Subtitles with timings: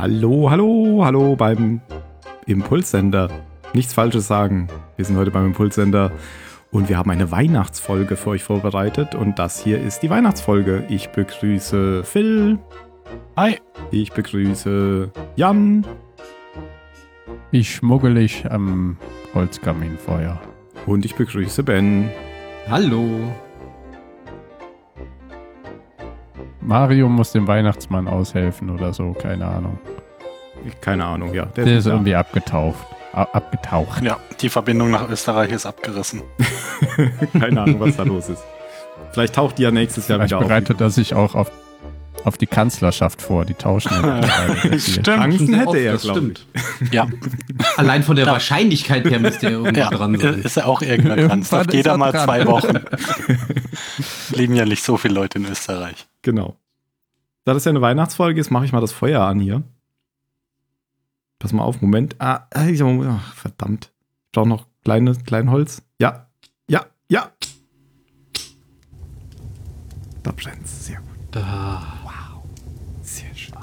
[0.00, 1.82] Hallo, hallo, hallo beim
[2.46, 3.28] Impulssender.
[3.74, 4.66] Nichts Falsches sagen.
[4.96, 6.10] Wir sind heute beim Impulssender
[6.70, 10.86] und wir haben eine Weihnachtsfolge für euch vorbereitet und das hier ist die Weihnachtsfolge.
[10.88, 12.58] Ich begrüße Phil.
[13.36, 13.58] Hi.
[13.90, 15.84] Ich begrüße Jan.
[17.50, 18.96] Ich schmuggelig am
[19.34, 20.40] Holzkaminfeuer.
[20.86, 22.08] Und ich begrüße Ben.
[22.70, 23.20] Hallo.
[26.62, 29.78] Mario muss dem Weihnachtsmann aushelfen oder so, keine Ahnung.
[30.80, 31.46] Keine Ahnung, ja.
[31.46, 32.78] Der, ist, irgendwie abgetaucht.
[33.12, 34.02] abgetaucht.
[34.02, 36.22] Ja, die Verbindung nach Österreich ist abgerissen.
[37.38, 38.42] keine Ahnung, was da los ist.
[39.12, 40.80] Vielleicht taucht die ja nächstes Jahr Vielleicht wieder bereitet auf.
[40.82, 41.50] er sich auch auf,
[42.24, 43.44] auf die Kanzlerschaft vor.
[43.44, 44.22] Die tauschen ja
[44.78, 45.06] Stimmt.
[45.06, 46.92] Chancen hätte er, glaube ich.
[46.92, 47.08] Ja.
[47.76, 48.32] Allein von der ja.
[48.32, 50.42] Wahrscheinlichkeit her müsste er irgendwann ja, dran sein.
[50.42, 51.46] Ist er auch irgendwann dran.
[51.50, 52.24] Darf jeder mal dran.
[52.24, 52.78] zwei Wochen.
[54.32, 56.06] Leben ja nicht so viele Leute in Österreich.
[56.22, 56.56] Genau.
[57.44, 59.62] Da das ja eine Weihnachtsfolge ist, mache ich mal das Feuer an hier.
[61.40, 62.16] Pass mal auf, Moment.
[62.18, 63.90] Ah, ach, verdammt.
[64.26, 65.82] Ich brauche noch kleine, klein Holz.
[65.98, 66.26] Ja,
[66.68, 67.32] ja, ja.
[70.22, 70.86] Da brennt's.
[70.86, 71.42] Sehr gut.
[71.42, 71.82] Ah.
[72.04, 72.42] Wow.
[73.00, 73.54] Sehr schön.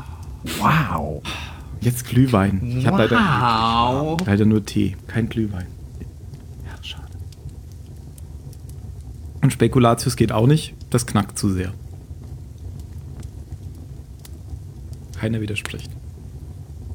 [0.58, 1.22] Wow.
[1.80, 2.78] Jetzt Glühwein.
[2.80, 4.18] Ich habe wow.
[4.18, 5.68] leider, leider nur Tee, kein Glühwein.
[6.66, 7.16] Ja, schade.
[9.44, 10.74] Und Spekulatius geht auch nicht.
[10.90, 11.76] Das knackt zu sehr.
[15.20, 15.92] Keiner widerspricht.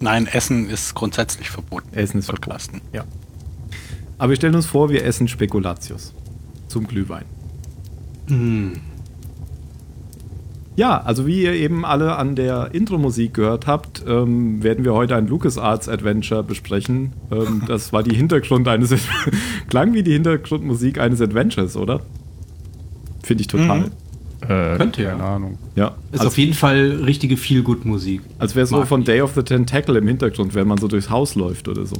[0.02, 1.96] Nein, Essen ist grundsätzlich verboten.
[1.96, 2.80] Essen ist verboten.
[2.92, 3.04] Ja.
[4.18, 6.12] Aber wir stellen uns vor, wir essen Spekulatius
[6.66, 7.24] zum Glühwein.
[8.28, 8.72] Mm.
[10.74, 15.14] Ja, also wie ihr eben alle an der Intro-Musik gehört habt, ähm, werden wir heute
[15.14, 17.12] ein LucasArts Adventure besprechen.
[17.30, 18.92] Ähm, das war die Hintergrund eines,
[19.68, 22.00] klang wie die Hintergrundmusik eines Adventures, oder?
[23.22, 23.80] Finde ich total.
[23.80, 23.90] Mhm.
[24.48, 25.10] Äh, Könnte ja.
[25.10, 25.58] Keine Ahnung.
[25.76, 25.96] Ja.
[26.10, 28.22] Ist also, auf jeden Fall richtige Feel-Good-Musik.
[28.38, 31.34] Als wäre so von Day of the Tentacle im Hintergrund, wenn man so durchs Haus
[31.34, 31.96] läuft oder so.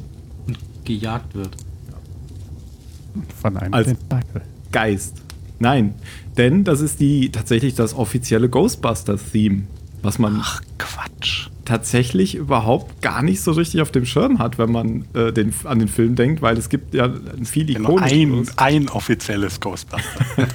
[0.46, 1.56] Und gejagt wird.
[3.40, 4.42] Von einem Als Tentakel.
[4.72, 5.22] Geist.
[5.58, 5.94] Nein,
[6.36, 9.62] denn das ist die tatsächlich das offizielle Ghostbusters-Theme,
[10.02, 11.48] was man Ach, Quatsch.
[11.64, 15.78] tatsächlich überhaupt gar nicht so richtig auf dem Schirm hat, wenn man äh, den, an
[15.78, 17.12] den Film denkt, weil es gibt ja
[17.44, 20.24] viel genau, ein, ein offizielles Ghostbusters.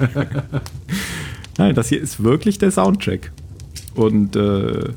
[1.57, 3.31] Nein, das hier ist wirklich der Soundtrack.
[3.95, 4.89] Und äh,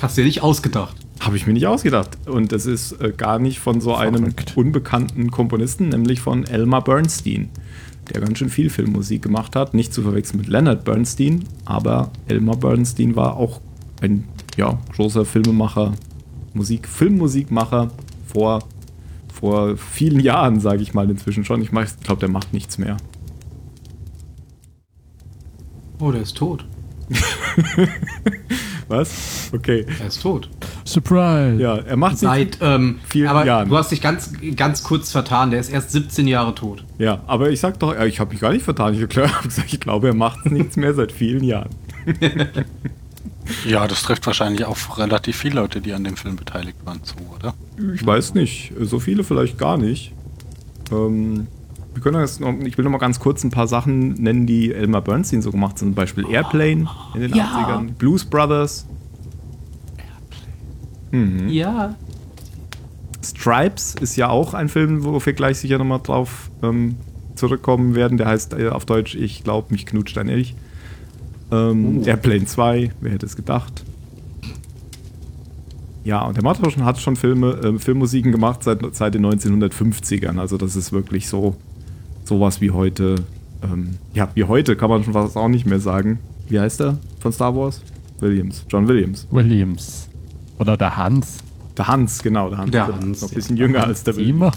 [0.00, 0.96] hast du dir nicht ausgedacht?
[1.20, 2.16] Habe ich mir nicht ausgedacht.
[2.26, 4.56] Und das ist äh, gar nicht von so einem Verrückt.
[4.56, 7.50] unbekannten Komponisten, nämlich von Elmar Bernstein,
[8.12, 9.74] der ganz schön viel Filmmusik gemacht hat.
[9.74, 13.60] Nicht zu verwechseln mit Leonard Bernstein, aber Elmar Bernstein war auch
[14.00, 14.24] ein
[14.56, 15.92] ja, großer Filmemacher,
[16.54, 17.90] Musik, Filmmusikmacher
[18.26, 18.60] vor,
[19.32, 21.60] vor vielen Jahren, sage ich mal inzwischen schon.
[21.60, 22.96] Ich glaube, der macht nichts mehr.
[26.00, 26.64] Oh, der ist tot.
[28.88, 29.50] Was?
[29.52, 29.86] Okay.
[30.00, 30.48] Er ist tot.
[30.84, 31.60] Surprise.
[31.60, 33.68] Ja, er macht seit ähm, vielen aber Jahren.
[33.68, 35.50] Du hast dich ganz, ganz kurz vertan.
[35.50, 36.84] Der ist erst 17 Jahre tot.
[36.98, 38.94] Ja, aber ich sag doch, ich habe mich gar nicht vertan.
[38.94, 41.70] Ich, gesagt, ich glaube, er macht nichts mehr seit vielen Jahren.
[43.68, 47.14] ja, das trifft wahrscheinlich auch relativ viele Leute, die an dem Film beteiligt waren, zu,
[47.36, 47.54] oder?
[47.94, 48.72] Ich weiß nicht.
[48.80, 50.12] So viele vielleicht gar nicht.
[50.90, 51.46] Ähm,
[52.00, 54.72] wir können jetzt noch, ich will noch mal ganz kurz ein paar Sachen nennen, die
[54.72, 55.78] Elmer Bernstein so gemacht haben.
[55.78, 57.44] Zum Beispiel Airplane in den ja.
[57.44, 58.86] 80ern, Blues Brothers.
[61.10, 61.50] Mhm.
[61.50, 61.94] Ja.
[63.22, 66.96] Stripes ist ja auch ein Film, wo wir gleich sicher nochmal drauf ähm,
[67.34, 68.16] zurückkommen werden.
[68.16, 70.54] Der heißt äh, auf Deutsch Ich glaube, mich knutscht ein Elch.
[71.52, 72.04] Ähm, uh.
[72.06, 73.84] Airplane 2, wer hätte es gedacht?
[76.04, 80.38] Ja, und der Matroschen hat schon Filme, äh, Filmmusiken gemacht seit, seit den 1950ern.
[80.38, 81.56] Also das ist wirklich so
[82.30, 83.16] sowas wie heute,
[83.60, 86.20] ähm, ja, wie heute kann man schon fast auch nicht mehr sagen.
[86.48, 87.82] Wie heißt er von Star Wars?
[88.20, 88.64] Williams.
[88.70, 89.26] John Williams.
[89.32, 90.08] Williams.
[90.58, 91.38] Oder der Hans.
[91.76, 92.48] Der Hans, genau.
[92.48, 93.66] Der Hans, der Hans noch ein bisschen ja.
[93.66, 94.56] jünger als der Williams.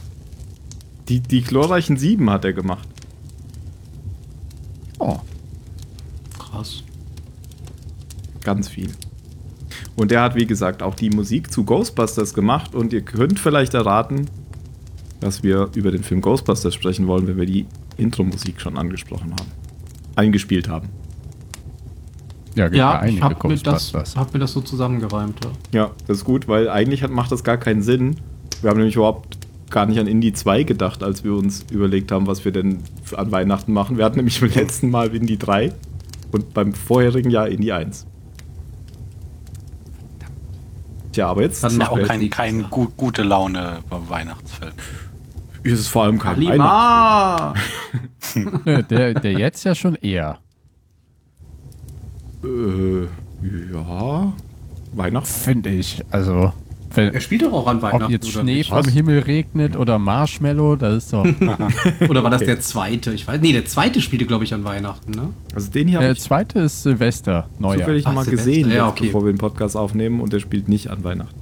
[1.09, 2.87] Die, die glorreichen Sieben hat er gemacht.
[4.99, 5.17] Oh.
[6.37, 6.83] Krass.
[8.43, 8.91] Ganz viel.
[9.95, 12.75] Und der hat, wie gesagt, auch die Musik zu Ghostbusters gemacht.
[12.75, 14.29] Und ihr könnt vielleicht erraten,
[15.23, 17.65] dass wir über den Film Ghostbusters sprechen wollen, wenn wir die
[17.97, 19.51] Intro-Musik schon angesprochen haben.
[20.15, 20.89] Eingespielt haben.
[22.55, 25.39] Ja, ja ich habe mir, das, hab mir das so zusammengereimt.
[25.43, 25.51] Ja.
[25.71, 28.17] ja, das ist gut, weil eigentlich hat, macht das gar keinen Sinn.
[28.61, 29.37] Wir haben nämlich überhaupt
[29.69, 32.83] gar nicht an Indie 2 gedacht, als wir uns überlegt haben, was wir denn
[33.15, 33.97] an Weihnachten machen.
[33.97, 35.73] Wir hatten nämlich beim letzten Mal Indie 3
[36.31, 38.05] und beim vorherigen Jahr Indie 1.
[41.13, 41.63] Tja, aber jetzt.
[41.63, 44.73] Dann auch kein, kein gut, gute Laune beim Weihnachtsfilm
[45.63, 47.53] ist es vor allem kein Kalima!
[48.89, 50.39] der, der jetzt ja schon eher.
[52.43, 53.03] Äh,
[53.73, 54.33] ja.
[54.93, 55.27] Weihnachten.
[55.27, 56.03] Finde ich.
[56.11, 56.53] Also.
[56.95, 58.03] Wenn, er spielt doch auch an Weihnachten.
[58.03, 61.25] Ob jetzt Schnee vom Himmel regnet oder Marshmallow, das ist doch.
[62.07, 62.51] oder war das okay.
[62.51, 63.13] der zweite?
[63.13, 63.41] Ich weiß.
[63.41, 65.29] Nee, der zweite spielte, glaube ich, an Weihnachten, ne?
[65.55, 65.99] Also den hier.
[65.99, 67.79] Der zweite ist Silvester, Neujahr.
[67.79, 68.51] Zufällig Ach, mal Silvester.
[68.51, 69.07] gesehen, ja, okay.
[69.07, 71.39] bevor wir den Podcast aufnehmen und der spielt nicht an Weihnachten.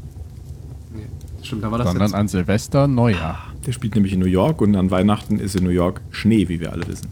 [0.96, 1.08] Nee,
[1.44, 3.51] stimmt, da war das Sondern an Silvester, Neujahr.
[3.66, 6.60] Der spielt nämlich in New York und an Weihnachten ist in New York Schnee, wie
[6.60, 7.10] wir alle wissen.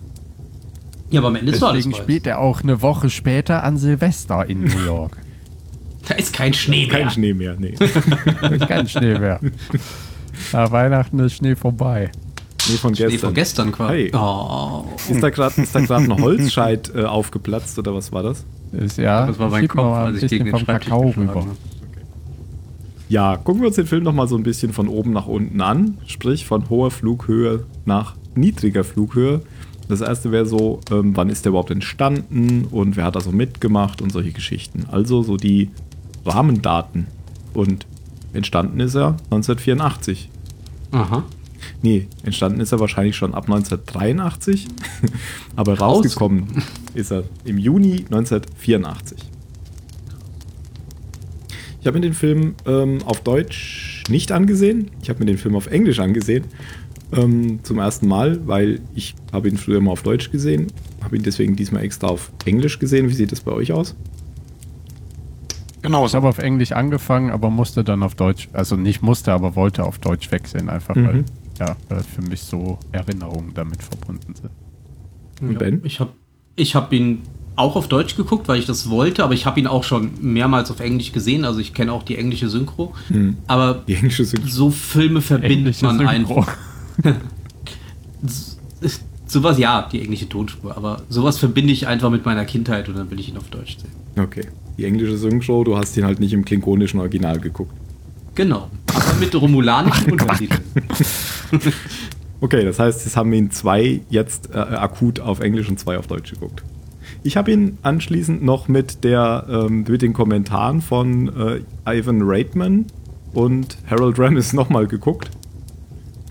[1.12, 4.62] Ja, aber am Ende ist Deswegen spielt er auch eine Woche später an Silvester in
[4.62, 5.18] New York.
[6.08, 7.02] Da ist kein Schnee mehr.
[7.02, 7.76] Kein Schnee mehr, nee.
[8.68, 9.40] kein Schnee mehr.
[10.52, 12.10] Na, Weihnachten ist Schnee vorbei.
[12.60, 13.10] Schnee von gestern.
[13.12, 13.94] Schnee von gestern quasi.
[13.94, 14.12] Hey.
[14.16, 14.86] Oh.
[15.08, 18.44] Ist da gerade ein Holzscheit äh, aufgeplatzt oder was war das?
[18.72, 19.28] Ist ja.
[19.28, 21.46] Das war mein Kopf, als ich gegen den Kakao rüber.
[23.10, 25.60] Ja, gucken wir uns den Film noch mal so ein bisschen von oben nach unten
[25.62, 29.42] an, sprich von hoher Flughöhe nach niedriger Flughöhe.
[29.88, 33.32] Das erste wäre so, ähm, wann ist der überhaupt entstanden und wer hat da so
[33.32, 34.86] mitgemacht und solche Geschichten.
[34.92, 35.72] Also so die
[36.24, 37.08] Rahmendaten.
[37.56, 37.88] Und
[38.34, 40.30] entstanden ist er 1984.
[40.92, 41.24] Aha.
[41.82, 44.68] Nee, entstanden ist er wahrscheinlich schon ab 1983,
[45.56, 45.98] aber Raus.
[45.98, 46.64] rausgekommen
[46.94, 49.29] ist er im Juni 1984.
[51.82, 54.92] Ich habe mir den Film ähm, auf Deutsch nicht angesehen.
[55.02, 56.46] Ich habe mir den Film auf Englisch angesehen.
[57.12, 60.68] Ähm, zum ersten Mal, weil ich habe ihn früher mal auf Deutsch gesehen.
[61.02, 63.10] Habe ihn deswegen diesmal extra auf Englisch gesehen.
[63.10, 63.96] Wie sieht das bei euch aus?
[65.82, 66.06] Genau.
[66.06, 69.86] Ich habe auf Englisch angefangen, aber musste dann auf Deutsch, also nicht musste, aber wollte
[69.86, 71.08] auf Deutsch wechseln, einfach mhm.
[71.08, 71.26] weil,
[71.60, 74.52] ja, weil für mich so Erinnerungen damit verbunden sind.
[75.42, 75.82] Und Ben?
[75.86, 76.12] Ich habe
[76.58, 77.22] ich hab ihn
[77.60, 80.72] auch auf Deutsch geguckt, weil ich das wollte, aber ich habe ihn auch schon mehrmals
[80.72, 82.94] auf Englisch gesehen, also ich kenne auch die englische Synchro.
[83.10, 83.38] Mhm.
[83.48, 84.48] Aber die englische Synchro.
[84.48, 86.12] so Filme verbindet man Synchro.
[86.12, 86.58] einfach.
[89.28, 93.12] sowas, ja, die englische Tonspur, aber sowas verbinde ich einfach mit meiner Kindheit und dann
[93.12, 93.92] will ich ihn auf Deutsch sehen.
[94.22, 94.48] Okay.
[94.78, 97.74] Die englische Synchro, du hast ihn halt nicht im klingonischen Original geguckt.
[98.36, 98.70] Genau.
[98.94, 100.62] Aber mit romulanischen Untertiteln.
[102.42, 106.08] okay, das heißt, es haben ihn zwei jetzt äh, akut auf Englisch und zwei auf
[106.08, 106.64] Deutsch geguckt.
[107.24, 112.86] Ich habe ihn anschließend noch mit, der, ähm, mit den Kommentaren von äh, Ivan Reitman
[113.34, 115.30] und Harold Ramis nochmal geguckt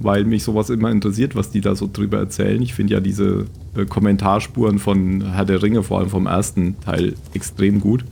[0.00, 2.60] weil mich sowas immer interessiert, was die da so drüber erzählen.
[2.62, 3.46] Ich finde ja diese
[3.76, 8.04] äh, Kommentarspuren von Herr der Ringe, vor allem vom ersten Teil, extrem gut.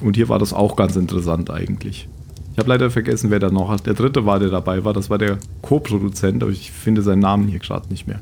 [0.00, 2.08] Und hier war das auch ganz interessant eigentlich.
[2.52, 4.92] Ich habe leider vergessen, wer da noch Der dritte war, der dabei war.
[4.92, 8.20] Das war der Co-Produzent, aber ich finde seinen Namen hier gerade nicht mehr.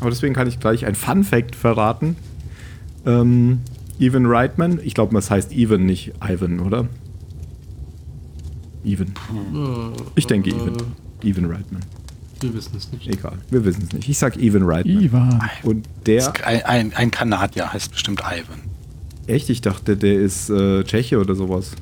[0.00, 2.16] Aber deswegen kann ich gleich ein Fun Fact verraten.
[3.04, 3.60] Ähm,
[3.98, 6.86] Evan Reitman, ich glaube, das heißt Evan, nicht Ivan, oder?
[8.84, 9.12] Even.
[10.14, 10.76] Ich denke Even.
[11.22, 11.82] Even Reitman.
[12.40, 13.08] Wir wissen es nicht.
[13.08, 14.08] Egal, wir wissen es nicht.
[14.08, 15.02] Ich sag Even Reitman.
[15.02, 15.42] Ivan.
[15.64, 16.32] Und der.
[16.46, 18.60] Ein, ein, ein, Kanadier heißt bestimmt Ivan.
[19.26, 19.50] Echt?
[19.50, 21.72] Ich dachte, der ist äh, Tscheche oder sowas.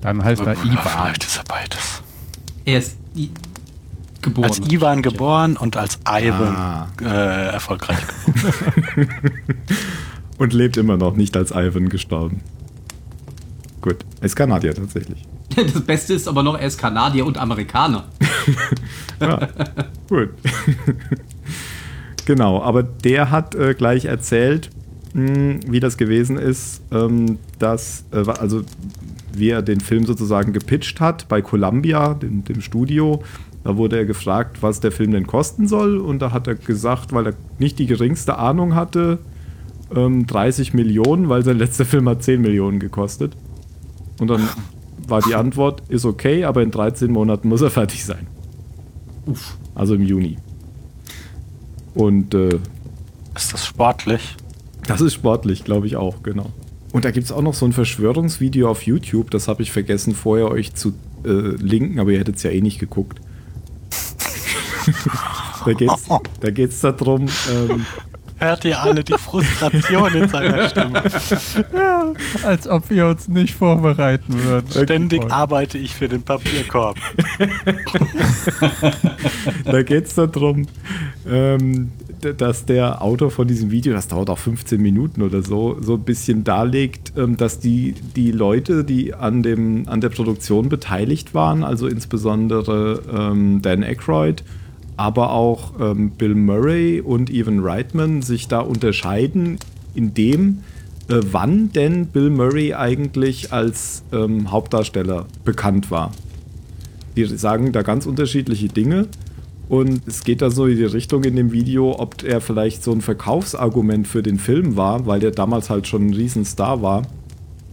[0.00, 0.78] Dann heißt er Ivan.
[0.78, 2.02] Vielleicht ist er beides.
[2.64, 3.30] Er ist I
[4.24, 4.48] geboren.
[4.48, 6.88] Als Ivan geboren und als Ivan ah.
[7.00, 9.08] äh, erfolgreich geboren.
[10.38, 12.40] und lebt immer noch, nicht als Ivan gestorben.
[13.80, 15.22] Gut, er ist Kanadier tatsächlich.
[15.56, 18.04] Das Beste ist aber noch, er ist Kanadier und Amerikaner.
[19.20, 19.48] ja,
[20.08, 20.30] gut.
[22.24, 24.70] genau, aber der hat äh, gleich erzählt,
[25.12, 28.64] mh, hm, wie das gewesen ist, ähm, dass, äh, also
[29.32, 33.22] wie er den Film sozusagen gepitcht hat bei Columbia, dem, dem Studio.
[33.64, 35.98] Da wurde er gefragt, was der Film denn kosten soll.
[35.98, 39.18] Und da hat er gesagt, weil er nicht die geringste Ahnung hatte,
[39.94, 43.36] ähm, 30 Millionen, weil sein letzter Film hat 10 Millionen gekostet.
[44.20, 44.46] Und dann
[45.08, 48.26] war die Antwort, ist okay, aber in 13 Monaten muss er fertig sein.
[49.26, 49.56] Uff.
[49.74, 50.36] Also im Juni.
[51.94, 52.58] Und äh,
[53.34, 54.36] ist das sportlich?
[54.86, 56.52] Das ist sportlich, glaube ich auch, genau.
[56.92, 60.14] Und da gibt es auch noch so ein Verschwörungsvideo auf YouTube, das habe ich vergessen
[60.14, 60.92] vorher euch zu
[61.24, 63.20] äh, linken, aber ihr hättet es ja eh nicht geguckt.
[65.64, 66.08] Da geht es
[66.40, 67.86] da geht's darum, ähm,
[68.38, 71.02] hört ihr alle die Frustration in seiner Stimme.
[71.72, 72.12] Ja,
[72.42, 74.70] als ob wir uns nicht vorbereiten würden.
[74.70, 76.96] Ständig arbeite ich für den Papierkorb.
[79.64, 80.66] da geht es darum,
[81.28, 81.92] ähm,
[82.32, 86.04] dass der Autor von diesem Video, das dauert auch 15 Minuten oder so, so ein
[86.04, 91.64] bisschen darlegt, ähm, dass die, die Leute, die an, dem, an der Produktion beteiligt waren,
[91.64, 94.42] also insbesondere ähm, Dan Aykroyd,
[94.96, 99.58] aber auch ähm, Bill Murray und Evan Reitman sich da unterscheiden,
[99.94, 100.60] in dem,
[101.08, 106.12] äh, wann denn Bill Murray eigentlich als ähm, Hauptdarsteller bekannt war.
[107.16, 109.08] Die sagen da ganz unterschiedliche Dinge
[109.68, 112.92] Und es geht da so in die Richtung in dem Video, ob er vielleicht so
[112.92, 117.02] ein Verkaufsargument für den Film war, weil der damals halt schon ein Riesenstar war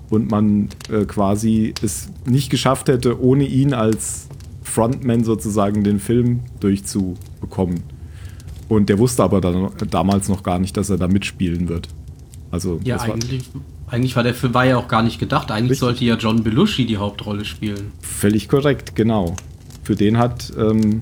[0.10, 4.28] und man äh, quasi es nicht geschafft hätte, ohne ihn als
[4.72, 7.84] Frontman sozusagen den Film durchzubekommen.
[8.70, 11.90] Und der wusste aber dann, damals noch gar nicht, dass er da mitspielen wird.
[12.52, 15.52] Also ja, eigentlich, war, eigentlich war der Film war ja auch gar nicht gedacht.
[15.52, 15.80] Eigentlich richtig.
[15.80, 17.92] sollte ja John Belushi die Hauptrolle spielen.
[18.02, 19.36] Völlig korrekt, genau.
[19.84, 21.02] Für den hat ähm,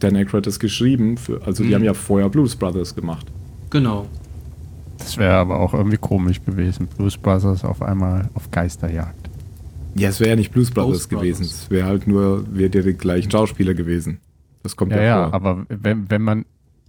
[0.00, 1.18] Dan Aykroyd das geschrieben.
[1.18, 1.68] Für, also mhm.
[1.68, 3.26] die haben ja vorher Blues Brothers gemacht.
[3.68, 4.06] Genau.
[4.96, 6.88] Das wäre aber auch irgendwie komisch gewesen.
[6.96, 9.27] Blues Brothers auf einmal auf Geisterjagd.
[9.98, 11.44] Ja, es wäre ja nicht Blues Brothers Ghost gewesen.
[11.44, 14.20] Es wäre halt nur, wäre die gleichen Schauspieler gewesen.
[14.62, 16.44] Das kommt ja, ja, ja aber wenn, wenn man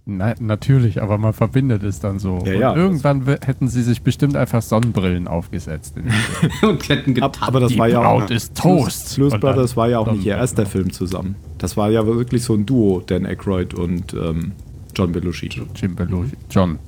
[0.06, 2.42] na, natürlich, aber man verbindet es dann so.
[2.44, 5.94] Ja, ja, irgendwann hätten sie sich bestimmt einfach Sonnenbrillen aufgesetzt.
[6.62, 7.32] und hätten getan.
[7.40, 8.28] Aber das Die war ja auch.
[8.30, 9.16] ist Toast.
[9.16, 11.36] Blues Brothers war ja auch nicht ihr erster Film zusammen.
[11.58, 14.52] Das war ja wirklich so ein Duo, Dan Aykroyd und ähm,
[14.96, 15.48] John Belushi.
[15.76, 16.36] Jim Belushi.
[16.50, 16.78] John.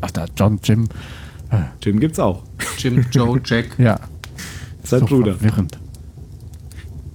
[0.00, 0.88] Ach da, John, Jim.
[1.82, 2.42] Jim gibt's auch.
[2.78, 3.78] Jim, Joe, Jack.
[3.78, 3.98] ja.
[4.82, 5.34] Sein so Bruder.
[5.34, 5.78] Verwirrend.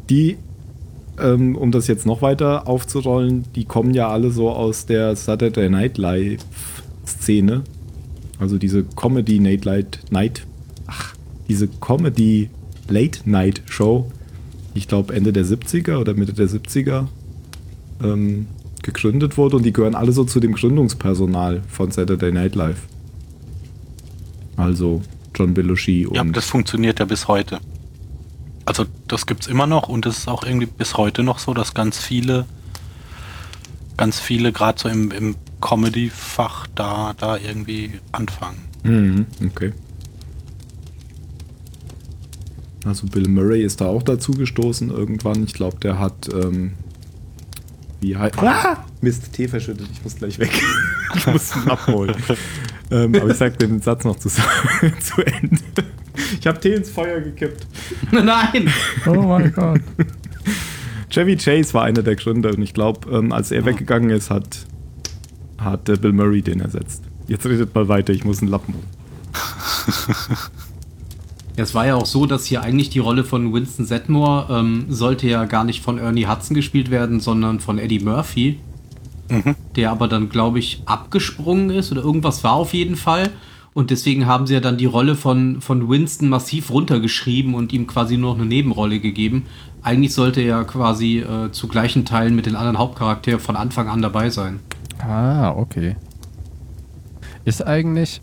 [0.09, 0.37] Die
[1.19, 5.69] ähm, um das jetzt noch weiter aufzurollen, die kommen ja alle so aus der Saturday
[5.69, 6.45] Night Live
[7.05, 7.63] Szene.
[8.39, 10.45] Also diese Comedy Night Light Night,
[10.85, 11.15] ach,
[11.47, 12.49] diese Comedy
[12.87, 14.11] Late Night Show,
[14.73, 17.07] ich glaube Ende der 70er oder Mitte der 70er
[18.03, 18.47] ähm,
[18.83, 22.87] gegründet wurde und die gehören alle so zu dem Gründungspersonal von Saturday Night Live.
[24.55, 25.01] Also
[25.37, 26.15] John Belushi und.
[26.15, 27.59] Ja, das funktioniert ja bis heute.
[28.65, 31.53] Also das gibt es immer noch und es ist auch irgendwie bis heute noch so,
[31.53, 32.45] dass ganz viele,
[33.95, 38.59] ganz viele gerade so im, im Comedy-Fach da, da irgendwie anfangen.
[38.83, 39.73] Mhm, okay.
[42.83, 45.43] Also Bill Murray ist da auch dazu gestoßen irgendwann.
[45.43, 46.73] Ich glaube, der hat ähm,
[47.99, 48.37] wie heißt.
[48.39, 48.85] Ah!
[49.01, 50.51] Mist, Tee verschüttet, ich muss gleich weg.
[51.15, 52.15] ich muss ihn abholen.
[52.91, 54.41] ähm, aber ich sag den Satz noch zu, zu
[55.21, 55.59] Ende.
[56.39, 57.67] Ich habe Tee ins Feuer gekippt.
[58.11, 58.69] Nein!
[59.05, 59.81] Oh mein Gott.
[61.09, 63.65] Chevy Chase war einer der Gründer und ich glaube, ähm, als er oh.
[63.65, 64.65] weggegangen ist, hat,
[65.57, 67.03] hat äh, Bill Murray den ersetzt.
[67.27, 68.75] Jetzt redet mal weiter, ich muss einen Lappen
[71.55, 75.27] Es war ja auch so, dass hier eigentlich die Rolle von Winston Sedmore ähm, sollte
[75.27, 78.59] ja gar nicht von Ernie Hudson gespielt werden, sondern von Eddie Murphy.
[79.29, 79.55] Mhm.
[79.75, 83.29] Der aber dann, glaube ich, abgesprungen ist oder irgendwas war auf jeden Fall.
[83.73, 87.85] Und deswegen haben sie ja dann die Rolle von, von Winston massiv runtergeschrieben und ihm
[87.85, 89.45] quasi nur noch eine Nebenrolle gegeben.
[89.83, 94.01] Eigentlich sollte er quasi äh, zu gleichen Teilen mit den anderen Hauptcharakteren von Anfang an
[94.01, 94.61] dabei sein.
[94.99, 95.95] Ah, okay.
[97.45, 98.21] Ist eigentlich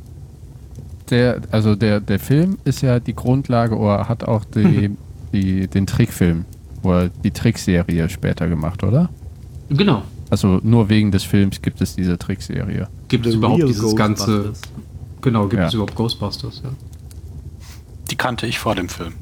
[1.11, 4.97] der, also der, der Film ist ja die Grundlage oder hat auch die, mhm.
[5.33, 6.47] die, den Trickfilm
[6.83, 9.09] oder die Trickserie später gemacht, oder?
[9.69, 10.03] Genau.
[10.35, 12.89] Also nur wegen des Films gibt es diese Trickserie.
[13.07, 14.53] Gibt es überhaupt dieses ganze
[15.21, 15.69] Genau, gibt ja.
[15.69, 16.71] es überhaupt Ghostbusters, ja.
[18.11, 19.13] Die kannte ich vor dem Film.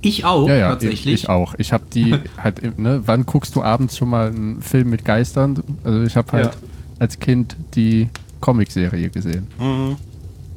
[0.00, 1.14] Ich auch, ja, ja, tatsächlich.
[1.14, 1.54] Ich, ich auch.
[1.58, 5.62] Ich habe die halt, ne, wann guckst du abends schon mal einen Film mit Geistern?
[5.84, 6.52] Also ich habe halt ja.
[6.98, 8.08] als Kind die
[8.40, 9.46] Comicserie gesehen.
[9.60, 9.94] Mhm.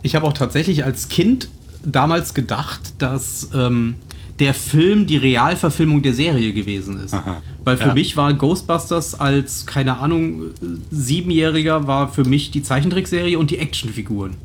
[0.01, 1.47] Ich habe auch tatsächlich als Kind
[1.85, 3.97] damals gedacht, dass ähm,
[4.39, 7.13] der Film die Realverfilmung der Serie gewesen ist.
[7.13, 7.37] Aha.
[7.67, 7.93] Weil für ja.
[7.93, 10.51] mich war Ghostbusters als, keine Ahnung,
[10.89, 14.35] Siebenjähriger war für mich die Zeichentrickserie und die Actionfiguren.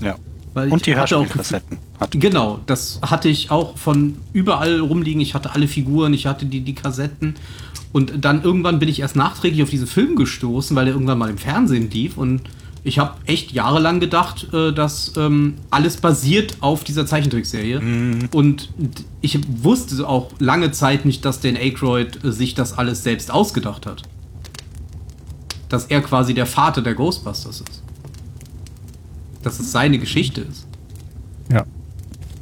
[0.00, 0.14] Ja.
[0.54, 1.78] Weil und die Hörspielkassetten.
[2.12, 5.20] Genau, das hatte ich auch von überall rumliegen.
[5.20, 7.34] Ich hatte alle Figuren, ich hatte die, die Kassetten.
[7.90, 11.30] Und dann irgendwann bin ich erst nachträglich auf diesen Film gestoßen, weil der irgendwann mal
[11.30, 12.42] im Fernsehen lief und
[12.82, 17.80] ich habe echt jahrelang gedacht, äh, dass ähm, alles basiert auf dieser Zeichentrickserie.
[17.80, 18.28] Mhm.
[18.32, 18.70] Und
[19.20, 23.86] ich wusste auch lange Zeit nicht, dass Dan Aykroyd äh, sich das alles selbst ausgedacht
[23.86, 24.02] hat.
[25.68, 27.82] Dass er quasi der Vater der Ghostbusters ist.
[29.42, 30.66] Dass es seine Geschichte ist.
[31.52, 31.64] Ja.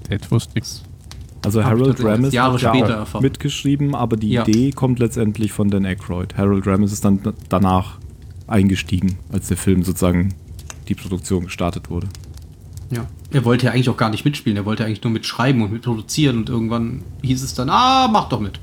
[0.09, 0.83] Jetzt wusste ich's.
[1.45, 4.43] Also Harold Ramis Jahre hat ja auch mitgeschrieben, aber die ja.
[4.47, 6.37] Idee kommt letztendlich von Dan Aykroyd.
[6.37, 7.99] Harold Ramis ist dann danach
[8.49, 10.35] eingestiegen, als der Film sozusagen
[10.89, 12.09] die Produktion gestartet wurde.
[12.91, 15.73] Ja, er wollte ja eigentlich auch gar nicht mitspielen, er wollte eigentlich nur mitschreiben und
[15.73, 18.61] mitproduzieren und irgendwann hieß es dann, ah, mach doch mit.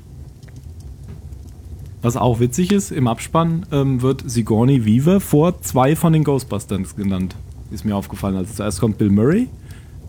[2.01, 6.96] Was auch witzig ist, im Abspann ähm, wird Sigourney Weaver vor zwei von den Ghostbusters
[6.96, 7.36] genannt.
[7.72, 8.36] Ist mir aufgefallen.
[8.36, 9.50] Also zuerst kommt Bill Murray,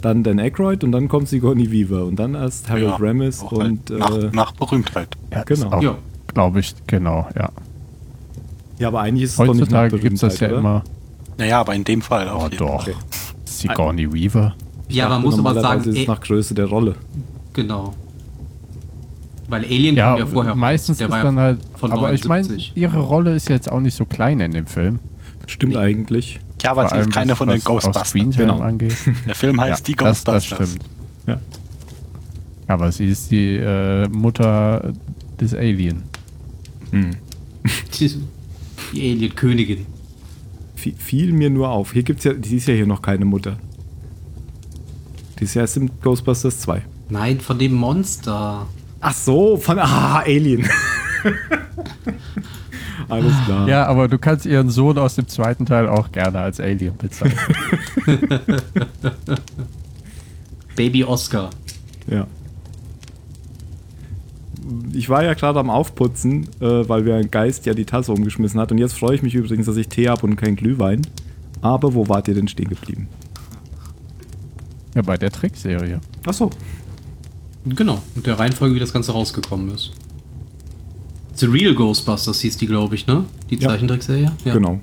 [0.03, 3.91] dann Dan Aykroyd und dann kommt Sigourney Weaver und dann erst Harold ja, Ramis und.
[3.91, 5.09] Halt nach, äh, nach, Berühmtheit.
[5.33, 5.81] Ja, genau.
[5.81, 5.99] Ja.
[6.27, 7.51] Glaube ich, genau, ja.
[8.79, 10.59] Ja, aber eigentlich ist es Heutzutage doch nicht gibt es das ja oder?
[10.59, 10.85] immer.
[11.39, 12.47] Naja, aber in dem Fall auch.
[12.47, 12.83] Oh, doch.
[12.83, 12.95] Okay.
[13.45, 14.55] Sigourney Weaver.
[14.89, 16.95] Ja, man muss aber sagen, ist nach Größe der Rolle.
[17.53, 17.95] Genau.
[19.49, 20.55] Weil Alien Ja, kam ja vorher.
[20.55, 21.61] meistens Der ist ja dann halt.
[21.77, 22.73] von aber ich meine, 79.
[22.77, 24.99] ihre Rolle ist jetzt auch nicht so klein in dem Film.
[25.47, 25.79] Stimmt Nee.
[25.79, 26.41] eigentlich.
[26.63, 28.13] Ja, aber sie ist keine was- von den Ghostbusters.
[28.13, 28.61] Genau.
[28.61, 28.97] angeht.
[29.27, 30.71] Der Film heißt die das, das Ghostbusters.
[30.71, 30.85] stimmt.
[31.27, 31.41] Ja.
[32.67, 34.93] Aber sie ist die äh, Mutter
[35.41, 36.03] des Alien.
[36.91, 37.11] Hm.
[38.97, 39.87] Die Alien-Königin.
[40.75, 41.93] Fi- Fiel mir nur auf.
[41.93, 43.59] Hier gibt's ja, die ist ja hier noch keine Mutter.
[45.39, 46.83] Die ist ja erst im Ghostbusters 2.
[47.11, 48.67] Nein, von dem Monster.
[49.01, 50.67] Ach so, von ah, Alien.
[53.09, 53.69] Alles klar.
[53.69, 57.39] Ja, aber du kannst ihren Sohn aus dem zweiten Teil auch gerne als Alien bezeichnen.
[60.77, 61.51] Baby Oscar.
[62.09, 62.27] Ja.
[64.93, 68.59] Ich war ja gerade am Aufputzen, äh, weil wir ein Geist ja die Tasse umgeschmissen
[68.61, 68.73] hat.
[68.73, 71.03] Und jetzt freue ich mich übrigens, dass ich Tee habe und kein Glühwein.
[71.63, 73.09] Aber wo wart ihr denn stehen geblieben?
[74.95, 76.01] ja, bei der Trickserie.
[76.27, 76.51] Ach so.
[77.67, 79.93] Genau, mit der Reihenfolge, wie das Ganze rausgekommen ist.
[81.35, 83.25] The Real Ghostbusters hieß die, glaube ich, ne?
[83.51, 83.69] Die Ja.
[83.69, 84.33] Zeichentrickserie?
[84.45, 84.55] Ja.
[84.55, 84.81] Genau.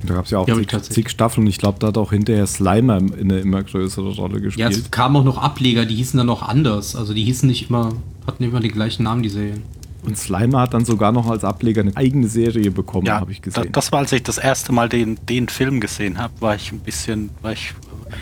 [0.00, 1.46] Und da gab es ja auch Ja, zig, zig Staffeln.
[1.46, 4.72] Ich glaube, da hat auch hinterher Slimer eine immer größere Rolle Ja, gespielt.
[4.72, 6.96] es kamen auch noch Ableger, die hießen dann noch anders.
[6.96, 7.92] Also die hießen nicht immer,
[8.26, 9.62] hatten immer den gleichen Namen, die Serien.
[10.04, 13.42] und Slimer hat dann sogar noch als Ableger eine eigene Serie bekommen, Ja, habe ich
[13.42, 13.68] gesehen.
[13.72, 16.80] das war, als ich das erste Mal den, den Film gesehen habe, war ich ein
[16.80, 17.74] bisschen, war ich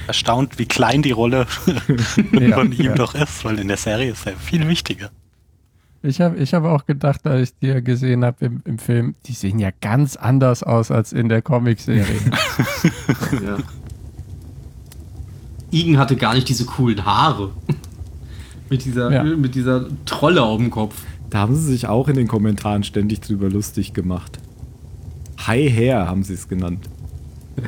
[0.07, 1.47] erstaunt, wie klein die Rolle
[2.33, 2.95] Ja, von ihm ja.
[2.97, 5.11] noch ist, weil in der Serie ist er viel wichtiger.
[6.03, 9.33] Ich habe ich hab auch gedacht, als ich die gesehen habe im, im Film, die
[9.33, 12.05] sehen ja ganz anders aus als in der Comicserie.
[13.45, 13.59] Ja.
[15.71, 17.53] Igen hatte gar nicht diese coolen Haare.
[18.71, 19.25] Mit, dieser, Ja.
[19.25, 21.03] mit dieser Trolle auf dem Kopf.
[21.29, 24.39] Da haben sie sich auch in den Kommentaren ständig drüber lustig gemacht.
[25.47, 26.89] High Hair haben sie es genannt.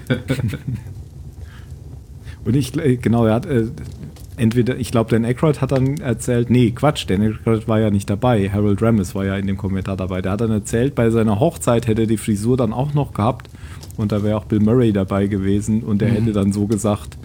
[2.44, 3.66] Und ich, äh, genau, er hat, äh,
[4.36, 8.10] entweder, ich glaube, Dan Aykroyd hat dann erzählt, nee, Quatsch, Dan Aykroyd war ja nicht
[8.10, 10.22] dabei, Harold Ramis war ja in dem Kommentar dabei.
[10.22, 13.48] Der hat dann erzählt, bei seiner Hochzeit hätte er die Frisur dann auch noch gehabt
[13.96, 17.16] und da wäre auch Bill Murray dabei gewesen und der hätte dann so gesagt,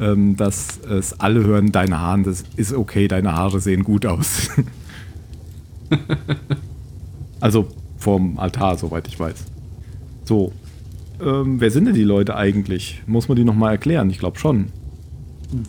[0.00, 4.48] ähm, dass es alle hören, deine Haare, das ist okay, deine Haare sehen gut aus.
[7.40, 9.36] also vom Altar, soweit ich weiß.
[10.24, 10.52] So,
[11.20, 13.02] ähm, wer sind denn die Leute eigentlich?
[13.06, 14.10] Muss man die nochmal erklären?
[14.10, 14.66] Ich glaube schon.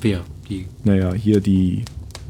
[0.01, 0.21] Wer?
[0.49, 0.67] Die.
[0.83, 1.85] Naja, hier die.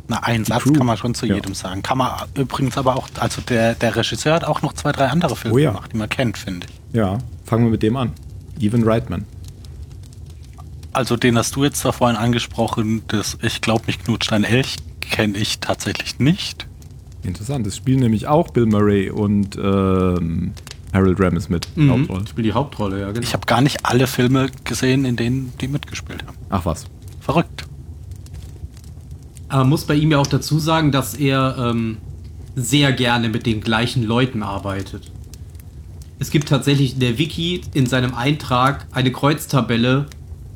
[0.07, 0.73] Na, einen Die Satz Crew.
[0.73, 1.35] kann man schon zu Ja.
[1.35, 1.83] jedem sagen.
[1.83, 5.35] Kann man übrigens aber auch, also der, der Regisseur hat auch noch zwei, drei andere
[5.35, 5.71] Filme Oh ja.
[5.71, 6.95] gemacht, die man kennt, finde ich.
[6.95, 8.11] Ja, fangen wir mit dem an.
[8.59, 9.25] Evan Reitman.
[10.91, 14.77] Also den hast du jetzt da vorhin angesprochen, das Ich glaub mich knutscht ein Elch,
[15.01, 16.67] kenne ich tatsächlich nicht.
[17.23, 17.67] Interessant.
[17.67, 20.53] Es spielen nämlich auch Bill Murray und ähm,
[20.93, 21.67] Harold Ramis mit.
[21.75, 21.91] Mhm.
[21.91, 22.27] Hauptrollen.
[22.27, 23.21] Spielt die Hauptrolle, ja, genau.
[23.21, 26.37] Ich habe gar nicht alle Filme gesehen, in denen die mitgespielt haben.
[26.49, 26.85] Ach was.
[27.19, 27.65] Verrückt.
[29.49, 31.97] Aber man muss bei ihm ja auch dazu sagen, dass er ähm,
[32.55, 35.11] sehr gerne mit den gleichen Leuten arbeitet.
[36.19, 40.05] Es gibt tatsächlich in der Wiki in seinem Eintrag eine Kreuztabelle,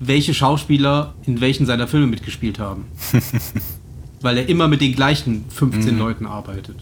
[0.07, 2.85] welche Schauspieler in welchen seiner Filme mitgespielt haben.
[4.21, 6.77] Weil er immer mit den gleichen 15 Leuten arbeitet.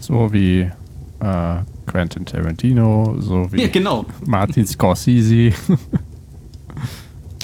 [0.00, 0.70] so wie
[1.20, 1.54] äh,
[1.86, 4.06] Quentin Tarantino, so wie Ja, genau.
[4.26, 5.52] Martin Scorsese.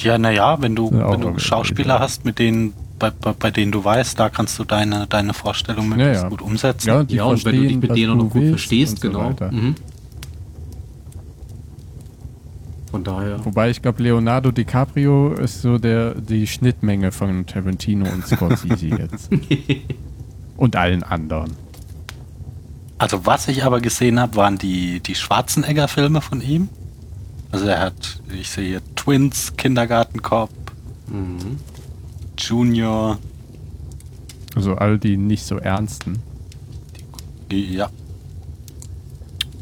[0.02, 2.00] Ja, naja, wenn du, Ja, wenn du Schauspieler ja.
[2.00, 5.90] hast, mit denen, bei, bei, bei denen du weißt, da kannst du deine, deine Vorstellung
[5.90, 6.28] Ja, möglichst ja.
[6.28, 6.88] gut umsetzen.
[6.88, 9.30] Ja, die ja, und wenn du dich mit denen noch gut willst verstehst, so genau.
[9.50, 9.74] mhm.
[12.96, 13.44] Von daher.
[13.44, 19.30] Wobei ich glaube, Leonardo DiCaprio ist so der die Schnittmenge von Tarantino und Scorsese jetzt.
[20.56, 21.52] Und allen anderen.
[22.98, 26.68] Also was ich aber gesehen habe, waren die, die Schwarzenegger-Filme von ihm.
[27.52, 30.50] Also er hat, ich sehe hier Twins, Kindergarten Cop,
[31.08, 31.58] Mhm.
[32.36, 33.18] Also Junior,
[34.76, 36.18] all die nicht so ernsten.
[37.50, 37.88] die, ja.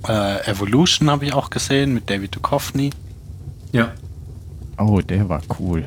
[0.06, 2.90] Äh, Evolution habe ich auch gesehen mit David Duchovny.
[3.74, 3.92] Ja.
[4.78, 5.84] Oh, der war cool.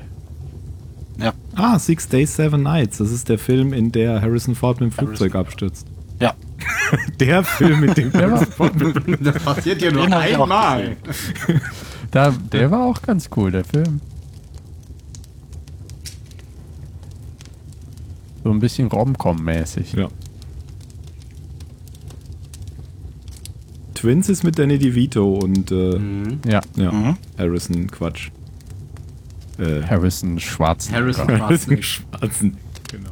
[1.20, 2.98] Ja, Ah, Six Days, Seven Nights.
[2.98, 5.88] Das ist der Film, in der Harrison Ford mit dem Flugzeug abstürzt.
[6.22, 6.34] ja.
[7.20, 8.46] Der Film mit dem Der war,
[9.22, 10.98] Das passiert ja nur einmal.
[12.12, 14.02] da, der war auch ganz cool, der Film.
[18.44, 19.94] So ein bisschen Rom-Com-mäßig.
[19.94, 20.08] Ja.
[23.98, 26.40] Twins ist mit Danny DeVito und äh, Mhm.
[26.48, 27.18] Ja, ja, Mhm.
[27.38, 28.30] Harrison Quatsch.
[29.58, 31.40] Äh, Harrison Schwarzenegger.
[31.40, 31.82] Harrison.
[31.82, 32.58] Schwarzen.
[32.92, 33.10] Genau.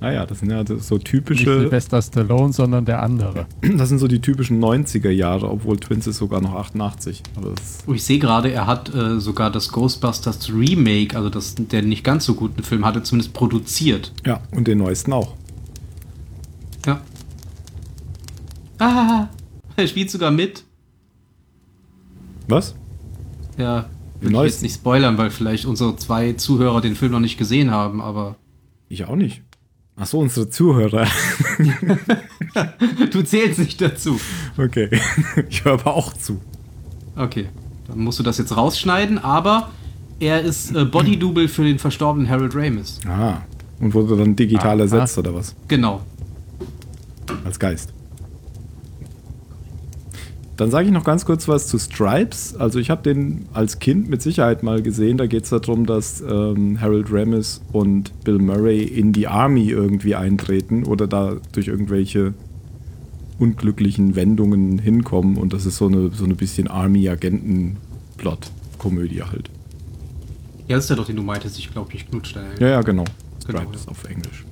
[0.00, 1.44] Naja, das sind ja so Nicht typische.
[1.60, 3.46] Sylvester Stallone, sondern der andere.
[3.78, 7.22] Das sind so die typischen 90er Jahre, obwohl Twins ist sogar noch 88.
[7.36, 11.54] Aber das, Oh, ich sehe gerade, er hat äh, sogar das Ghostbusters Remake, also das,
[11.56, 14.12] der nicht ganz so guten Film, hatte zumindest produziert.
[14.26, 15.34] ja, und den neuesten auch.
[16.86, 17.00] Ja.
[18.78, 19.28] Ah,
[19.76, 20.64] er spielt sogar mit.
[22.48, 22.74] Was?
[23.56, 23.86] Ja,
[24.20, 27.70] will ich jetzt nicht spoilern, weil vielleicht unsere zwei Zuhörer den Film noch nicht gesehen
[27.70, 28.36] haben, aber
[28.88, 29.42] Ich auch nicht.
[29.96, 31.06] Ach so, unsere Zuhörer.
[33.10, 34.18] du zählst nicht dazu.
[34.56, 34.88] Okay.
[35.50, 36.40] Ich höre aber auch zu.
[37.16, 37.48] Okay,
[37.88, 39.70] dann musst du das jetzt rausschneiden, aber
[40.20, 43.00] er ist äh, Bodydouble für den verstorbenen Harold Ramis.
[43.08, 43.42] Ah.
[43.80, 45.54] Und wurde dann digital Ah, ersetzt oder was?
[45.66, 46.00] Genau.
[47.44, 47.92] Als Geist.
[50.58, 52.56] Dann sage ich noch ganz kurz was zu Stripes.
[52.56, 55.16] Also ich habe den als Kind mit Sicherheit mal gesehen.
[55.16, 60.16] Da geht es darum, dass ähm, Harold Ramis und Bill Murray in die Army irgendwie
[60.16, 62.34] eintreten oder da durch irgendwelche
[63.38, 65.36] unglücklichen Wendungen hinkommen.
[65.36, 69.50] Und das ist so eine, so eine bisschen Army-Agenten-Plot-Komödie halt.
[70.66, 72.46] Ja, das ist ja doch, den du meintest, ich glaube nicht Knutstein.
[72.58, 73.04] Ja, ja, genau.
[73.46, 73.92] Genau, Stripes ja.
[73.92, 74.44] auf Englisch.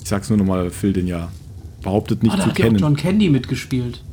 [0.00, 1.28] Ich sag's nur nochmal, Phil den ja
[1.82, 2.78] behauptet nicht Ah, da zu hat ja auch kennen.
[2.78, 4.04] John Candy mitgespielt.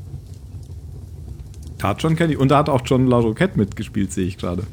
[1.77, 4.63] Da hat John Candy und da hat auch John LaRoquette mitgespielt, sehe ich gerade.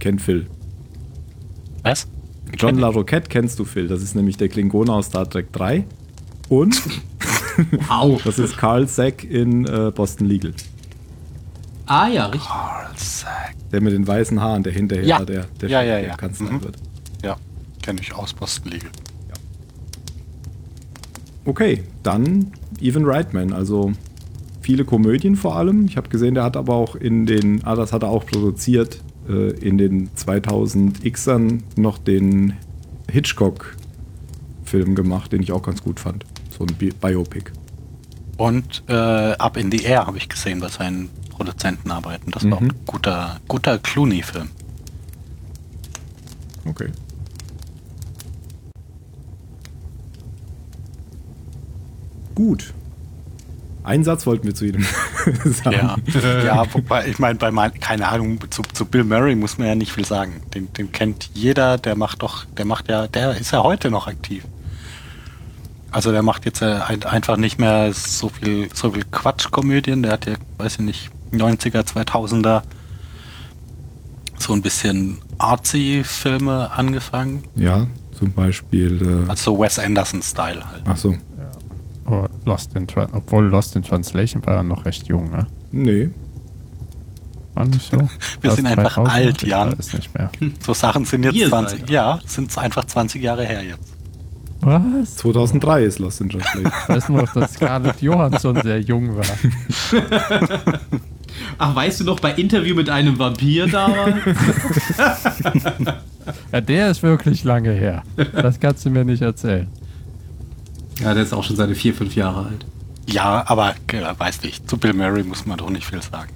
[0.00, 0.46] Kennt Phil.
[1.82, 2.06] Was?
[2.56, 2.78] John.
[2.78, 3.88] LaRoquette kennst du, Phil.
[3.88, 5.84] Das ist nämlich der Klingone aus Star Trek 3.
[6.48, 6.80] Und
[7.88, 8.22] Wow.
[8.22, 10.52] das ist Carl Sack in äh, Boston Legal.
[11.86, 12.48] Ah ja, richtig.
[12.48, 13.54] Carl Sack.
[13.72, 15.24] Der mit den weißen Haaren, der hinterher Ja.
[15.24, 16.16] der, der Ja, ja, der ja.
[16.16, 16.62] Kanzler Mhm.
[16.64, 16.76] wird.
[17.24, 17.36] Ja,
[17.82, 18.90] kenne ich aus Boston Legal.
[21.46, 23.92] Okay, dann Evan Reitman, also
[24.60, 25.86] viele Komödien vor allem.
[25.86, 29.00] Ich habe gesehen, der hat aber auch in den, ah, das hat er auch produziert,
[29.28, 32.54] äh, in den 2000xern noch den
[33.10, 36.26] Hitchcock-Film gemacht, den ich auch ganz gut fand.
[36.58, 37.52] So ein Bi Biopic.
[38.36, 42.32] Und äh, Up in the Air habe ich gesehen bei seinen Produzenten arbeiten.
[42.32, 42.68] Das war auch Mhm.
[42.70, 44.48] ein guter, guter Clooney-Film.
[46.68, 46.88] Okay.
[52.36, 52.72] Gut.
[53.82, 54.84] Einen Satz wollten wir zu jedem
[55.44, 56.02] sagen.
[56.22, 59.66] Ja, ja wobei, ich meine, bei mein, keine Ahnung, zu, zu Bill Murray muss man
[59.68, 60.42] ja nicht viel sagen.
[60.54, 64.06] Den, den kennt jeder, der macht doch, der macht ja, der ist ja heute noch
[64.06, 64.44] aktiv.
[65.92, 70.02] Also der macht jetzt äh, ein, einfach nicht mehr so viel, so viel Quatschkomödien.
[70.02, 72.62] Der hat ja, weiß ich nicht, 90er, 2000er
[74.38, 77.44] so ein bisschen artsy-Filme angefangen.
[77.54, 77.86] Ja,
[78.18, 79.24] zum Beispiel.
[79.26, 80.82] Äh, Also Wes Anderson-Style halt.
[80.86, 81.16] ach so.
[82.08, 85.46] Oh, Lost in Tra obwohl Lost in Translation war er noch recht jung, ne?
[85.72, 86.10] Nee.
[87.54, 87.96] War nicht so?
[88.40, 89.14] Wir Aus sind einfach 2000?
[89.14, 89.78] alt, Ich Jan.
[89.78, 90.30] weiß nicht mehr.
[90.64, 93.92] So Sachen sind jetzt Ihr 20, seid- ja, sind einfach 20 Jahre her jetzt.
[94.60, 95.16] Was?
[95.16, 96.72] 2003 ist Lost in Translation.
[96.82, 99.24] Ich weiß nur, dass Scarlett Johansson sehr jung war.
[101.58, 104.16] Ach, weißt du noch, bei Interview mit einem Vampir damals?
[106.52, 108.02] Ja, der ist wirklich lange her.
[108.32, 109.68] Das kannst du mir nicht erzählen.
[111.00, 112.66] Ja, der ist auch schon seine vier, fünf Jahre alt.
[113.08, 116.30] Ja, aber äh, weiß nicht, zu Bill Murray muss man doch nicht viel sagen.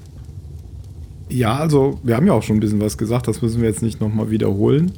[1.29, 3.83] Ja, also wir haben ja auch schon ein bisschen was gesagt, das müssen wir jetzt
[3.83, 4.93] nicht nochmal wiederholen.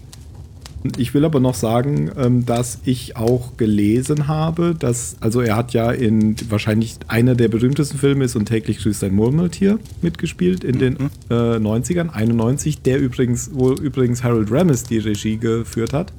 [0.97, 5.73] Ich will aber noch sagen, ähm, dass ich auch gelesen habe, dass, also er hat
[5.73, 10.79] ja in wahrscheinlich einer der berühmtesten Filme ist und täglich grüßt ein Murmeltier mitgespielt in
[10.81, 10.97] den
[11.31, 16.13] äh, 90ern, 91, der übrigens, wo übrigens Harold Ramis die Regie geführt hat.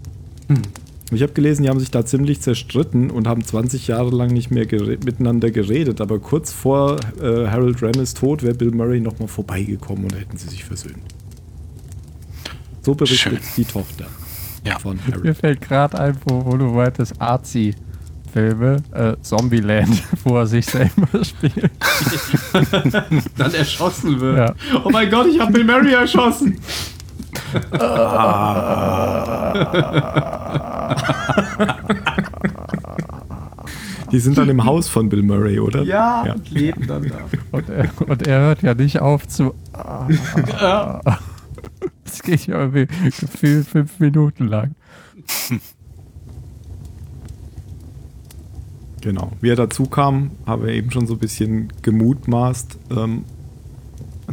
[1.11, 4.49] Ich habe gelesen, die haben sich da ziemlich zerstritten und haben 20 Jahre lang nicht
[4.51, 9.27] mehr gere miteinander geredet, aber kurz vor äh, Harold Ramis Tod wäre Bill Murray nochmal
[9.27, 10.97] vorbeigekommen und hätten sie sich versöhnt.
[12.81, 13.39] So berichtet Schön.
[13.57, 14.05] die Tochter
[14.65, 14.79] Ja.
[14.79, 15.37] von Mir Harold.
[15.37, 21.69] fällt gerade ein, wo, wo du meintest, Arzi-Filme, äh, Zombieland, wo er sich selber spielt.
[23.37, 24.37] Dann erschossen wird.
[24.37, 24.55] Ja.
[24.83, 26.57] Oh mein Gott, ich habe Bill Murray erschossen.
[34.11, 35.81] Die sind dann im Haus von Bill Murray, oder?
[35.81, 36.33] Ja, ja.
[36.33, 37.17] und leben dann da.
[37.51, 39.55] Und er, und er hört ja nicht auf zu.
[42.05, 42.85] Das geht ja irgendwie
[43.19, 44.75] gefühlt fünf Minuten lang.
[49.01, 49.31] Genau.
[49.41, 52.77] Wie er dazu kam, habe er eben schon so ein bisschen gemutmaßt.
[52.95, 53.25] Ähm,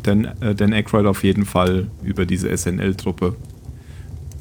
[0.04, 3.34] denn äh, Dan Aykroyd auf jeden Fall über diese SNL-Truppe.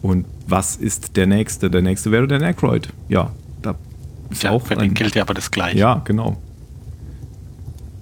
[0.02, 1.70] Und was ist der nächste?
[1.70, 2.90] Der nächste wäre Dan Aykroyd.
[3.10, 3.32] Ja,
[3.62, 3.76] da
[4.30, 5.78] ist Ja, auch für den gilt ja aber das Gleiche.
[5.78, 6.38] Ja, genau.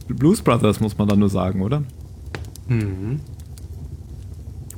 [0.07, 1.83] Blues Brothers muss man dann nur sagen, oder?
[2.67, 3.19] Mhm.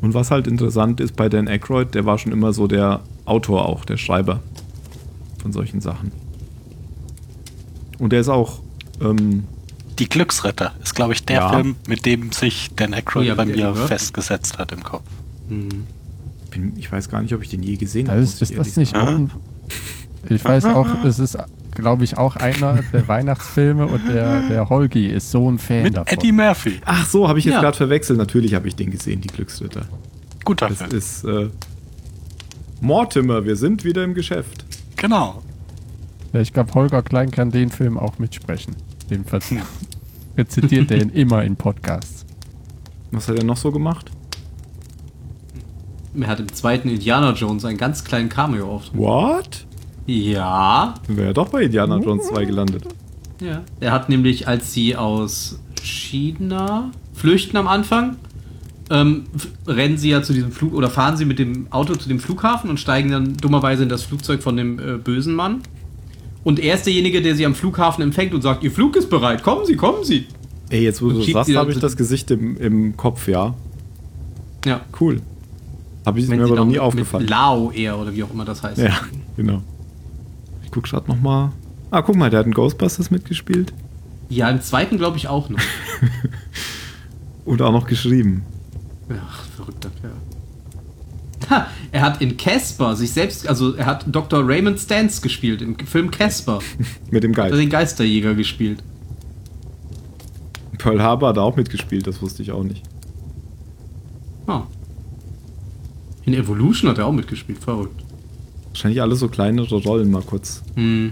[0.02, 3.68] Und was halt interessant ist bei Dan Aykroyd, der war schon immer so der Autor
[3.68, 4.40] auch, der Schreiber
[5.42, 6.12] von solchen Sachen.
[8.00, 8.60] Und der ist auch.
[9.02, 9.44] Ähm,
[10.00, 11.50] Die Glücksritter ist, glaube ich, der Ja.
[11.50, 15.04] Film, mit dem sich Dan Aykroyd Oh ja, bei mir festgesetzt hat im Kopf.
[15.50, 15.86] Hm.
[16.50, 18.20] Bin, ich weiß gar nicht, ob ich den je gesehen habe.
[18.22, 19.32] Das ist, ich ist das nicht auch ein,
[20.30, 21.38] Ich weiß auch, es ist,
[21.76, 25.98] glaube ich, auch einer der Weihnachtsfilme und der, der Holgi ist so ein Fan Mit
[25.98, 26.18] davon.
[26.18, 26.82] Eddie Murphy.
[26.86, 27.62] Ach so, habe ich jetzt Ja.
[27.62, 28.18] gerade verwechselt.
[28.20, 29.86] Natürlich habe ich den gesehen, die Glücksritter.
[30.46, 30.92] Guter Das Film.
[30.92, 31.50] ist äh,
[32.82, 34.66] Mortimer, wir sind wieder im Geschäft.
[34.96, 35.42] Genau.
[36.34, 38.76] Ja, ich glaube, Holger Klein kann den Film auch mitsprechen.
[39.10, 39.40] Den ver
[40.38, 42.26] rezitiert er ihn immer in Podcasts.
[43.12, 44.12] Was hat er noch so gemacht?
[46.22, 48.92] Er hat im zweiten Indiana Jones einen ganz kleinen Cameo auf.
[48.94, 49.66] What?
[50.06, 50.96] Ja.
[51.08, 52.84] Wäre doch bei Indiana Jones 2 gelandet.
[53.42, 53.62] Ja.
[53.80, 58.18] Er hat nämlich, als sie aus China flüchten am Anfang,
[58.90, 59.26] ähm,
[59.68, 62.70] rennen sie ja zu diesem Flug oder fahren sie mit dem Auto zu dem Flughafen
[62.70, 65.62] und steigen dann dummerweise in das Flugzeug von dem äh, bösen Mann.
[66.44, 69.44] Und er ist derjenige, der sie am Flughafen empfängt und sagt, ihr Flug ist bereit,
[69.44, 70.26] kommen Sie, kommen Sie.
[70.70, 73.54] Ey, jetzt wo Und du sagst, habe ich das Gesicht im, im Kopf, ja.
[74.66, 74.82] Ja.
[75.00, 75.22] Cool.
[76.06, 77.28] Habe ich mir aber noch nie aufgefallen.
[77.28, 78.78] Lao eher oder wie auch immer das heißt.
[78.80, 79.00] Ja,
[79.38, 79.62] genau.
[80.64, 81.52] Ich guck gerade noch mal.
[81.92, 83.74] Ah, guck mal, der hat in Ghostbusters mitgespielt
[84.30, 85.60] Ja, im zweiten glaube ich auch noch.
[87.46, 88.44] und auch noch geschrieben.
[89.10, 90.14] Ach, verrückter Kerl.
[91.50, 94.48] Ha, er hat in Casper sich selbst, also er hat Dr.
[94.48, 96.60] Raymond Stantz gespielt im Film Casper.
[97.12, 97.62] Mit dem Hat er Geist.
[97.62, 98.84] den Geisterjäger gespielt.
[100.78, 102.84] Pearl Harbor hat er auch mitgespielt, das wusste ich auch nicht.
[104.48, 104.64] Ah.
[106.26, 108.02] In Evolution hat er auch mitgespielt, verrückt.
[108.70, 110.62] Wahrscheinlich alles so kleinere Rollen mal kurz.
[110.76, 111.12] Hm.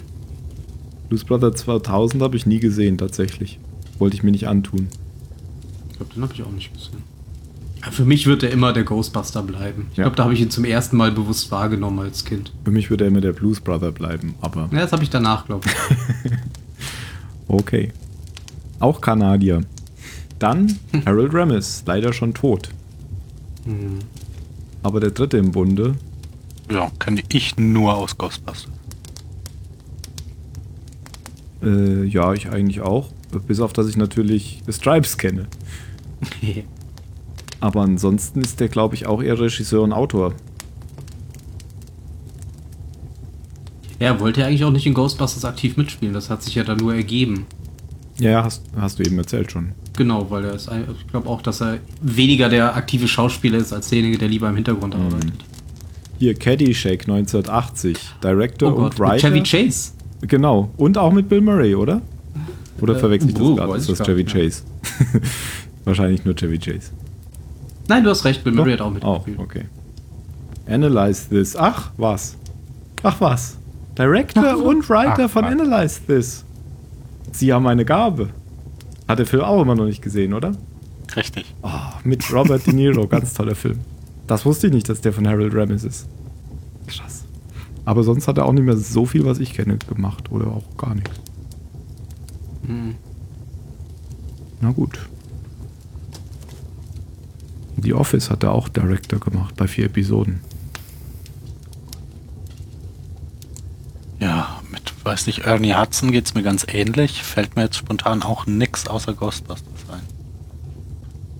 [1.09, 3.59] Blues Brother 2000 habe ich nie gesehen, tatsächlich.
[3.97, 4.87] Wollte ich mir nicht antun.
[5.91, 7.01] Ich glaube, den habe ich auch nicht gesehen.
[7.91, 9.87] Für mich wird er immer der Ghostbuster bleiben.
[9.91, 10.03] Ich Ja.
[10.03, 12.51] glaube, da habe ich ihn zum ersten Mal bewusst wahrgenommen als Kind.
[12.65, 15.45] Für mich würde er immer der Blues Brother bleiben, aber Ja, das habe ich danach,
[15.45, 16.31] glaube ich.
[17.47, 17.91] okay.
[18.79, 19.61] Auch Kanadier.
[20.39, 22.69] Dann Harold Ramis, leider schon tot.
[23.65, 23.99] Hm.
[24.83, 25.95] Aber der dritte im Bunde,
[26.71, 28.67] Ja, kenne ich nur aus Ghostbusters.
[31.63, 33.09] äh, ja, ich eigentlich auch.
[33.47, 35.47] Bis auf, dass ich natürlich Stripes kenne.
[37.59, 40.33] Aber ansonsten ist der, glaube ich, auch eher Regisseur und Autor.
[43.99, 46.13] Er wollte ja eigentlich auch nicht in Ghostbusters aktiv mitspielen.
[46.13, 47.47] Das hat sich ja dann nur ergeben.
[48.19, 49.71] Ja, ja, hast, hast du eben erzählt schon.
[49.97, 50.69] Genau, weil er ist,
[51.01, 54.55] ich glaube auch, dass er weniger der aktive Schauspieler ist, als derjenige, der lieber im
[54.55, 55.05] Hintergrund Mhm.
[55.07, 55.33] arbeitet.
[56.19, 57.97] Hier Caddyshack 1980.
[58.23, 59.27] Director Oh und Gott, mit Writer.
[59.29, 59.91] Chevy Chase.
[60.21, 60.69] Genau.
[60.77, 62.01] Und auch mit Bill Murray, oder?
[62.79, 63.75] Oder Äh, verwechsel ich das oh, gerade?
[63.77, 64.23] Ist das Chevy.
[64.23, 64.63] Chase?
[65.85, 66.91] Wahrscheinlich nur Chevy Chase.
[67.87, 69.39] Nein, du hast recht, Bill Murray hat auch Oh, mitgespielt.
[69.39, 69.65] okay.
[70.67, 71.55] Analyze This.
[71.55, 72.37] Ach, was?
[73.03, 73.57] Ach, was?
[73.97, 75.45] Director und Writer Ach, von.
[75.45, 76.43] Analyze This.
[77.31, 78.29] Sie haben eine Gabe.
[79.07, 80.53] Hat der Film auch immer noch nicht gesehen, oder?
[81.15, 81.53] Richtig.
[81.63, 81.69] Oh,
[82.03, 83.79] mit Robert De Niro, ganz toller Film.
[84.27, 86.07] Das wusste ich nicht, dass der von Harold Ramis ist.
[86.85, 87.23] Krass.
[87.85, 90.31] Aber sonst hat er auch nicht mehr so viel, was ich kenne, gemacht.
[90.31, 91.11] Oder auch gar nichts.
[92.65, 92.95] Hm.
[94.59, 94.99] Na gut.
[97.81, 100.41] The Office hat er auch Director gemacht bei vier Episoden.
[104.19, 104.56] Ja,
[105.07, 107.23] weiß nicht, Ernie Hudson geht es mir ganz ähnlich.
[107.23, 110.01] Fällt mir jetzt spontan auch nix außer Ghostbusters ein.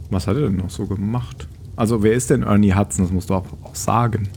[0.09, 1.47] Was hat er denn noch so gemacht?
[1.75, 3.05] Also, wer ist denn Ernie Hudson?
[3.05, 4.29] Das musst du auch, auch sagen.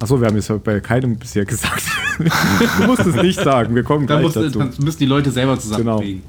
[0.00, 1.82] Achso, wir haben es bei keinem bisher gesagt.
[2.18, 4.58] du musst es nicht sagen, wir kommen Da gleich muss, dazu.
[4.58, 6.22] dann müssen die Leute selber zusammenkriegen.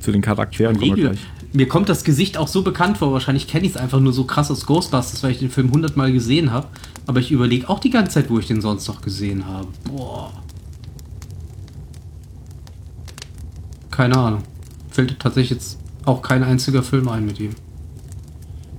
[0.00, 1.26] Zu den Charakteren kommen wir gleich.
[1.52, 3.12] Mir kommt das Gesicht auch so bekannt vor.
[3.12, 6.12] Wahrscheinlich kenne ich es einfach nur so krass aus Ghostbusters, weil ich den Film hundertmal
[6.12, 6.68] gesehen habe.
[7.06, 9.66] Aber ich überlege auch die ganze Zeit, wo ich den sonst noch gesehen habe.
[9.84, 10.32] Boah.
[13.90, 14.42] Keine Ahnung.
[14.90, 17.54] Fällt tatsächlich jetzt auch kein einziger Film ein mit ihm.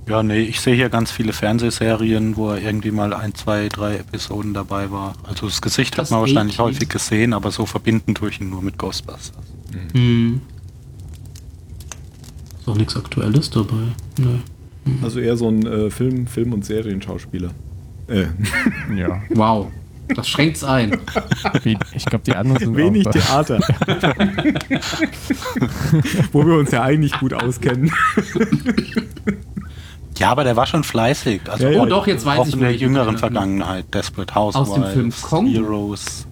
[0.08, 3.96] Ja, nee, ich sehe hier ganz viele Fernsehserien, wo er irgendwie mal ein, zwei, drei
[3.96, 5.14] Episoden dabei war.
[5.22, 8.50] Also das Gesicht Das hat man wahrscheinlich häufig gesehen, aber so verbinden tue ich ihn
[8.50, 9.32] nur mit Ghostbusters.
[9.92, 10.40] Hm.
[12.62, 13.74] Ist auch nichts Aktuelles dabei.
[14.18, 14.40] Nee.
[15.02, 17.50] Also eher so ein äh, Film, Film- und Serienschauspieler.
[18.08, 18.26] Äh,
[18.96, 19.20] Ja.
[19.30, 19.66] Wow.
[20.14, 20.98] Das schränkt's ein.
[21.62, 23.60] Wie- Ich glaube, die anderen sind wenig auch, Theater.
[26.32, 27.90] Wo wir uns ja eigentlich gut auskennen.
[30.18, 31.40] Ja, aber der war schon fleißig.
[31.48, 31.82] Also Ja, ja.
[31.82, 33.86] Oh doch, jetzt weiß auch ich, in wo der jüngeren Vergangenheit.
[33.94, 35.50] Desperate Housewives, Aus dem Film Kongo?
[35.52, 36.26] Heroes.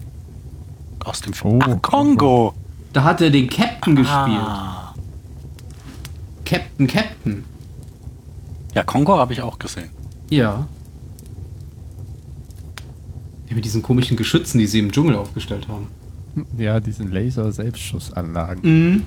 [1.03, 2.53] Aus dem Film Oh, Ach, Kongo.
[2.93, 4.41] Da hat er den Captain gespielt.
[6.51, 7.43] Captain Captain.
[8.75, 9.89] Ja, Kongo habe ich auch gesehen.
[10.29, 10.67] Ja.
[13.47, 15.87] Ja, mit diesen komischen Geschützen, die sie im Dschungel aufgestellt haben.
[16.57, 18.63] Ja, diesen Laser-Selbstschussanlagen.
[18.63, 19.03] Mhm.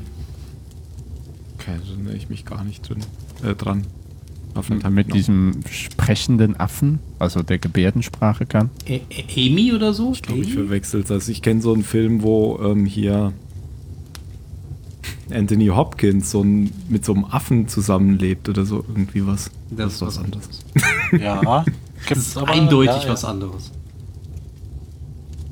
[1.59, 3.00] Okay, da erinnere ich mich gar nicht drin,
[3.42, 3.85] äh, dran.
[4.88, 8.70] Mit diesem sprechenden Affen, also der Gebärdensprache kann.
[8.87, 9.02] Ä
[9.37, 10.12] Amy oder so?
[10.12, 13.33] Ich glaube, ich verwechselt Also ich kenne so einen Film, wo ähm, hier
[15.31, 19.51] Anthony Hopkins so ein, mit so einem Affen zusammenlebt oder so irgendwie was.
[19.71, 20.49] Das, ist was anderes.
[21.19, 21.64] Ja,
[22.09, 23.09] das ist aber, eindeutig ja, ja.
[23.11, 23.71] was anderes.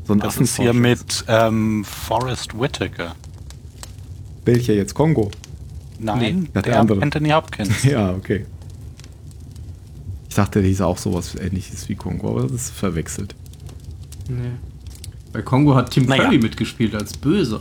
[0.04, 3.14] So ein das ist hier mit ähm, Forrest Whitaker.
[4.44, 4.94] Welcher jetzt?
[4.94, 5.30] Kongo?
[5.98, 7.02] Nein, nee, der, der andere.
[7.02, 7.84] Anthony Hopkins.
[7.84, 8.44] ja, okay.
[10.28, 13.34] Ich dachte, der hieß auch sowas ähnliches wie Kongo, aber das ist verwechselt.
[14.28, 14.52] Nee.
[15.32, 16.24] Bei Kongo hat Tim naja.
[16.24, 17.60] Curry mitgespielt als Böser.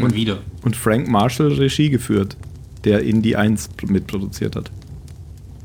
[0.00, 0.40] Und wieder.
[0.62, 2.36] Und Frank Marshall Regie geführt,
[2.84, 4.70] der Indie 1 mitproduziert hat.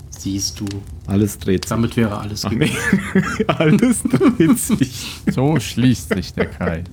[0.09, 0.65] Siehst du.
[1.07, 1.69] Alles dreht sich.
[1.69, 2.71] Damit wäre alles Ach, nee.
[3.47, 5.21] Alles dreht sich.
[5.31, 6.85] So schließt sich der Kreis.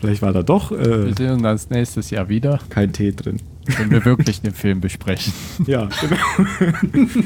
[0.00, 0.72] Vielleicht war da doch.
[0.72, 2.60] Äh, wir sehen uns nächstes Jahr wieder.
[2.68, 3.40] Kein Tee drin.
[3.66, 5.32] Wenn wir wirklich den Film besprechen.
[5.66, 6.48] Ja, genau.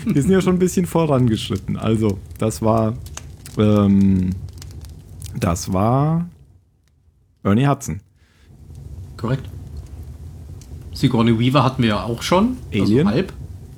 [0.04, 1.76] wir sind ja schon ein bisschen vorangeschritten.
[1.76, 2.96] Also, das war.
[3.57, 4.31] Ähm,
[5.38, 6.28] das war.
[7.42, 8.00] Ernie Hudson.
[9.18, 9.44] Korrekt.
[10.94, 12.57] Sigourney Weaver hatten wir ja auch schon.
[12.72, 13.07] Also Alien.
[13.07, 13.33] Also halb.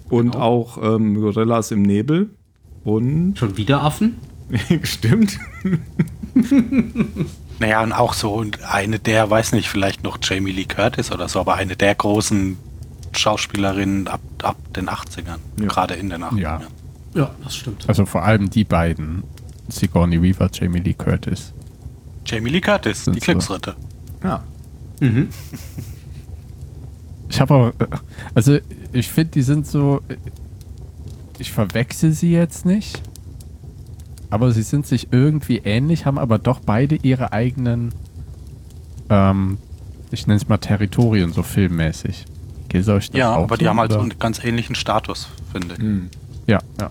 [0.09, 0.45] Und genau.
[0.45, 2.31] auch ähm, Gorillas im Nebel.
[2.85, 3.35] Und.
[3.39, 4.17] Schon wieder Affen?
[4.83, 5.39] Stimmt.
[7.61, 11.41] Naja, und auch so eine der, weiß nicht, vielleicht noch Jamie Lee Curtis oder so,
[11.41, 12.57] aber eine der großen
[13.13, 15.37] Schauspielerinnen ab, ab den 80ern.
[15.61, 15.67] Ja.
[15.67, 16.39] Gerade in den 80ern.
[16.39, 16.63] Ja.
[17.15, 17.87] ja, das stimmt.
[17.87, 19.25] Also vor allem die beiden.
[19.69, 21.53] Sigourney Weaver, Jamie Lee Curtis.
[22.25, 23.77] Jamie Lee Curtis, die Glücksritte.
[24.23, 24.29] So.
[24.29, 24.43] Ja.
[25.01, 25.29] Mhm.
[27.29, 27.73] Ich habe auch,
[28.35, 28.59] also
[28.93, 30.01] ich finde, die sind so,
[31.39, 33.03] ich verwechsel sie jetzt nicht,
[34.31, 37.95] aber sie sind sich irgendwie ähnlich, haben aber doch beide ihre eigenen,
[39.09, 39.59] ähm,
[40.11, 42.27] ich nenne es mal Territorien, so filmmäßig.
[42.69, 45.81] Geht euch das Ja, aber die haben halt so einen ganz ähnlichen Status, finde ich.
[45.81, 46.09] Hm.
[46.47, 46.91] Ja, ja.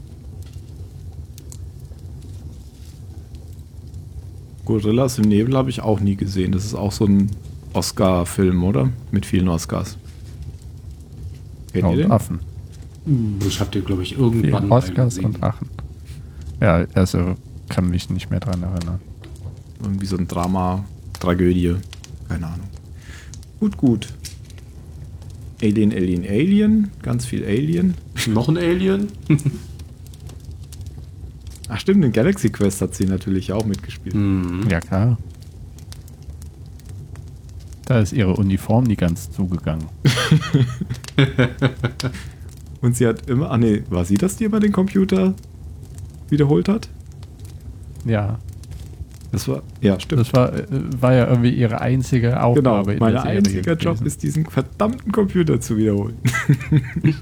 [4.65, 6.51] Gorillas im Nebel habe ich auch nie gesehen.
[6.51, 7.29] Das ist auch so ein
[7.73, 8.89] Oscar-Film, oder?
[9.11, 9.97] Mit vielen Oscars.
[11.71, 12.11] Kennt ja, ihr den?
[12.11, 12.39] Affen.
[13.47, 15.69] Ich habe den, glaube ich, irgendwann ja, Oscars und Affen.
[16.59, 17.35] Ja, also
[17.69, 18.99] kann mich nicht mehr dran erinnern.
[19.81, 20.83] Irgendwie so ein Drama,
[21.19, 21.75] Tragödie.
[22.27, 22.67] Keine Ahnung.
[23.59, 24.07] Gut, gut.
[25.61, 26.91] Alien, Alien, Alien.
[27.01, 27.95] Ganz viel Alien.
[28.27, 29.07] Noch ein Alien?
[31.67, 34.15] Ach stimmt, in Galaxy Quest hat sie natürlich auch mitgespielt.
[34.15, 34.67] Mhm.
[34.69, 35.17] Ja, klar.
[37.89, 39.87] Da ist ihre Uniform nie ganz zugegangen.
[42.81, 43.49] Und sie hat immer.
[43.49, 45.33] Ah nee, war sie das, die immer den Computer
[46.29, 46.87] wiederholt hat?
[48.05, 48.37] Ja.
[49.31, 50.21] Das war, ja, stimmt.
[50.21, 52.93] Das war, äh, war ja irgendwie ihre einzige Aufgabe.
[52.93, 56.19] Genau, mein einziger Job ist, diesen verdammten Computer zu wiederholen.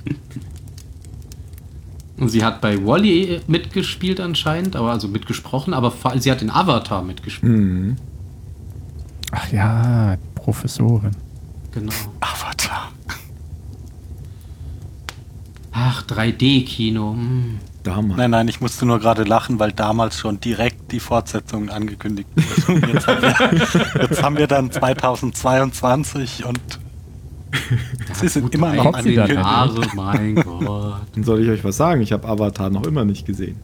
[2.18, 7.04] Und sie hat bei Wally mitgespielt anscheinend, aber also mitgesprochen, aber sie hat den Avatar
[7.04, 7.54] mitgespielt.
[7.54, 7.96] Mhm.
[9.32, 10.18] Ach ja,
[10.48, 11.12] Professorin.
[11.74, 11.92] Genau.
[12.22, 12.94] Avatar.
[15.74, 17.16] Ach, 3D-Kino.
[17.16, 17.60] Hm.
[17.84, 18.18] Damals.
[18.18, 22.88] Nein, nein, ich musste nur gerade lachen, weil damals schon direkt die Fortsetzung angekündigt wurde.
[22.94, 26.62] Jetzt haben, wir, jetzt haben wir dann 2022 und
[28.14, 31.02] sie sind immer noch an den Jahre, mein Gott.
[31.14, 33.60] Dann soll ich euch was sagen, ich habe Avatar noch immer nicht gesehen.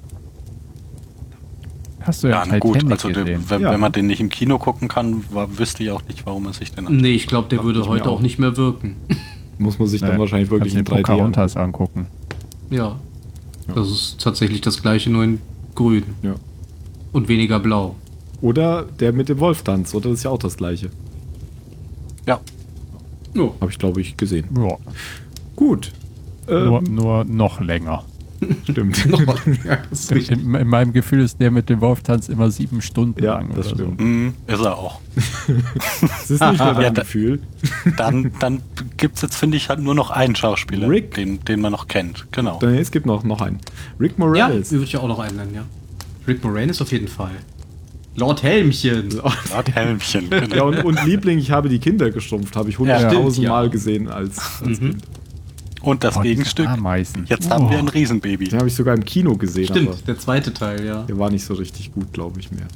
[2.03, 3.71] Hast du ja, ja gut, also den, wenn, ja.
[3.71, 6.53] wenn, man den nicht im Kino gucken kann, war, wüsste ich auch nicht, warum er
[6.53, 7.01] sich denn anschaut.
[7.01, 8.97] Nee, ich glaube, der würde heute auch nicht mehr wirken.
[9.57, 12.07] Muss man sich naja, dann wahrscheinlich wirklich in 3D angucken.
[12.69, 12.99] Ja.
[13.67, 13.73] Ja.
[13.75, 15.39] Das ist tatsächlich das gleiche, nur in
[15.75, 16.03] grün.
[16.21, 16.35] Ja.
[17.13, 17.95] Und weniger blau.
[18.41, 20.09] Oder der mit dem Wolftanz, oder?
[20.09, 20.89] Das ist ja auch das gleiche.
[22.27, 22.41] Ja.
[23.33, 23.51] Ja.
[23.61, 24.47] Habe ich, glaube ich, gesehen.
[24.57, 24.77] Ja.
[25.55, 25.93] Gut.
[26.47, 28.03] Nur, ähm, nur noch länger.
[28.63, 29.05] Stimmt.
[30.29, 33.53] in, in, meinem Gefühl ist der mit dem Wolftanz immer sieben Stunden ja, lang.
[33.55, 33.99] Das stimmt.
[33.99, 34.05] So.
[34.05, 34.99] Mm, ist er auch.
[36.01, 37.39] das ist nicht nur dein ja, Gefühl.
[37.97, 38.61] Dann, dann
[38.97, 41.13] gibt es jetzt, finde ich, halt nur noch einen Schauspieler, Rick.
[41.15, 42.25] Den, den man noch kennt.
[42.31, 42.59] Genau.
[42.61, 43.59] Nee, es gibt noch, noch einen.
[43.99, 44.71] Rick Moranis.
[44.71, 45.63] Ja, würde ich auch noch einen nennen, ja.
[46.27, 47.31] Rick Moranis auf jeden Fall.
[48.15, 49.09] Lord Helmchen.
[49.09, 50.29] Lord Helmchen.
[50.29, 50.55] Genau.
[50.55, 54.07] Ja, und, und, Liebling, ich habe die Kinder gestrumpft, habe ich hunderttausend ja, Mal gesehen
[54.07, 54.91] als, als mhm.
[54.91, 55.03] Kind.
[55.83, 56.67] Und das oh, Gegenstück.
[57.27, 57.69] Jetzt haben oh.
[57.69, 58.47] wir ein Riesenbaby.
[58.47, 59.67] Den habe ich sogar im Kino gesehen.
[59.67, 61.03] Stimmt, der zweite Teil, ja.
[61.03, 62.67] Der war nicht so richtig gut, glaube ich, mehr.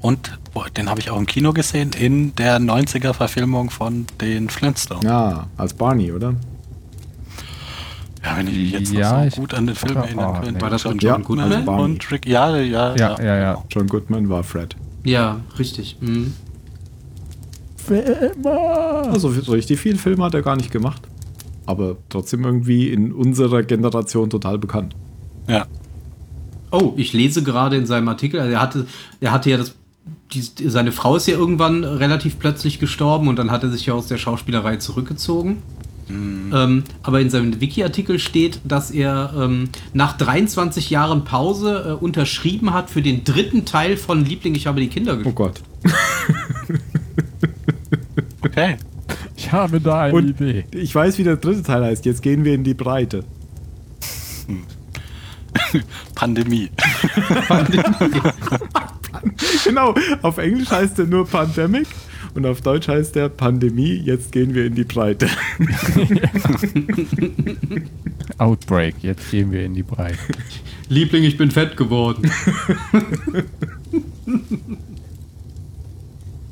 [0.00, 5.04] Und boah, den habe ich auch im Kino gesehen, in der 90er-Verfilmung von den Flintstones.
[5.04, 6.34] Ja, als Barney, oder?
[8.22, 10.00] Ja, Ja, wenn ich mich jetzt Ja, noch ich- so gut an den Film Oh,
[10.00, 10.44] erinnern nee.
[10.44, 10.60] könnte.
[10.60, 11.52] War das John, mit Ja, John Goodman?
[11.52, 13.64] also und Rick, ja, ja, Ja, ja, ja.
[13.70, 14.76] John Goodman war Fred.
[15.02, 15.96] Ja, richtig.
[16.00, 16.34] Mhm.
[19.10, 21.02] Also so richtig viel Film hat er gar nicht gemacht.
[21.66, 24.94] Aber trotzdem irgendwie in unserer Generation total bekannt.
[25.48, 25.66] Ja.
[26.70, 28.86] Oh, ich lese gerade in seinem Artikel, also er hatte,
[29.20, 29.74] er hatte ja das,
[30.32, 33.94] die, seine Frau ist ja irgendwann relativ plötzlich gestorben und dann hat er sich ja
[33.94, 35.58] aus der Schauspielerei zurückgezogen.
[36.08, 42.74] Ähm, aber in seinem Wiki-Artikel steht, dass er ähm, nach 23 Jahren Pause äh, unterschrieben
[42.74, 45.36] hat für den dritten Teil von Liebling, ich habe die Kinder Oh gespielt.
[45.36, 45.62] Gott.
[48.44, 48.76] Okay.
[49.42, 50.64] Ich habe da eine Und Idee.
[50.70, 52.04] ich weiß, wie der dritte Teil heißt.
[52.04, 53.24] Jetzt gehen wir in die Breite.
[56.14, 56.70] Pandemie.
[59.64, 61.86] Genau, auf Englisch heißt er nur Pandemic
[62.34, 63.94] und auf Deutsch heißt er Pandemie.
[63.94, 65.28] Jetzt gehen wir in die Breite.
[68.38, 70.18] Outbreak, jetzt gehen wir in die Breite.
[70.88, 72.28] Liebling, ich bin fett geworden.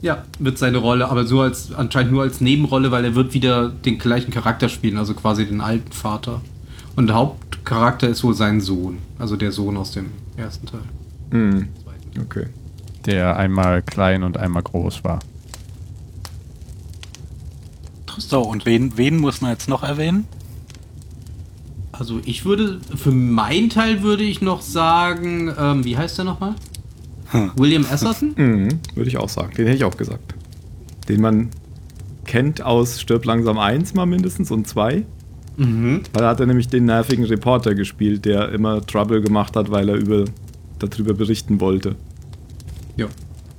[0.03, 3.69] Ja, wird seine Rolle, aber so als anscheinend nur als Nebenrolle, weil er wird wieder
[3.69, 6.41] den gleichen Charakter spielen, also quasi den alten Vater.
[6.97, 10.81] Und der Hauptcharakter ist wohl sein Sohn, also der Sohn aus dem ersten Teil.
[11.31, 11.69] Hm.
[12.21, 12.47] Okay.
[13.07, 15.21] Der einmal klein und einmal groß war.
[18.19, 20.27] So, und wen, wen muss man jetzt noch erwähnen?
[21.93, 26.55] Also ich würde, für meinen Teil würde ich noch sagen, ähm, wie heißt der nochmal?
[27.57, 28.33] William Esserton?
[28.37, 29.51] Mhm, würde ich auch sagen.
[29.57, 30.35] Den hätte ich auch gesagt.
[31.09, 31.49] Den man
[32.25, 35.05] kennt aus Stirb langsam 1 mal mindestens und 2.
[35.57, 36.03] Mhm.
[36.13, 39.89] Weil da hat er nämlich den nervigen Reporter gespielt, der immer Trouble gemacht hat, weil
[39.89, 40.25] er über,
[40.79, 41.97] darüber berichten wollte.
[42.97, 43.07] Ja.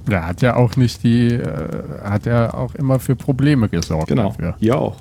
[0.08, 4.30] Der hat ja auch nicht die, äh, hat ja auch immer für Probleme gesorgt Genau.
[4.30, 4.56] dafür.
[4.60, 4.98] Hier auch.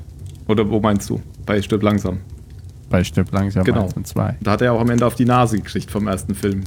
[0.47, 1.21] Oder wo meinst du?
[1.47, 2.19] Bei Stirb langsam.
[2.91, 3.85] Bei Stirb langsam Genau.
[3.85, 4.37] 1 und 2.
[4.43, 6.65] Da hat er auch am Ende auf die Nase gekriegt vom ersten Film.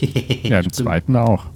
[0.00, 1.46] Ja, im zweiten auch.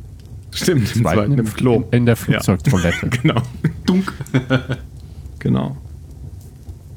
[0.51, 1.85] Stimmt, im zweiten im Klo.
[1.93, 3.09] In der Flugzeugtoilette.
[3.23, 3.41] Genau.
[3.87, 4.13] Dunk.
[5.39, 5.77] Genau.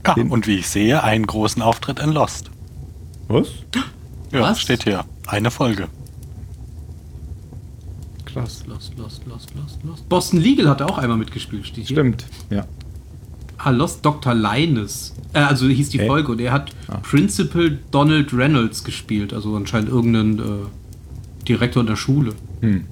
[0.05, 2.51] Ja, Den- und wie ich sehe, einen großen Auftritt in Lost.
[3.27, 3.47] Was?
[4.31, 4.59] Ja, Was?
[4.61, 5.03] steht hier.
[5.25, 5.87] Eine Folge.
[8.25, 8.63] Krass.
[8.67, 10.09] Lost, Lost, Lost, Lost, Lost.
[10.09, 11.95] Boston Legal hat er auch einmal mitgespielt, steht hier.
[11.95, 12.65] Stimmt, ja.
[13.57, 14.33] Ah, Lost Dr.
[14.35, 15.13] Linus.
[15.33, 15.99] Äh, also hieß die?
[16.05, 16.97] Folge und er hat Ah.
[16.97, 20.43] Principal Donald Reynolds gespielt, also anscheinend irgendeinen äh,
[21.47, 22.33] Direktor in der Schule.
[22.61, 22.85] Hm.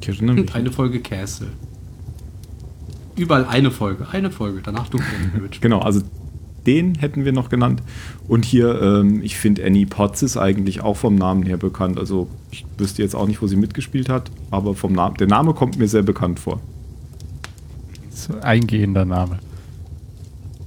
[0.00, 0.54] Ich erinnere mich.
[0.54, 1.48] Eine Folge Castle.
[3.16, 4.98] Überall eine Folge, eine Folge, danach du.
[5.60, 6.02] Genau, also
[6.66, 7.82] den hätten wir noch genannt.
[8.26, 11.98] Und hier, ähm, ich finde Annie Potts ist eigentlich auch vom Namen her bekannt.
[11.98, 15.54] Also ich wüsste jetzt auch nicht, wo sie mitgespielt hat, aber vom Namen, der Name
[15.54, 16.60] kommt mir sehr bekannt vor.
[18.10, 19.38] So Eingehender Name.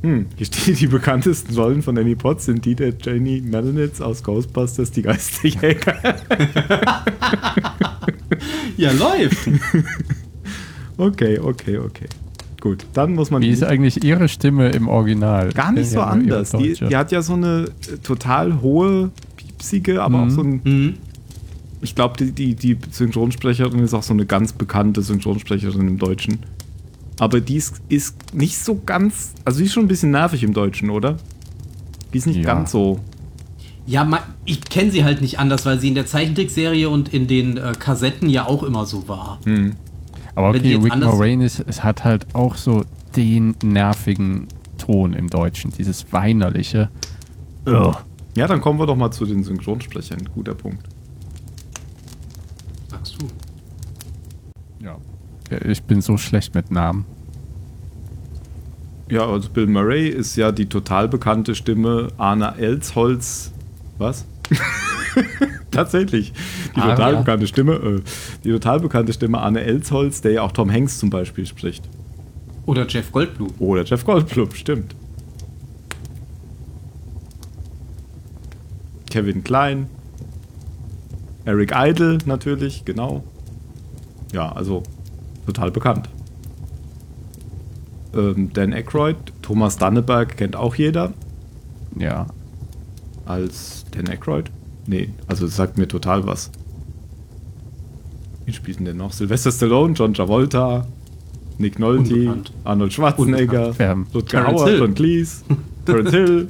[0.08, 4.24] Hm, hier steht, die bekanntesten Rollen von Annie Potts sind die der Janie Melanitz aus
[4.24, 5.96] Ghostbusters, die Geisterjäger.
[8.78, 9.50] ja, läuft.
[10.98, 12.06] okay, okay, okay.
[12.60, 15.52] Gut, dann muss man Wie ist eigentlich ihre Stimme im Original?
[15.52, 16.52] gar nicht so Ja, anders.
[16.52, 20.24] Die, die hat ja so eine äh, total hohe, piepsige, aber Mhm.
[20.24, 20.94] auch so ein Mhm.
[21.82, 26.40] Ich glaube, die, die, die Synchronsprecherin ist auch so eine ganz bekannte Synchronsprecherin im Deutschen.
[27.20, 29.34] Aber die ist, ist nicht so ganz.
[29.44, 31.18] Also, die ist schon ein bisschen nervig im Deutschen, oder?
[32.14, 32.44] Die ist nicht Ja.
[32.54, 33.00] ganz so.
[33.86, 34.06] Ja,
[34.46, 37.74] ich kenne sie halt nicht anders, weil sie in der Zeichentrickserie und in den äh,
[37.80, 39.40] Kassetten ja auch immer so war.
[39.46, 39.76] Hm.
[40.36, 42.84] Aber okay, Rick anders- Moranis es hat halt auch so
[43.16, 44.48] den nervigen
[44.78, 46.90] Ton im Deutschen, dieses weinerliche.
[47.66, 47.96] Ugh.
[48.36, 50.30] Ja, dann kommen wir doch mal zu den Synchronsprechern.
[50.36, 50.86] Guter Punkt.
[52.90, 53.28] Sagst du.
[55.66, 57.06] Ich bin so schlecht mit Namen.
[59.10, 63.52] Ja, also Bill Murray ist ja die total bekannte Stimme Arne Elsholz.
[63.98, 64.26] Was?
[65.72, 66.34] Tatsächlich.
[66.76, 67.20] Die Ah, total ja.
[67.20, 68.02] bekannte Stimme, äh,
[68.44, 71.88] die total bekannte Stimme Arne Elsholz, der ja auch Tom Hanks zum Beispiel spricht.
[72.66, 73.50] Oder Jeff Goldblum.
[73.60, 74.94] Oder Jeff Goldblum, stimmt.
[79.10, 79.88] Kevin Klein.
[81.46, 83.24] Eric Idle natürlich, genau.
[84.34, 84.84] Ja, also
[85.48, 86.08] total bekannt.
[88.14, 91.14] Ähm, Dan Aykroyd, Thomas Danneberg kennt auch jeder
[91.98, 92.28] Ja.
[93.26, 94.52] als Dan Aykroyd.
[94.86, 96.52] Nee, also sagt mir total was.
[98.46, 99.12] Wen spielt denn noch?
[99.12, 100.88] Sylvester Stallone, John Travolta,
[101.58, 102.54] Nick Nolte, Unbekannt.
[102.64, 104.70] Arnold Schwarzenegger, Terence Hauer.
[104.78, 105.44] John Cleese,
[105.86, 106.48] Terence Hill.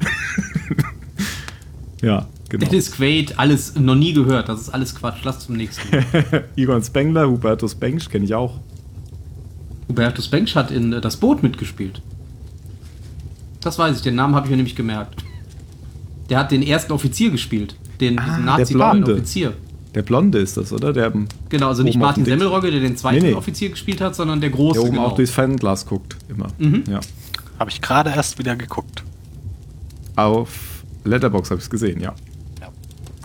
[2.04, 2.66] ja, genau.
[2.68, 4.48] Dennis Quaid, alles noch nie gehört.
[4.50, 5.24] Das ist alles Quatsch.
[5.24, 5.88] Lass zum nächsten.
[6.56, 8.60] Egon Spengler, Hubertus Bengsch kenne ich auch.
[9.90, 12.02] Hubertus Bengsch hat in äh, Das Boot mitgespielt.
[13.62, 15.24] Das weiß ich, den Namen habe ich mir nämlich gemerkt.
[16.30, 17.76] Der hat den ersten Offizier gespielt.
[18.00, 19.14] Den Ah, nazi der Blonde.
[19.14, 19.54] Offizier.
[19.96, 20.94] Der Blonde ist das, oder?
[20.94, 22.26] Der, der Genau, also nicht Martin.
[22.26, 23.34] Semmelrogge, der den zweiten Nee, nee.
[23.36, 24.82] Offizier gespielt hat, sondern der große.
[24.82, 25.06] oben genau.
[25.08, 26.48] auch durchs Fernglas guckt, immer.
[26.60, 26.84] Mhm.
[26.90, 27.00] Ja.
[27.58, 29.04] Habe ich gerade erst wieder geguckt.
[30.16, 32.14] Auf Letterbox habe ich es gesehen, ja.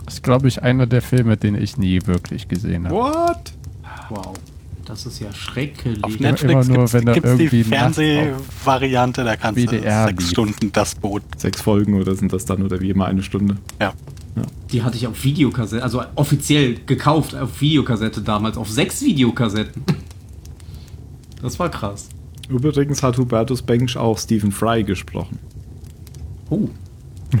[0.05, 2.95] Das ist, glaube ich, einer der Filme, den ich nie wirklich gesehen habe.
[2.95, 3.53] What?
[4.09, 4.33] Wow.
[4.85, 6.03] Das ist ja schrecklich.
[6.03, 10.29] Auf immer Netflix nur, gibt wenn es die Fernsehvariante, da kannst du sechs.
[10.29, 11.23] Stunden das Boot.
[11.37, 13.57] Sechs Folgen oder sind das dann oder wie immer eine Stunde?
[13.79, 13.93] Ja.
[14.71, 19.83] Die hatte ich auf Videokassette, also offiziell gekauft auf Videokassette damals, auf sechs Videokassetten.
[21.41, 22.09] Das war krass.
[22.49, 25.37] Übrigens hat Hubertus Bench auch Stephen Fry gesprochen,
[26.49, 26.67] Oh,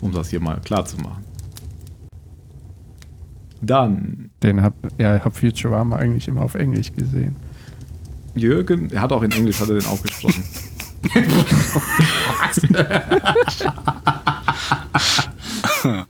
[0.00, 1.24] um das hier mal klar zu machen.
[3.62, 7.36] Dann Den hab, ja, ich hab Futurama eigentlich immer auf Englisch gesehen.
[8.34, 10.42] Jürgen, er hat auch in Englisch, hat er den auch gesprochen.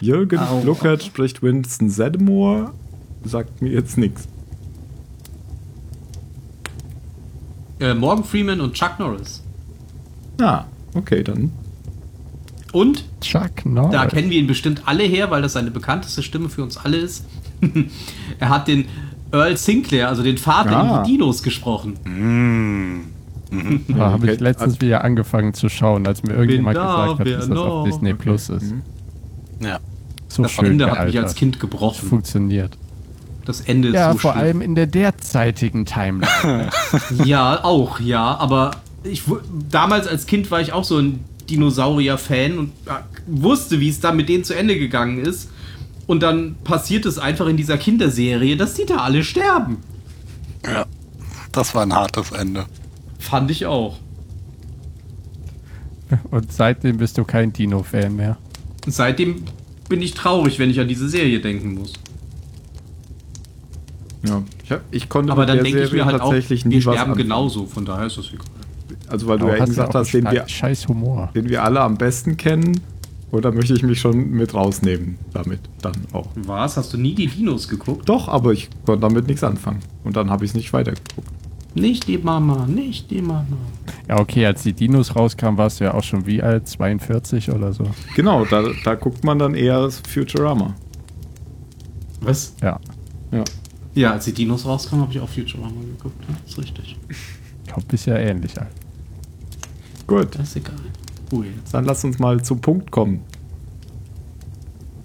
[0.00, 0.62] Jürgen Au.
[0.62, 2.72] Luckert spricht Winston Sedmore,
[3.24, 4.28] sagt mir jetzt nichts.
[7.80, 9.42] äh, Morgan Freeman und Chuck Norris.
[10.40, 11.52] Ah, okay, dann.
[12.72, 13.92] Und Chuck Norris.
[13.92, 16.98] da kennen wir ihn bestimmt alle her, weil das seine bekannteste Stimme für uns alle
[16.98, 17.24] ist.
[18.38, 18.86] er hat den
[19.32, 20.98] Earl Sinclair, also den Vater Ah.
[20.98, 21.94] in die Dinos gesprochen.
[22.04, 23.00] Mm.
[23.88, 27.48] Da habe ich letztens wieder angefangen zu schauen, als mir irgendjemand da, gesagt hat, dass
[27.48, 27.84] das auf noch?
[27.84, 28.22] Disney Okay.
[28.22, 28.62] Plus ist.
[28.72, 28.82] Mhm.
[29.60, 29.78] Ja.
[30.28, 32.06] So das schön Ende hat mich als Kind Das gebrochen.
[32.08, 32.76] funktioniert.
[33.46, 34.44] Das Ende ist Ja, so vor schlimm.
[34.44, 36.68] allem in der derzeitigen Timeline.
[37.24, 38.36] Ja, auch, ja.
[38.36, 39.22] Aber ich
[39.70, 42.90] damals als Kind war ich auch so ein Dinosaurier-Fan und äh,
[43.26, 45.48] wusste, wie es dann mit denen zu Ende gegangen ist.
[46.08, 49.76] Und dann passiert es einfach in dieser Kinderserie, dass die da alle sterben.
[50.66, 50.86] ja.
[51.52, 52.66] Das war ein hartes Ende.
[53.18, 53.96] Fand ich auch.
[56.30, 58.36] Und seitdem bist du kein Dino-Fan mehr.
[58.86, 59.44] Seitdem
[59.88, 61.94] bin ich traurig, wenn ich an diese Serie denken muss.
[64.26, 66.80] Ja, ich, hab, ich konnte Aber mit dann denke ich mir halt auch, tatsächlich wir
[66.80, 67.16] sterben anfangen.
[67.18, 68.46] genauso, von daher ist das egal.
[69.08, 71.30] Also weil du ja eben gesagt hast, den wir, scheiß Humor.
[71.34, 72.80] den wir alle am besten kennen.
[73.30, 76.28] Oder möchte ich mich schon mit rausnehmen damit dann auch?
[76.34, 76.76] Was?
[76.76, 78.08] Hast du nie die Dinos geguckt?
[78.08, 79.80] Doch, aber ich konnte damit nichts anfangen.
[80.04, 81.28] Und dann habe ich es nicht weitergeguckt.
[81.74, 83.44] Nicht die Mama, nicht die Mama.
[84.08, 86.66] Ja, okay, als die Dinos rauskamen, warst du ja auch schon wie alt?
[86.66, 87.84] 42 oder so.
[88.16, 90.74] Genau, da, da guckt man dann eher Futurama.
[92.20, 92.54] Was?
[92.62, 92.80] Ja.
[93.30, 93.44] Ja.
[93.94, 96.16] Ja, als die Dinos rauskamen, habe ich auch Futurama geguckt.
[96.28, 96.96] Ja, ist richtig.
[97.10, 98.68] Ich glaube, bist ja ähnlich alt.
[100.06, 100.74] Gut, Das ist egal.
[101.72, 103.20] Dann lass uns mal zum Punkt kommen.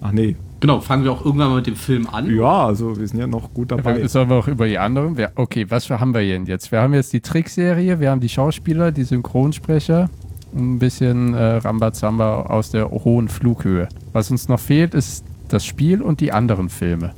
[0.00, 0.36] Ach nee.
[0.60, 2.34] Genau, fangen wir auch irgendwann mal mit dem Film an.
[2.34, 3.96] Ja, also wir sind ja noch gut dabei.
[3.96, 5.14] Aber sollen wir auch über die anderen?
[5.34, 6.72] Okay, was haben wir denn jetzt?
[6.72, 10.08] Wir haben jetzt die Trickserie, wir haben die Schauspieler, die Synchronsprecher
[10.52, 13.88] und ein bisschen äh, Rambazamba aus der hohen Flughöhe.
[14.12, 17.12] Was uns noch fehlt, ist das Spiel und die anderen Filme.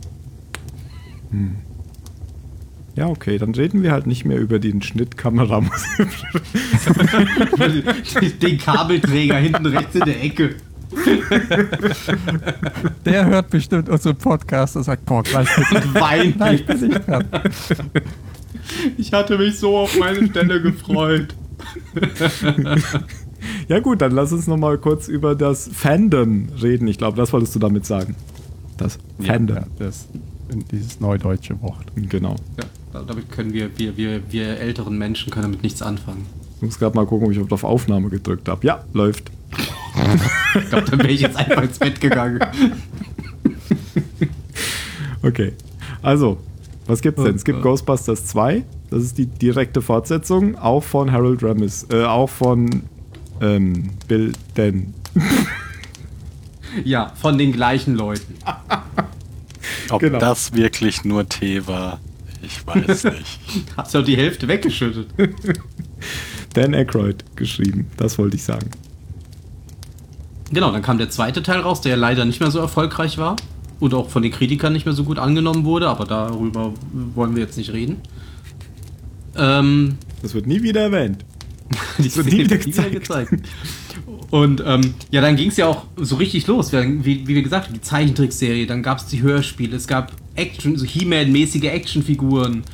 [2.97, 5.63] Ja, okay, dann reden wir halt nicht mehr über den Schnittkamera.
[8.41, 10.57] Den Kabelträger hinten rechts in der Ecke.
[13.05, 16.33] Der hört bestimmt unseren Podcast und sagt, boah, gleich bin ich, Wein.
[16.37, 17.25] gleich bin ich dran.
[18.97, 21.35] Ich hatte mich so auf meine Stelle gefreut.
[23.69, 26.89] ja gut, dann lass uns noch mal kurz über das Fandom reden.
[26.89, 28.17] Ich glaube, das wolltest du damit sagen.
[28.79, 29.57] Das Fandom.
[29.57, 30.09] Ja, das,
[30.71, 31.87] dieses neudeutsche Wort.
[31.95, 32.37] Genau.
[32.59, 32.65] Ja,
[33.03, 36.27] damit können wir, wir, wir, wir älteren Menschen können damit nichts anfangen.
[36.57, 38.67] Ich muss gerade mal gucken, ob ich auf Aufnahme gedrückt habe.
[38.67, 39.31] Ja, läuft.
[40.55, 42.41] Ich glaube, dann wäre ich jetzt einfach ins Bett gegangen.
[45.23, 45.53] Okay.
[46.03, 46.39] Also,
[46.87, 47.35] was gibt's denn?
[47.35, 48.65] Es gibt Oh, Ghostbusters 2.
[48.91, 52.83] Das ist die direkte Fortsetzung, auch von Harold Ramis, äh, auch von
[53.41, 54.95] ähm, Bill Den.
[56.85, 58.35] Ja, von den gleichen Leuten.
[59.91, 60.19] Ob Genau.
[60.19, 61.99] das wirklich nur Tee war,
[62.47, 63.39] ich weiß nicht.
[63.77, 65.09] Hast du auch die Hälfte weggeschüttet.
[66.55, 67.87] Dan Aykroyd geschrieben.
[67.97, 68.71] Das wollte ich sagen.
[70.53, 73.37] Genau, dann kam der zweite Teil raus, der ja leider nicht mehr so erfolgreich war
[73.81, 76.73] und auch von den Kritikern nicht mehr so gut angenommen wurde, aber darüber
[77.15, 77.97] wollen wir jetzt nicht reden.
[79.37, 81.25] Ähm, Das wird nie wieder erwähnt.
[81.99, 83.33] die wird nie wieder gezeigt.
[84.31, 87.67] Und ähm, ja, dann ging es ja auch so richtig los, wie, wie wir gesagt
[87.67, 92.65] haben, die Zeichentrickserie, dann gab es die Hörspiele, es gab Action, so He-Man-mäßige Actionfiguren,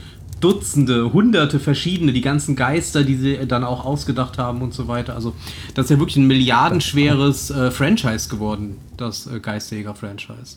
[0.41, 5.15] Dutzende, hunderte verschiedene, die ganzen Geister, die sie dann auch ausgedacht haben und so weiter.
[5.15, 5.35] Also
[5.75, 10.57] das ist ja wirklich ein milliardenschweres äh, Franchise geworden, das äh, Geisterjäger-Franchise.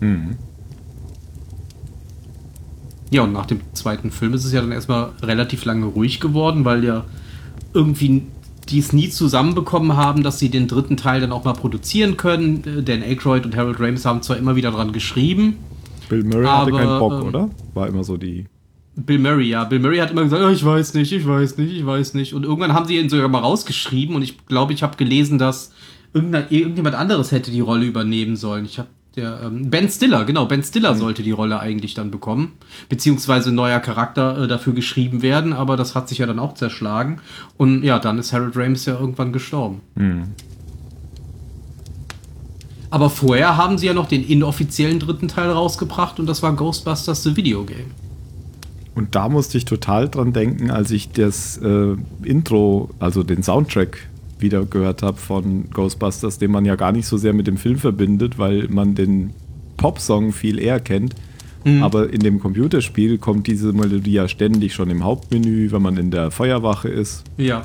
[0.00, 0.36] Mhm.
[3.14, 6.64] Ja, und nach dem zweiten Film ist es ja dann erstmal relativ lange ruhig geworden,
[6.64, 7.04] weil ja
[7.72, 8.22] irgendwie
[8.68, 12.64] die es nie zusammenbekommen haben, dass sie den dritten Teil dann auch mal produzieren können.
[12.66, 15.58] Äh, Dan Aykroyd und Harold Ramis haben zwar immer wieder dran geschrieben.
[16.08, 17.50] Bill Murray aber, hatte keinen Bock, ähm, oder?
[17.74, 18.46] War immer so die.
[18.96, 19.62] Bill Murray, ja.
[19.62, 22.34] Bill Murray hat immer gesagt, oh, ich weiß nicht, ich weiß nicht, ich weiß nicht.
[22.34, 25.70] Und irgendwann haben sie ihn sogar mal rausgeschrieben und ich glaube, ich habe gelesen, dass
[26.12, 28.64] irgendjemand anderes hätte die Rolle übernehmen sollen.
[28.64, 30.98] Ich habe der ähm, Ben Stiller, genau, Ben Stiller mhm.
[30.98, 32.52] sollte die Rolle eigentlich dann bekommen,
[32.88, 37.20] beziehungsweise neuer Charakter äh, dafür geschrieben werden, aber das hat sich ja dann auch zerschlagen.
[37.56, 39.80] Und ja, dann ist Harold Ramis ja irgendwann gestorben.
[39.94, 40.24] Mhm.
[42.90, 47.24] Aber vorher haben sie ja noch den inoffiziellen dritten Teil rausgebracht und das war Ghostbusters
[47.24, 47.90] The Video Game.
[48.94, 53.98] Und da musste ich total dran denken, als ich das äh, Intro, also den Soundtrack
[54.44, 57.78] wieder gehört habe von Ghostbusters, den man ja gar nicht so sehr mit dem Film
[57.78, 59.30] verbindet, weil man den
[59.76, 61.16] Popsong viel eher kennt.
[61.64, 61.82] Mhm.
[61.82, 66.10] Aber in dem Computerspiel kommt diese Melodie ja ständig schon im Hauptmenü, wenn man in
[66.10, 67.24] der Feuerwache ist.
[67.38, 67.62] Ja.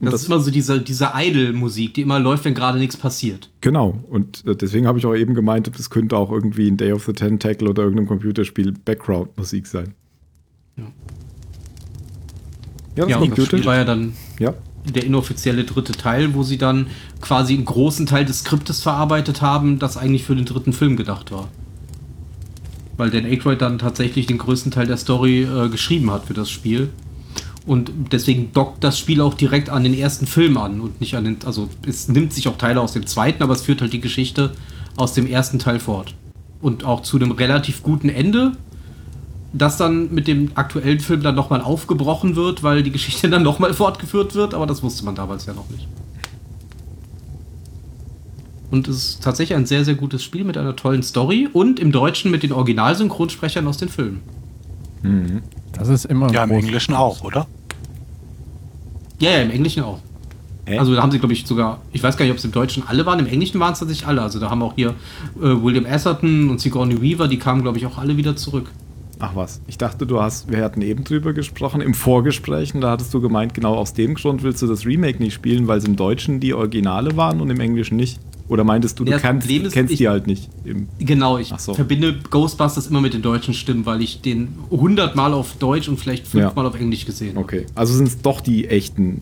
[0.00, 3.50] Das, das, ist immer so diese, diese Idle-Musik, die immer läuft, wenn gerade nichts passiert.
[3.60, 3.98] Genau.
[4.10, 7.04] Und äh, deswegen habe ich auch eben gemeint, das könnte auch irgendwie in Day of
[7.04, 9.94] the Tentacle oder irgendeinem Computerspiel Background-Musik sein.
[10.76, 10.84] Ja.
[12.96, 14.54] Ja, das, ja, das Spiel war ja dann ja
[14.92, 16.88] der inoffizielle dritte Teil, wo sie dann
[17.20, 21.30] quasi einen großen Teil des Skriptes verarbeitet haben, das eigentlich für den dritten Film gedacht
[21.30, 21.48] war.
[22.96, 26.50] Weil Dan Aykroyd dann tatsächlich den größten Teil der Story äh, geschrieben hat für das
[26.50, 26.90] Spiel.
[27.66, 31.24] Und deswegen dockt das Spiel auch direkt an den ersten Film an und nicht an
[31.24, 31.36] den.
[31.44, 34.52] Also es nimmt sich auch Teile aus dem zweiten, aber es führt halt die Geschichte
[34.96, 36.14] aus dem ersten Teil fort.
[36.60, 38.52] Und auch zu einem relativ guten Ende,
[39.52, 43.72] das dann mit dem aktuellen Film dann nochmal aufgebrochen wird, weil die Geschichte dann nochmal
[43.74, 45.88] fortgeführt wird, aber das wusste man damals ja noch nicht.
[48.70, 51.90] Und es ist tatsächlich ein sehr, sehr gutes Spiel mit einer tollen Story und im
[51.90, 54.20] Deutschen mit den Originalsynchronsprechern aus den Filmen.
[55.02, 55.42] Mhm.
[55.72, 56.30] Das ist immer.
[56.32, 57.46] Ja, im Englischen auch, oder?
[59.20, 60.00] Ja, ja, im Englischen auch.
[60.66, 60.78] Äh?
[60.78, 62.82] Also da haben sie, glaube ich, sogar, ich weiß gar nicht, ob es im Deutschen
[62.86, 64.20] alle waren, im Englischen waren es tatsächlich alle.
[64.20, 64.94] Also da haben auch hier äh,
[65.40, 68.70] William Atherton und Sigourney Weaver, die kamen, glaube ich, auch alle wieder zurück.
[69.20, 72.92] Ach was, ich dachte, du hast, wir hatten eben drüber gesprochen, im Vorgespräch, und da
[72.92, 75.84] hattest du gemeint, genau aus dem Grund willst du das Remake nicht spielen, weil es
[75.84, 78.20] im Deutschen die Originale waren und im Englischen nicht.
[78.48, 80.48] Oder meintest du, du ja, kannst, ist, kennst ich, die halt nicht?
[80.98, 81.74] genau, ich so.
[81.74, 86.26] verbinde Ghostbusters immer mit den deutschen Stimmen, weil ich den hundertmal auf Deutsch und vielleicht
[86.26, 86.70] fünfmal ja.
[86.70, 87.40] auf Englisch gesehen habe.
[87.40, 89.20] Okay, also sind es doch die echten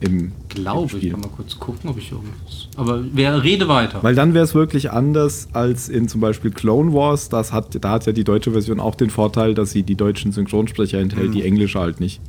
[0.00, 2.68] im Glaube, ich kann mal kurz gucken, ob ich irgendwas.
[2.76, 4.02] Aber wer rede weiter.
[4.02, 7.28] Weil dann wäre es wirklich anders als in zum Beispiel Clone Wars.
[7.28, 10.32] Das hat, da hat ja die deutsche Version auch den Vorteil, dass sie die deutschen
[10.32, 11.32] Synchronsprecher enthält, mhm.
[11.32, 12.20] die englische halt nicht.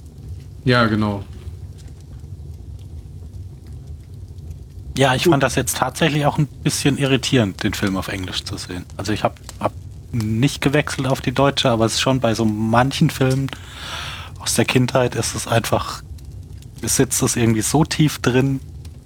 [0.64, 1.24] Ja, genau.
[4.98, 8.58] Ja, ich fand das jetzt tatsächlich auch ein bisschen irritierend, den Film auf Englisch zu
[8.58, 8.84] sehen.
[8.96, 9.72] Also ich habe hab
[10.12, 13.48] nicht gewechselt auf die deutsche, aber es ist schon bei so manchen Filmen
[14.40, 16.02] aus der Kindheit ist es einfach
[16.84, 18.60] sitzt es irgendwie so tief drin,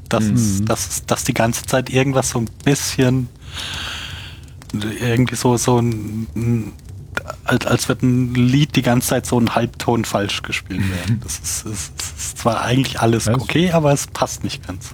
[0.10, 0.36] dass, mhm.
[0.36, 3.30] es, dass, dass die ganze Zeit irgendwas so ein bisschen
[4.74, 6.74] irgendwie so, so ein,
[7.44, 11.20] als, als wird ein Lied die ganze Zeit so ein Halbton falsch gespielt werden.
[11.24, 14.92] Das ist, ist, ist zwar eigentlich alles okay, aber es passt nicht ganz.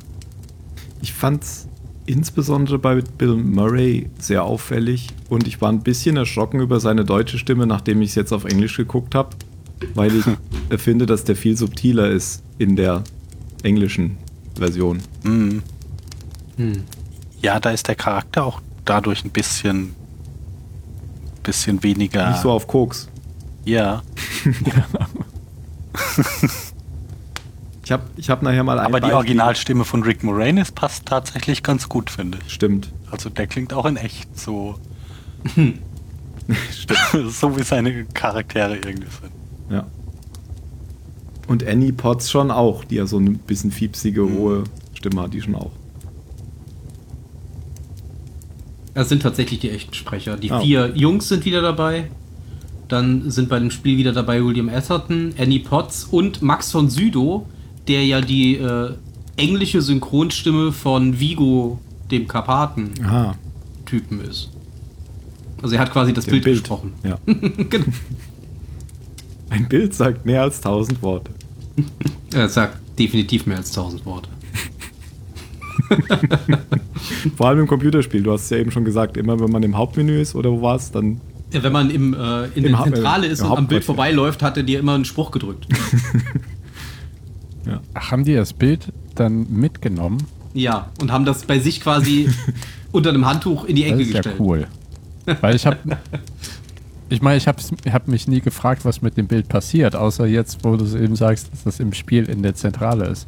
[1.02, 1.68] Ich fand es
[2.06, 7.38] insbesondere bei Bill Murray sehr auffällig und ich war ein bisschen erschrocken über seine deutsche
[7.38, 9.30] Stimme, nachdem ich es jetzt auf Englisch geguckt habe
[9.94, 10.26] weil ich
[10.82, 13.04] finde, dass der viel subtiler ist in der
[13.64, 14.18] englischen
[14.56, 15.00] Version.
[15.24, 15.62] Mhm.
[16.58, 16.84] Hm.
[17.42, 19.96] Ja, da ist der Charakter auch dadurch ein bisschen,
[21.44, 22.32] bisschen weniger.
[22.32, 23.10] Nicht so auf Koks.
[23.66, 24.02] Ja.
[27.84, 31.64] ich habe ich hab nachher mal ein Aber die Originalstimme von Rick Moranis passt tatsächlich
[31.64, 32.54] ganz gut, finde ich.
[32.54, 32.92] Stimmt.
[33.12, 34.80] Also der klingt auch in echt so.
[37.30, 39.37] so wie seine Charaktere irgendwie sind.
[39.70, 39.88] Ja.
[41.48, 44.38] Und Annie Potts schon auch, die ja so ein bisschen fiepsige, mhm.
[44.38, 44.64] hohe
[44.94, 45.72] Stimme hat, die schon auch.
[48.94, 50.38] Das sind tatsächlich die echten Sprecher.
[50.38, 50.60] Die oh.
[50.60, 52.10] vier Jungs sind wieder dabei.
[52.88, 57.46] Dann sind bei dem Spiel wieder dabei William Atherton, Annie Potts und Max von Südow,
[57.88, 58.94] der ja die äh,
[59.36, 64.50] englische Synchronstimme von Vigo, dem Karpaten-Typen ist.
[65.62, 66.94] Also er hat quasi das Bild, Bild, gesprochen.
[67.04, 67.20] Ja.
[67.26, 67.86] genau.
[69.50, 71.32] Ein Bild sagt mehr als tausend Worte.
[72.34, 74.30] Er sagt definitiv mehr als tausend Worte.
[77.38, 78.24] Vor allem im Computerspiel.
[78.24, 80.62] Du hast es ja eben schon gesagt, immer wenn man im Hauptmenü ist oder wo
[80.62, 81.22] war es, dann.
[81.54, 84.58] Ja, wenn man im, äh, in Im der Zentrale ist und am Bild vorbeiläuft, hat
[84.58, 85.68] er dir immer einen Spruch gedrückt.
[87.66, 87.80] ja.
[87.94, 90.24] Ach, haben die das Bild dann mitgenommen?
[90.54, 92.30] Ja, und haben das bei sich quasi
[92.92, 94.26] unter einem Handtuch in die Ecke gestellt.
[94.26, 94.68] Das ist gestellt.
[95.28, 95.38] ja cool.
[95.42, 95.78] Weil ich habe
[97.10, 100.64] Ich meine, ich habe hab mich nie gefragt, was mit dem Bild passiert, außer jetzt,
[100.64, 103.28] wo du es eben sagst, dass das im Spiel in der Zentrale ist.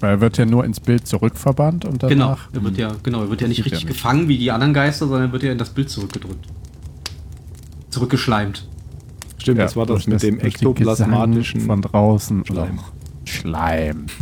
[0.00, 2.50] Weil er wird ja nur ins Bild zurückverbannt und danach.
[2.50, 3.96] Genau, er wird ja, genau, er wird ja nicht richtig ja nicht.
[3.96, 6.46] gefangen wie die anderen Geister, sondern er wird ja in das Bild zurückgedrückt.
[7.90, 8.68] Zurückgeschleimt.
[9.38, 12.80] Stimmt, ja, das war das mit das dem ektoplasmatischen von draußen Schleim.
[13.24, 14.06] Schleim.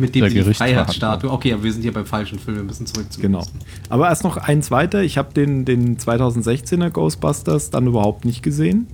[0.00, 1.30] mit dem die Freiheitsstatue.
[1.30, 3.44] Okay, aber wir sind hier beim falschen Film, wir müssen zurück zu Genau.
[3.88, 5.02] Aber erst noch eins weiter.
[5.02, 8.86] Ich habe den, den 2016er Ghostbusters dann überhaupt nicht gesehen.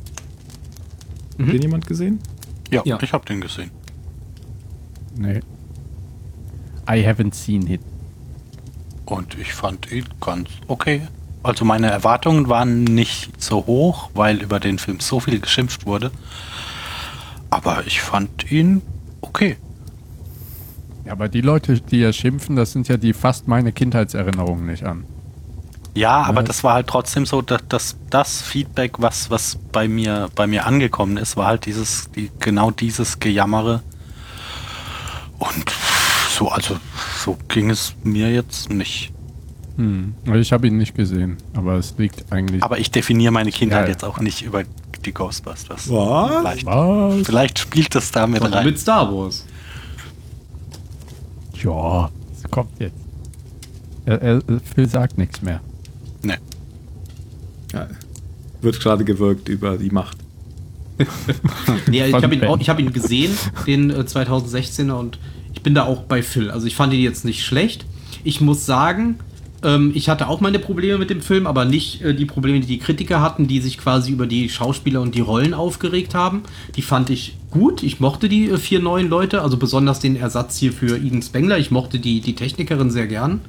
[1.37, 1.47] Mhm.
[1.47, 2.19] Hat den jemand gesehen?
[2.71, 2.99] Ja, ja.
[3.01, 3.71] ich habe den gesehen.
[5.17, 5.41] Nee.
[6.89, 7.81] I haven't seen it.
[9.05, 11.03] Und ich fand ihn ganz okay.
[11.43, 16.11] Also meine Erwartungen waren nicht so hoch, weil über den Film so viel geschimpft wurde.
[17.51, 18.83] Aber ich fand ihn
[19.21, 19.57] okay.
[21.05, 24.85] Ja, aber die Leute, die ja schimpfen, das sind ja die fast meine Kindheitserinnerungen nicht
[24.85, 25.05] an.
[25.95, 26.47] Ja, aber ja.
[26.47, 30.67] das war halt trotzdem so, dass, dass das Feedback, was, was bei mir bei mir
[30.67, 33.83] angekommen ist, war halt dieses, die, genau dieses Gejammere.
[35.39, 35.71] Und
[36.31, 36.77] so, also
[37.19, 39.13] so ging es mir jetzt nicht.
[39.77, 40.15] Hm.
[40.35, 42.63] Ich habe ihn nicht gesehen, aber es liegt eigentlich.
[42.63, 44.65] Aber ich definiere meine Kindheit ja, jetzt auch nicht über
[45.05, 45.91] die Ghostbusters.
[45.91, 46.37] Was?
[46.39, 47.27] Vielleicht, Was?
[47.27, 48.65] vielleicht spielt das damit rein.
[48.65, 49.45] Mit Star Wars.
[51.65, 52.95] Ja, es kommt jetzt.
[54.07, 54.43] Er, er,
[54.75, 55.61] Phil sagt nichts mehr.
[56.23, 56.35] Nee.
[57.73, 57.89] Ja,
[58.61, 60.19] wird gerade gewirkt über die Macht.
[61.89, 63.37] nee, ich habe ihn, hab ihn gesehen,
[63.67, 65.19] den äh, 2016er, und
[65.53, 66.51] ich bin da auch bei Phil.
[66.51, 67.85] Also ich fand ihn jetzt nicht schlecht.
[68.23, 69.17] Ich muss sagen,
[69.65, 72.67] ähm, ich hatte auch meine Probleme mit dem Film, aber nicht äh, die Probleme, die
[72.67, 76.43] die Kritiker hatten, die sich quasi über die Schauspieler und die Rollen aufgeregt haben.
[76.77, 77.83] Die fand ich gut.
[77.83, 81.59] Ich mochte die äh, vier neuen Leute, also besonders den Ersatz hier für Eden Spengler.
[81.59, 83.41] Ich mochte die, die Technikerin sehr gern.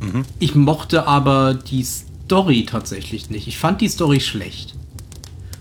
[0.00, 0.24] Mhm.
[0.38, 3.46] Ich mochte aber die Story tatsächlich nicht.
[3.46, 4.74] Ich fand die Story schlecht.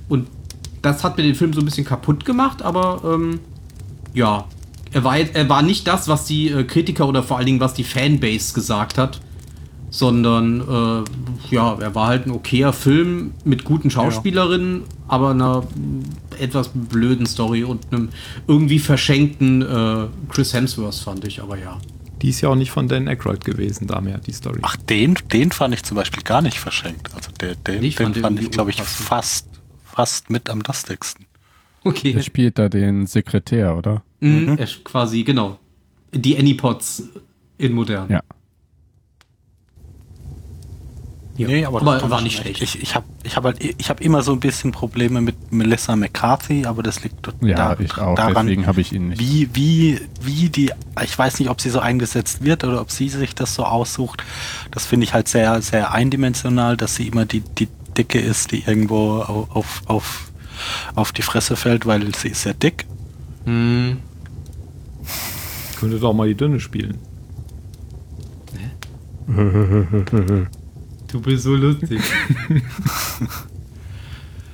[0.08, 0.28] Und
[0.82, 3.40] das hat mir den Film so ein bisschen kaputt gemacht, aber ähm,
[4.14, 4.46] ja,
[4.92, 7.74] er war, er war nicht das, was die äh, Kritiker oder vor allen Dingen was
[7.74, 9.22] die Fanbase gesagt hat
[9.92, 14.86] sondern äh, ja, er war halt ein okayer Film mit guten Schauspielerinnen, ja.
[15.10, 15.68] aber einer
[16.40, 18.10] etwas blöden Story und einem
[18.48, 21.78] irgendwie verschenkten äh, Chris Hemsworth fand ich, aber ja.
[22.22, 24.60] Die ist ja auch nicht von Dan Aykroyd gewesen, da mehr die Story.
[24.62, 27.14] Ach, den, den fand ich zum Beispiel gar nicht verschenkt.
[27.14, 29.48] Also der, den, ich den fand, fand ich, glaube ich, fast,
[29.84, 31.26] fast mit am lustigsten.
[31.84, 32.14] Okay.
[32.14, 34.04] Er spielt da den Sekretär, oder?
[34.22, 34.58] Mhm, mhm.
[34.58, 35.60] Er quasi, genau.
[36.14, 37.10] Die Anypods
[37.58, 38.10] in modern.
[38.10, 38.22] Ja.
[41.38, 41.48] Ja.
[41.48, 42.62] Nee, aber, aber war nicht schlecht.
[42.62, 46.66] Ich, ich habe ich hab halt, hab immer so ein bisschen Probleme mit Melissa McCarthy,
[46.66, 49.20] aber das liegt ja, da, ich auch, daran, deswegen habe ich ihn nicht.
[49.20, 50.72] Wie, wie, wie die,
[51.02, 54.24] ich weiß nicht, ob sie so eingesetzt wird oder ob sie sich das so aussucht.
[54.72, 58.64] Das finde ich halt sehr, sehr eindimensional, dass sie immer die, die Dicke ist, die
[58.66, 60.32] irgendwo auf, auf,
[60.96, 62.86] auf die Fresse fällt, weil sie ist sehr dick.
[63.46, 63.98] Hm.
[65.80, 67.00] Könnte doch mal die Dünne spielen.
[71.12, 72.02] Du bist so lustig.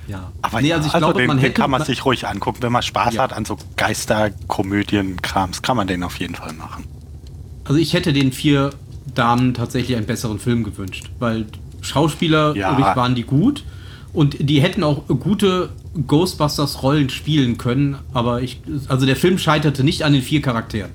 [0.08, 0.32] ja.
[0.42, 2.72] Aber nee, also ich also glaube, den, man den kann man sich ruhig angucken, wenn
[2.72, 3.24] man Spaß ja.
[3.24, 6.86] hat an so Geisterkomödien-Krams, kann man den auf jeden Fall machen.
[7.66, 8.72] Also ich hätte den vier
[9.14, 11.46] Damen tatsächlich einen besseren Film gewünscht, weil
[11.82, 12.96] Schauspieler ja.
[12.96, 13.64] waren die gut
[14.14, 15.70] und die hätten auch gute
[16.08, 20.92] Ghostbusters Rollen spielen können, aber ich also der Film scheiterte nicht an den vier Charakteren.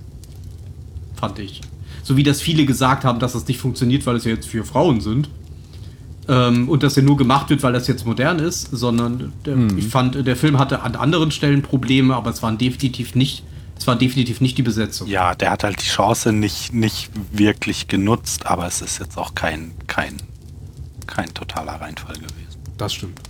[1.14, 1.60] Fand ich.
[2.02, 4.64] So wie das viele gesagt haben, dass das nicht funktioniert, weil es ja jetzt vier
[4.64, 5.30] Frauen sind.
[6.28, 9.78] Ähm, und dass er nur gemacht wird, weil das jetzt modern ist, sondern der, hm.
[9.78, 13.44] ich fand, der Film hatte an anderen Stellen Probleme, aber es waren definitiv nicht,
[13.76, 15.08] es war definitiv nicht die Besetzung.
[15.08, 19.34] Ja, der hat halt die Chance nicht, nicht wirklich genutzt, aber es ist jetzt auch
[19.34, 20.16] kein, kein,
[21.06, 22.60] kein totaler Reinfall gewesen.
[22.78, 23.20] Das stimmt.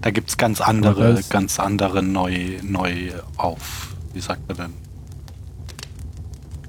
[0.00, 4.81] Da gibt es ganz andere, ganz andere neu, neu auf, wie sagt man denn?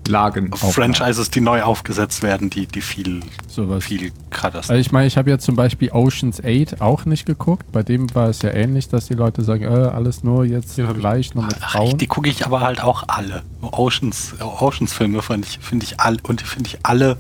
[0.08, 0.51] Lagen.
[0.54, 3.84] Franchises, die neu aufgesetzt werden, die, die viel, Sowas.
[3.84, 4.74] viel Katastrophe.
[4.74, 7.72] Also ich meine, ich habe ja zum Beispiel Oceans 8 auch nicht geguckt.
[7.72, 10.91] Bei dem war es ja ähnlich, dass die Leute sagen, äh, alles nur jetzt ja,
[10.91, 11.91] gleich noch mit Frauen.
[11.93, 13.43] Ach, die gucke ich aber halt auch alle.
[13.62, 17.18] Oceans, Oceans Filme finde ich, finde ich alle und finde ich alle.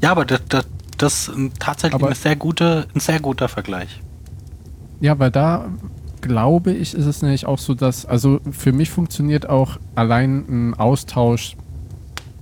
[0.00, 0.66] Ja, aber das, das,
[0.98, 4.00] das ist tatsächlich aber, ein sehr guter, ein sehr guter Vergleich.
[5.00, 5.68] Ja, weil da
[6.20, 10.74] glaube ich, ist es nämlich auch so, dass, also für mich funktioniert auch allein ein
[10.74, 11.56] Austausch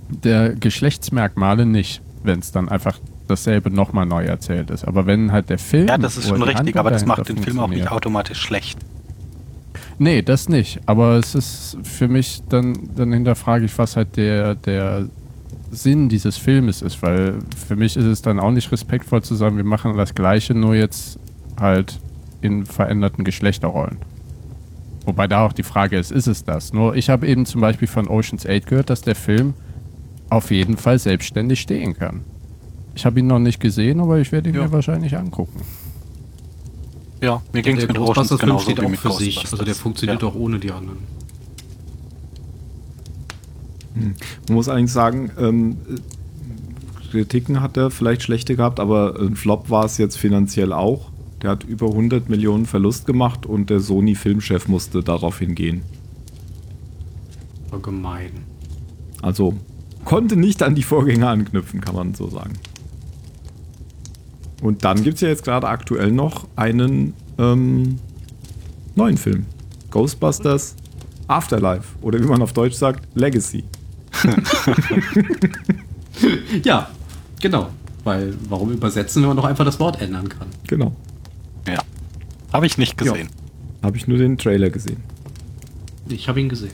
[0.09, 4.85] der Geschlechtsmerkmale nicht, wenn es dann einfach dasselbe nochmal neu erzählt ist.
[4.85, 5.87] Aber wenn halt der Film.
[5.87, 8.79] Ja, das ist schon richtig, aber das macht den Film auch nicht automatisch schlecht.
[9.99, 10.81] Nee, das nicht.
[10.85, 15.07] Aber es ist für mich dann, dann hinterfrage ich, was halt der, der
[15.71, 19.57] Sinn dieses Filmes ist, weil für mich ist es dann auch nicht respektvoll zu sagen,
[19.57, 21.19] wir machen das Gleiche, nur jetzt
[21.59, 21.99] halt
[22.41, 23.97] in veränderten Geschlechterrollen.
[25.05, 26.73] Wobei da auch die Frage ist, ist es das?
[26.73, 29.53] Nur ich habe eben zum Beispiel von Ocean's 8 gehört, dass der Film
[30.29, 32.21] auf jeden Fall selbstständig stehen kann.
[32.95, 34.63] Ich habe ihn noch nicht gesehen, aber ich werde ihn Ja.
[34.63, 35.61] mir wahrscheinlich angucken.
[37.21, 39.35] Ja, mir ging es Der mit Oceans Ghostbusters-Film genauso steht wie auch mit für sich.
[39.35, 39.53] Ghostbusters.
[39.53, 40.27] Also der funktioniert ja.
[40.27, 40.99] auch ohne die anderen.
[43.95, 44.15] Man
[44.55, 45.77] muss eigentlich sagen, ähm,
[47.11, 51.11] Kritiken hat er vielleicht schlechte gehabt, aber ein Flop war es jetzt finanziell auch.
[51.41, 55.83] Der hat über 100 Millionen Verlust gemacht und der Sony-Filmchef musste daraufhin gehen.
[57.69, 58.31] War gemein.
[59.21, 59.53] Also
[60.05, 62.53] konnte nicht an die Vorgänger anknüpfen, kann man so sagen.
[64.61, 67.99] Und dann gibt es ja jetzt gerade aktuell noch einen ähm,
[68.95, 69.45] neuen Film.
[69.91, 70.75] Ghostbusters
[71.27, 71.87] Afterlife.
[72.01, 73.63] Oder wie man auf Deutsch sagt, Legacy.
[76.63, 76.89] Ja,
[77.41, 77.69] genau.
[78.03, 80.47] Weil, warum übersetzen, wenn man doch einfach das Wort ändern kann?
[80.67, 80.93] Genau.
[81.67, 81.79] Ja.
[82.51, 83.29] Habe ich nicht gesehen.
[83.81, 85.01] Habe ich nur den Trailer gesehen.
[86.07, 86.73] Ich habe ihn gesehen.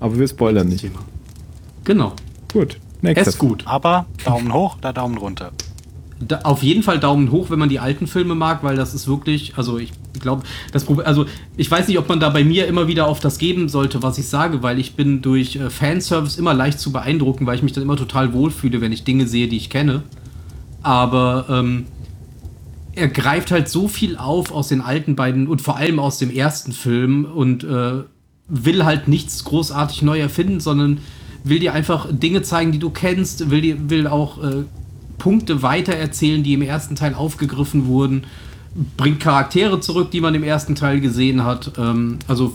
[0.00, 0.82] Aber wir spoilern nicht.
[0.82, 0.98] Thema.
[1.86, 2.12] Genau.
[2.52, 2.78] Gut.
[3.00, 3.62] Nächster ist gut.
[3.66, 5.52] Aber Daumen hoch oder Daumen runter?
[6.18, 9.06] Da, auf jeden Fall Daumen hoch, wenn man die alten Filme mag, weil das ist
[9.06, 11.26] wirklich, also ich glaube, das Problem, also
[11.56, 14.18] ich weiß nicht, ob man da bei mir immer wieder auf das geben sollte, was
[14.18, 17.72] ich sage, weil ich bin durch äh, Fanservice immer leicht zu beeindrucken, weil ich mich
[17.72, 20.02] dann immer total wohlfühle, wenn ich Dinge sehe, die ich kenne.
[20.82, 21.86] Aber ähm,
[22.94, 26.30] er greift halt so viel auf aus den alten beiden und vor allem aus dem
[26.30, 28.02] ersten Film und äh,
[28.48, 30.98] will halt nichts großartig neu erfinden, sondern
[31.48, 34.64] will dir einfach Dinge zeigen, die du kennst, will dir will auch äh,
[35.18, 38.24] Punkte weitererzählen, die im ersten Teil aufgegriffen wurden,
[38.96, 41.72] bringt Charaktere zurück, die man im ersten Teil gesehen hat.
[41.78, 42.52] Ähm, also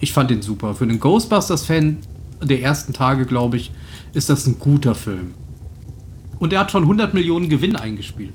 [0.00, 0.74] ich fand den super.
[0.74, 1.98] Für einen Ghostbusters-Fan
[2.42, 3.70] der ersten Tage, glaube ich,
[4.12, 5.34] ist das ein guter Film.
[6.38, 8.34] Und er hat schon 100 Millionen Gewinn eingespielt.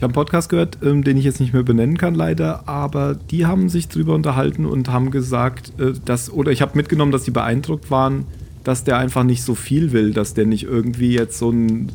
[0.00, 3.14] Ich habe einen Podcast gehört, ähm, den ich jetzt nicht mehr benennen kann, leider, aber
[3.30, 7.26] die haben sich drüber unterhalten und haben gesagt, äh, dass, oder ich habe mitgenommen, dass
[7.26, 8.24] sie beeindruckt waren,
[8.64, 11.92] dass der einfach nicht so viel will, dass der nicht irgendwie jetzt so ein.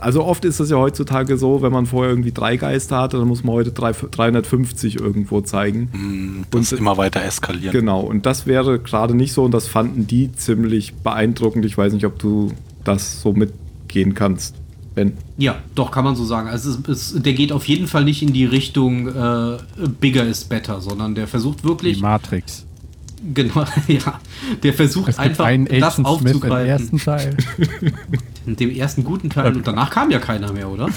[0.00, 3.28] Also oft ist es ja heutzutage so, wenn man vorher irgendwie drei Geister hatte, dann
[3.28, 5.90] muss man heute drei, 350 irgendwo zeigen.
[5.92, 7.72] Hm, Das Und- immer weiter eskalieren.
[7.72, 11.66] Genau, und das wäre gerade nicht so und das fanden die ziemlich beeindruckend.
[11.66, 12.52] Ich weiß nicht, ob du
[12.84, 14.54] das so mitgehen kannst,
[14.98, 15.16] Ben.
[15.36, 16.48] Ja, doch, kann man so sagen.
[16.48, 19.58] Also es, es, der geht auf jeden Fall nicht in die Richtung äh,
[20.00, 22.64] bigger is better, sondern der versucht Die wirklich, Matrix.
[23.32, 24.20] genau, ja,
[24.62, 26.68] der versucht einfach einen das Agent Smith im aufzugreifen.
[26.68, 27.36] ersten Teil.
[28.46, 30.88] In dem ersten guten Teil und danach kam ja keiner mehr, oder?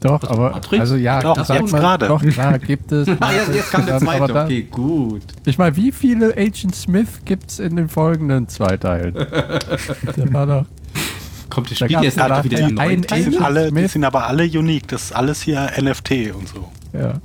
[0.00, 0.80] Doch, Was, aber Matrix?
[0.80, 2.08] also ja, Doch, sag jetzt mal, gerade.
[2.08, 3.08] Doch, klar, gibt es.
[3.20, 5.22] Ah, jetzt, jetzt kam der Aber zweite, dann- okay, gut.
[5.46, 9.14] Ich meine, wie viele Agent Smith gibt es in den folgenden zwei Teilen?
[9.14, 10.66] Der war doch.
[11.50, 14.26] Kommt der Da Spiel jetzt da wieder in neuen Die sind, alle, die sind aber
[14.26, 14.88] alle unique.
[14.88, 16.68] Das ist alles hier NFT und so.
[16.92, 17.20] Ja.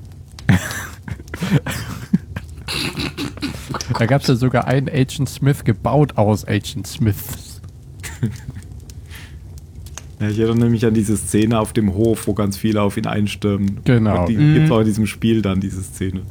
[3.97, 7.61] Da gab es ja sogar einen Agent Smith gebaut aus Agent Smiths.
[10.19, 13.07] Ja, ich erinnere mich an diese Szene auf dem Hof, wo ganz viele auf ihn
[13.07, 13.79] einstürmen.
[13.85, 14.21] Genau.
[14.21, 14.53] Und die Mhm.
[14.53, 16.21] gibt es auch in diesem Spiel dann, diese Szene.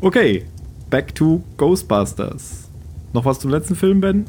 [0.00, 0.44] okay,
[0.88, 2.68] back to Ghostbusters.
[3.12, 4.24] Noch was zum letzten Film, Ben?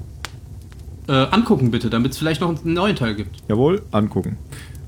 [1.07, 3.37] Äh, angucken bitte, damit es vielleicht noch einen neuen Teil gibt.
[3.47, 4.37] Jawohl, angucken.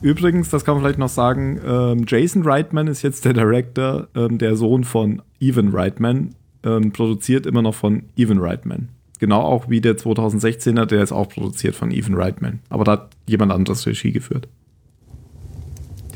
[0.01, 4.38] Übrigens, das kann man vielleicht noch sagen, ähm, Jason Reitman ist jetzt der Director, ähm,
[4.38, 8.89] der Sohn von Evan Reitman, ähm, produziert immer noch von Evan Reitman.
[9.20, 12.59] Genau auch wie der 2016er, der ist auch produziert von Evan Reitman.
[12.70, 14.47] Aber da hat jemand anderes Regie geführt.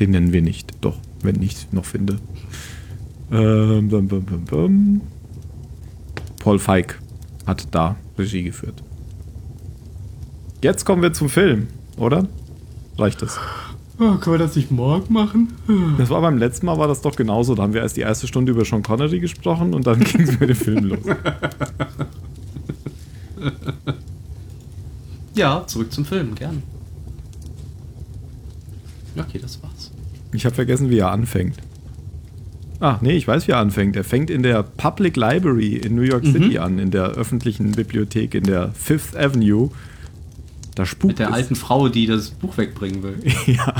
[0.00, 2.18] Den nennen wir nicht, doch, wenn ich noch finde.
[3.30, 5.00] Ähm, bum, bum, bum.
[6.40, 7.00] Paul Feig
[7.46, 8.82] hat da Regie geführt.
[10.64, 11.66] Jetzt kommen wir zum Film,
[11.98, 12.26] oder?
[12.96, 13.38] Reicht das?
[13.98, 15.52] Oh, können wir das nicht morgen machen?
[15.98, 17.54] Das war beim letzten Mal war das doch genauso.
[17.54, 20.40] Da haben wir erst die erste Stunde über Sean Connery gesprochen und dann ging es
[20.40, 20.98] mit dem Film los.
[25.34, 26.62] Ja, zurück zum Film, gern.
[29.18, 29.90] Okay, das war's.
[30.32, 31.56] Ich habe vergessen, wie er anfängt.
[32.80, 33.96] Ach, nee, ich weiß, wie er anfängt.
[33.96, 38.34] Er fängt in der Public Library in New York City an, in der öffentlichen Bibliothek
[38.34, 39.70] in der Fifth Avenue.
[40.74, 41.34] Da spukt Mit der es.
[41.34, 43.22] alten Frau, die das Buch wegbringen will.
[43.46, 43.74] ja.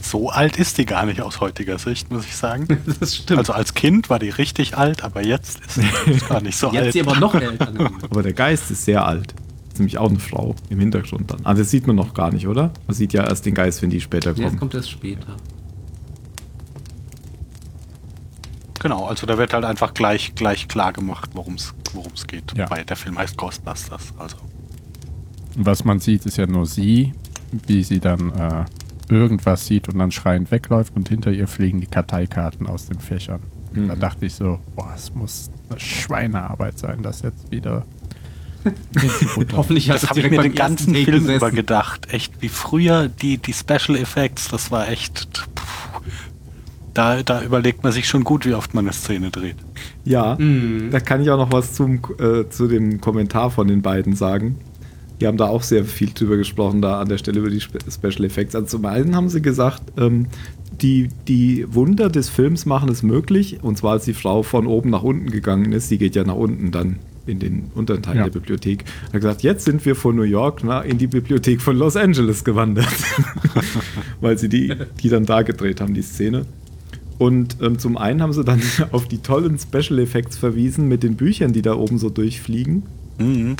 [0.00, 2.68] So alt ist die gar nicht aus heutiger Sicht, muss ich sagen.
[3.00, 3.38] Das stimmt.
[3.40, 6.82] Also als Kind war die richtig alt, aber jetzt ist sie gar nicht so Jetzt
[6.84, 6.92] alt.
[6.92, 7.72] sie aber noch älter.
[8.08, 9.34] Aber der Geist ist sehr alt.
[9.68, 11.40] Ist nämlich auch eine Frau im Hintergrund dann.
[11.44, 12.70] Ah, das sieht man noch gar nicht, oder?
[12.86, 14.58] Man sieht ja erst den Geist, wenn die später Jetzt kommen.
[14.58, 15.36] kommt erst später.
[18.78, 21.74] Genau, also da wird halt einfach gleich, gleich klar gemacht, worum es
[22.28, 22.56] geht.
[22.56, 22.70] Ja.
[22.70, 24.14] Weil der Film heißt Ghostbusters.
[24.16, 24.36] Also.
[25.56, 27.12] Was man sieht, ist ja nur sie,
[27.66, 28.64] wie sie dann äh,
[29.12, 33.40] irgendwas sieht und dann schreiend wegläuft und hinter ihr fliegen die Karteikarten aus den Fächern.
[33.72, 33.88] Mhm.
[33.88, 37.84] Da dachte ich so, boah, es muss eine Schweinearbeit sein, das jetzt wieder.
[39.52, 41.36] Hoffentlich hat Das habe ich direkt mir den ganzen Film gesessen.
[41.36, 42.08] über gedacht.
[42.12, 45.28] Echt, wie früher die, die Special Effects, das war echt.
[45.56, 46.00] Pff,
[46.94, 49.56] da, da überlegt man sich schon gut, wie oft man eine Szene dreht.
[50.04, 50.90] Ja, Mhm.
[50.90, 54.56] da kann ich auch noch was zum, äh, zu dem Kommentar von den beiden sagen.
[55.20, 57.78] Die haben da auch sehr viel drüber gesprochen, da an der Stelle über die Spe
[57.90, 58.54] Special Effects.
[58.54, 60.26] Also zum einen haben sie gesagt, ähm,
[60.82, 63.58] die, die Wunder des Films machen es möglich.
[63.62, 66.34] Und zwar, als die Frau von oben nach unten gegangen ist, die geht ja nach
[66.34, 66.96] unten dann
[67.26, 68.24] in den unteren Teil Ja.
[68.24, 68.84] der Bibliothek.
[69.06, 72.44] Hat gesagt, jetzt sind wir von New York na, in die Bibliothek von Los Angeles
[72.44, 72.86] gewandert.
[74.20, 76.46] Weil sie die, die dann da gedreht haben, die Szene.
[77.18, 78.60] Und ähm, zum einen haben sie dann
[78.92, 82.82] auf die tollen Special Effects verwiesen mit den Büchern, die da oben so durchfliegen.
[83.18, 83.56] Mhm.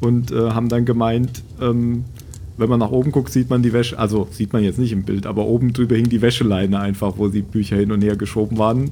[0.00, 2.04] Und äh, haben dann gemeint, ähm,
[2.56, 5.02] wenn man nach oben guckt, sieht man die Wäsche, also sieht man jetzt nicht im
[5.02, 8.58] Bild, aber oben drüber hing die Wäscheleine einfach, wo die Bücher hin und her geschoben
[8.58, 8.90] waren.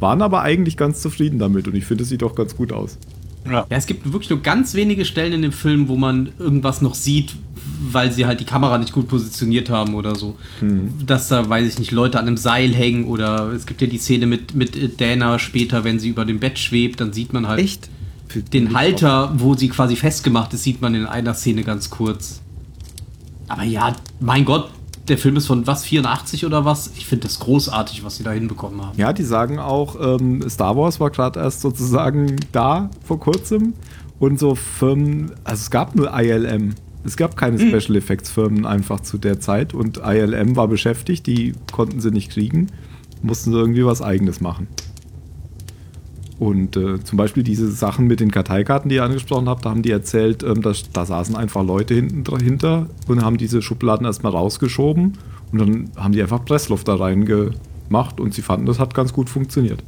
[0.00, 2.98] Waren aber eigentlich ganz zufrieden damit und ich finde, es sieht auch ganz gut aus.
[3.44, 3.66] Ja.
[3.68, 6.94] Ja, es gibt wirklich nur ganz wenige Stellen in dem Film, wo man irgendwas noch
[6.94, 7.34] sieht,
[7.90, 10.36] weil sie halt die Kamera nicht gut positioniert haben oder so.
[11.04, 13.98] Dass da, weiß ich nicht, Leute an einem Seil hängen oder es gibt ja die
[13.98, 17.60] Szene mit, mit Dana später, wenn sie über dem Bett schwebt, dann sieht man halt
[18.36, 22.40] den Halter, wo sie quasi festgemacht ist, sieht man in einer Szene ganz kurz.
[23.48, 24.70] Aber ja, mein Gott,
[25.08, 26.92] der Film ist von was, 84 oder was?
[26.96, 28.98] Ich finde das großartig, was sie da hinbekommen haben.
[28.98, 33.74] Ja, die sagen auch, ähm, Star Wars war gerade erst sozusagen da vor kurzem
[34.18, 36.74] und so Firmen, also es gab nur ILM.
[37.04, 41.52] Es gab keine Special Effects Firmen einfach zu der Zeit und ILM war beschäftigt, die
[41.72, 42.68] konnten sie nicht kriegen,
[43.22, 44.68] mussten sie irgendwie was eigenes machen.
[46.42, 49.82] Und äh, zum Beispiel diese Sachen mit den Karteikarten, die ihr angesprochen habt, da haben
[49.82, 54.32] die erzählt, ähm, dass, da saßen einfach Leute hinten dahinter und haben diese Schubladen erstmal
[54.32, 55.18] rausgeschoben
[55.52, 59.30] und dann haben die einfach Pressluft da reingemacht und sie fanden, das hat ganz gut
[59.30, 59.84] funktioniert.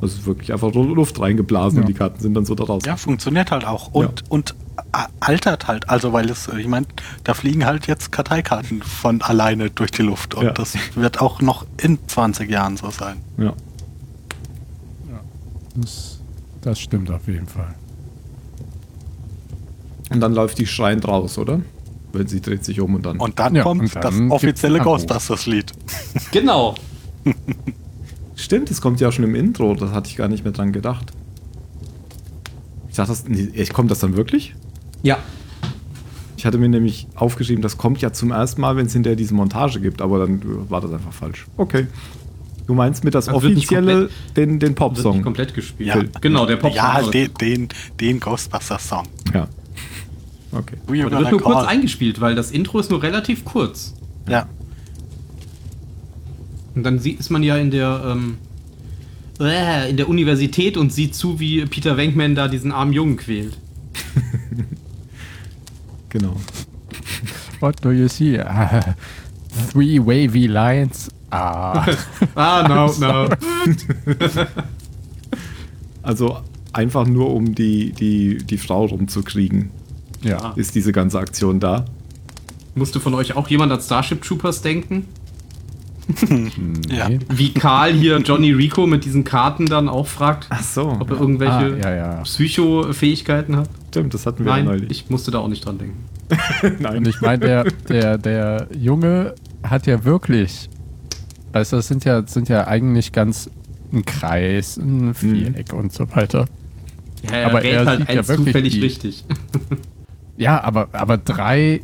[0.00, 1.82] Also ist wirklich einfach Luft reingeblasen Ja.
[1.82, 2.82] und die Karten sind dann so da raus.
[2.84, 3.92] Ja, funktioniert halt auch.
[3.94, 4.56] Und, und
[4.90, 5.88] a- altert halt.
[5.88, 6.86] Also, weil es, ich meine,
[7.22, 10.34] da fliegen halt jetzt Karteikarten von alleine durch die Luft.
[10.34, 10.50] Und Ja.
[10.50, 13.18] das wird auch noch in 20 Jahren so sein.
[13.38, 13.52] Ja.
[15.74, 16.18] Das,
[16.60, 17.74] das stimmt auf jeden Fall.
[20.10, 21.60] Und dann läuft die schreiend raus, oder?
[22.12, 23.18] Wenn sie dreht sich um und dann.
[23.18, 24.80] Und dann Ja, kommt und dann das offizielle.
[24.80, 25.72] Ghostbusters-Lied.
[26.30, 26.74] Genau.
[28.36, 31.12] Stimmt, das kommt ja schon im Intro, das hatte ich gar nicht mehr dran gedacht.
[32.90, 34.54] Ich dachte, das, nee, echt, kommt das dann wirklich?
[35.02, 35.18] Ja.
[36.36, 39.32] Ich hatte mir nämlich aufgeschrieben, das kommt ja zum ersten Mal, wenn es hinterher diese
[39.34, 41.46] Montage gibt, aber dann war das einfach falsch.
[41.56, 41.86] Okay.
[42.66, 45.22] Du meinst mit das Also wird offizielle, den, den Wird nicht Popsong?
[45.22, 45.88] komplett gespielt.
[45.88, 46.02] Ja.
[46.20, 47.68] Genau, der Pop Ja, den, den,
[48.00, 49.06] den Ghostbusters-Song.
[49.34, 49.48] Ja.
[50.52, 50.76] Okay.
[50.86, 51.66] Aber der wird nur kurz call?
[51.66, 53.94] eingespielt, weil das Intro ist nur relativ kurz.
[54.28, 54.46] Ja.
[56.74, 58.38] Und dann sieht, ist man ja in der, ähm,
[59.40, 63.58] äh, in der Universität und sieht zu, wie Peter Venkman da diesen armen Jungen quält.
[66.10, 66.36] Genau.
[67.60, 68.38] What do you see?
[68.38, 68.94] Ah,
[69.72, 71.08] three wavy lines.
[71.32, 71.86] Ah.
[72.34, 73.28] Ah, no, no.
[76.02, 76.38] Also
[76.72, 79.70] einfach nur um die, die, die Frau rumzukriegen,
[80.22, 80.52] ja.
[80.56, 81.84] ist diese ganze Aktion da.
[82.74, 85.06] Musste von euch auch jemand an Starship Troopers denken?
[86.90, 87.08] Ja.
[87.30, 90.88] Wie Karl hier Johnny Rico mit diesen Karten dann auch fragt, Ach so.
[91.00, 92.14] ob er irgendwelche Ah, ja, ja.
[92.22, 93.68] Psycho-Fähigkeiten hat?
[93.90, 94.90] Stimmt, das hatten wir Nein, ja neulich.
[94.90, 96.04] ich musste da auch nicht dran denken.
[96.80, 96.98] Nein.
[96.98, 100.68] Und ich meine, der, der, der Junge hat ja wirklich,
[101.52, 103.50] also das sind ja, sind ja eigentlich ganz
[103.92, 106.46] ein Kreis, ein Viereck und so weiter.
[107.24, 109.24] Ja, er Aber er halt sieht ja wirklich zufällig die- richtig.
[110.38, 111.82] Ja, aber, aber drei,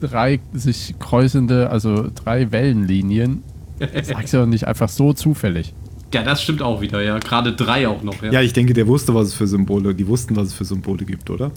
[0.00, 3.42] drei sich kreuzende, also drei Wellenlinien,
[4.02, 5.74] sagst du doch nicht einfach so zufällig.
[6.12, 7.18] ja, das stimmt auch wieder, ja.
[7.18, 8.30] Gerade drei auch noch, ja.
[8.30, 11.04] Ja, ich denke, der wusste, was es für Symbole, die wussten, was es für Symbole
[11.06, 11.50] gibt, oder?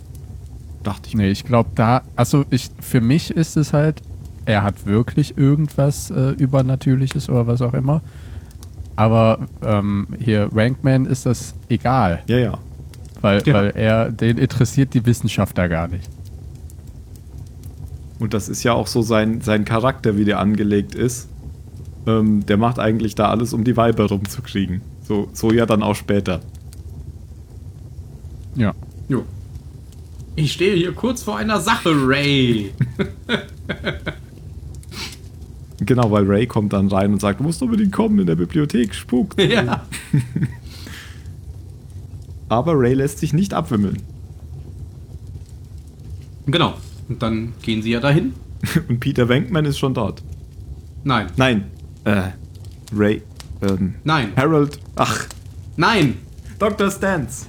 [0.83, 1.15] Dachte ich.
[1.15, 4.01] Nee, ich glaube da, also ich, für mich ist es halt,
[4.45, 8.01] er hat wirklich irgendwas äh, Übernatürliches oder was auch immer.
[8.95, 12.57] Aber ähm, hier, Rankman ist das egal, Ja, ja.
[13.21, 13.53] weil, Ja.
[13.53, 16.09] weil er, den interessiert die Wissenschaft da gar nicht.
[18.19, 21.29] Und das ist ja auch so sein, sein Charakter, wie der angelegt ist.
[22.05, 24.81] Ähm, der macht eigentlich da alles, um die Weiber rumzukriegen.
[25.07, 26.41] So, so ja dann auch später.
[28.55, 28.73] Ja.
[29.07, 29.23] Jo.
[30.35, 32.71] Ich stehe hier kurz vor einer Sache, Ray.
[35.81, 38.93] Genau, weil Ray kommt dann rein und sagt, du musst unbedingt kommen, in der Bibliothek
[38.93, 39.39] spukt.
[39.49, 39.85] Ja.
[42.49, 44.01] Aber Ray lässt sich nicht abwimmeln.
[46.47, 46.73] Genau.
[47.07, 48.33] Und dann gehen sie ja dahin.
[48.89, 50.23] Und Peter Wenkman ist schon dort.
[51.03, 51.27] Nein.
[51.37, 51.65] Nein,
[52.03, 52.29] äh,
[52.93, 53.21] Ray,
[53.61, 54.33] ähm, Nein.
[54.35, 55.27] Harold, ach,
[55.77, 56.15] Nein.
[56.57, 56.91] Dr.
[56.91, 57.47] Stans.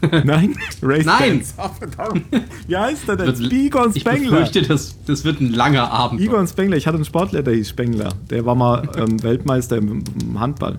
[0.24, 1.42] Nein, Ray Nein.
[1.42, 1.54] Stans.
[1.58, 2.24] Oh, verdammt.
[2.66, 3.26] Wie heißt er denn?
[3.38, 4.30] Wird- Egon Ich Spengler.
[4.30, 6.20] befürchte, das, das wird ein langer Abend.
[6.20, 8.12] Egon Spengler, ich hatte einen Sportler, der hieß Spengler.
[8.30, 10.78] Der war mal ähm, Weltmeister im, im Handball.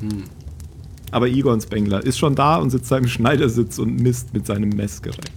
[0.00, 0.24] Hm.
[1.12, 4.70] Aber Egon Spengler ist schon da und sitzt da im Schneidersitz und misst mit seinem
[4.70, 5.30] Messgerät.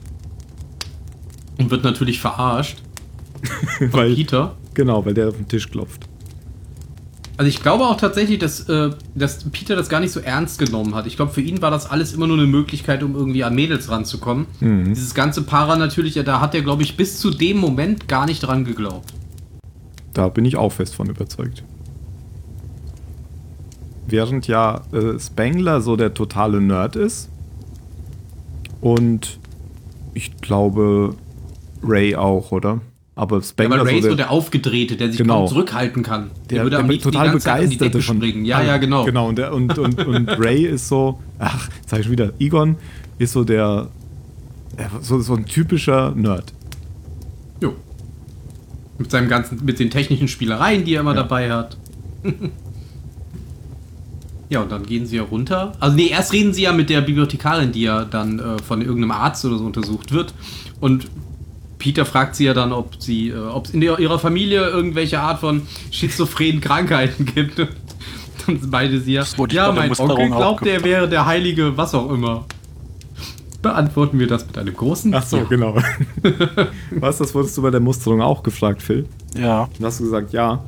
[1.58, 2.82] Und wird natürlich verarscht.
[3.80, 4.56] Weil, Peter.
[4.74, 6.08] genau, weil der auf den Tisch klopft.
[7.36, 10.94] Also ich glaube auch tatsächlich, dass, äh, dass Peter das gar nicht so ernst genommen
[10.94, 11.08] hat.
[11.08, 13.90] Ich glaube, für ihn war das alles immer nur eine Möglichkeit, um irgendwie an Mädels
[13.90, 14.46] ranzukommen.
[14.60, 14.94] Mhm.
[14.94, 18.42] Dieses ganze Para natürlich, da hat er, glaube ich, bis zu dem Moment gar nicht
[18.42, 19.14] dran geglaubt.
[20.14, 21.64] Da bin ich auch fest von überzeugt.
[24.06, 27.30] Während ja äh, Spengler so der totale Nerd ist
[28.80, 29.40] und
[30.14, 31.16] ich glaube
[31.82, 32.82] Ray auch, oder?
[33.16, 35.40] Aber Ja, Spengler weil Ray ist so der Aufgedrehte, der sich Genau.
[35.42, 36.32] kaum zurückhalten kann.
[36.50, 38.18] der, der, am total ganze Zeit um die begeistert Decke davon.
[38.18, 38.46] springen.
[38.46, 39.06] Ja, ja, genau.
[39.06, 42.76] Genau, und, der, und, und, und Ray ist so, ach, sag ich wieder, Egon
[43.20, 43.90] ist so der,
[44.80, 46.54] der so, so ein typischer Nerd.
[47.62, 47.74] Jo.
[48.98, 51.22] Mit seinem ganzen, mit den technischen Spielereien, die er immer Ja.
[51.22, 51.78] dabei hat.
[54.50, 55.74] ja, und dann gehen sie ja runter.
[55.80, 59.12] Also nee, erst reden sie ja mit der Bibliothekarin, die ja dann äh, von irgendeinem
[59.12, 60.34] Arzt oder so untersucht wird.
[60.80, 61.08] Und
[61.84, 65.42] Peter fragt sie ja dann, ob sie, äh, ob es in ihrer Familie irgendwelche Art
[65.42, 67.60] von schizophrenen Krankheiten gibt.
[67.60, 67.68] Und
[68.48, 72.46] dann meinte sie ja, ja, mein Onkel glaubt, er wäre der Heilige, was auch immer.
[73.62, 75.44] Beantworten wir das mit einem großen Ach so, Ja.
[75.44, 75.76] genau.
[76.92, 79.06] Was, das wurdest du bei der Musterung auch gefragt, Phil?
[79.38, 80.62] Ja, Und hast du gesagt, ja.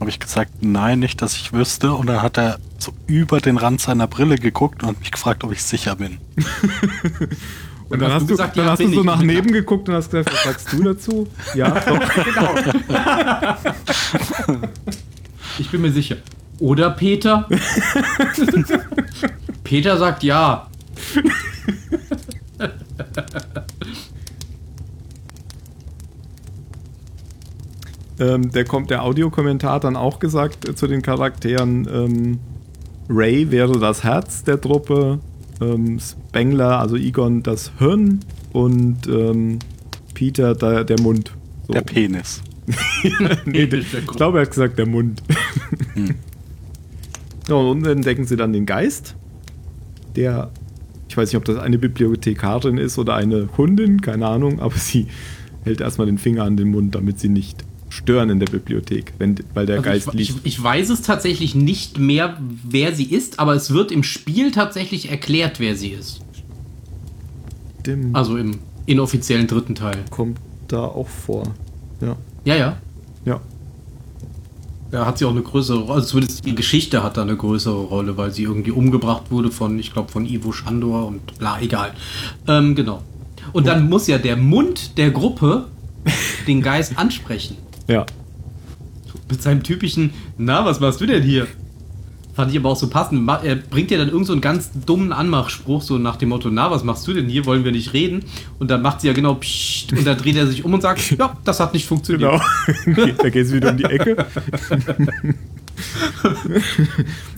[0.00, 1.92] habe ich gesagt, nein, nicht, dass ich wüsste.
[1.92, 5.52] Und dann hat er so über den Rand seiner Brille geguckt und mich gefragt, ob
[5.52, 6.18] ich sicher bin.
[7.90, 10.32] Und dann hast du, gesagt, dann hast du so nach neben geguckt und hast gesagt,
[10.32, 11.26] was sagst du dazu?
[11.54, 11.98] Ja, doch.
[12.24, 12.54] Genau.
[15.58, 16.16] Ich bin mir sicher.
[16.60, 17.48] Oder Peter?
[19.64, 20.68] Peter sagt ja.
[28.20, 32.38] ähm, der kommt, der Audiokommentar hat dann auch gesagt äh, zu den Charakteren, ähm,
[33.08, 35.18] Ray wäre das Herz der Truppe,
[35.60, 38.20] ähm, Spengler, also Egon, das Hirn
[38.52, 39.58] und ähm,
[40.14, 41.32] Peter der, der Mund.
[41.66, 41.72] So.
[41.74, 42.42] Der Penis.
[43.44, 45.22] nee, der, ich glaube, er hat gesagt, der Mund.
[47.48, 49.16] ja, und unten entdecken sie dann den Geist,
[50.16, 50.50] der,
[51.08, 55.06] ich weiß nicht, ob das eine Bibliothekarin ist oder eine Hundin, keine Ahnung, aber sie
[55.64, 59.36] hält erstmal den Finger an den Mund, damit sie nicht stören in der Bibliothek, wenn,
[59.52, 60.46] weil der Geist Also ich, liegt.
[60.46, 64.50] ich, ich weiß es tatsächlich nicht mehr, wer sie ist, aber es wird im Spiel
[64.52, 66.20] tatsächlich erklärt, wer sie ist.
[67.86, 69.98] Dem Also im inoffiziellen dritten Teil.
[70.10, 70.38] kommt
[70.68, 71.44] da auch vor.
[72.00, 72.76] Ja, Ja, ja.
[73.24, 73.40] ja.
[74.90, 77.80] Da hat sie auch eine größere Rolle, also zumindest die Geschichte hat da eine größere
[77.84, 81.92] Rolle, weil sie irgendwie umgebracht wurde von, ich glaube, von Ivo Schandor und bla, egal.
[82.48, 83.02] Ähm, genau.
[83.52, 85.66] Und dann muss ja der Mund der Gruppe
[86.46, 87.56] den Geist ansprechen.
[87.90, 88.06] Ja,
[89.28, 91.48] Mit seinem typischen, na, was machst du denn hier?
[92.34, 93.28] Fand ich aber auch so passend.
[93.42, 96.70] Er bringt ja dann irgend so einen ganz dummen Anmachspruch, so nach dem Motto, na,
[96.70, 97.46] was machst du denn hier?
[97.46, 98.22] Wollen wir nicht reden?
[98.60, 101.18] Und dann macht sie ja genau Psst, und dann dreht er sich um und sagt,
[101.18, 102.40] ja, das hat nicht funktioniert.
[102.84, 103.06] genau.
[103.18, 104.24] da geht es wieder um die Ecke.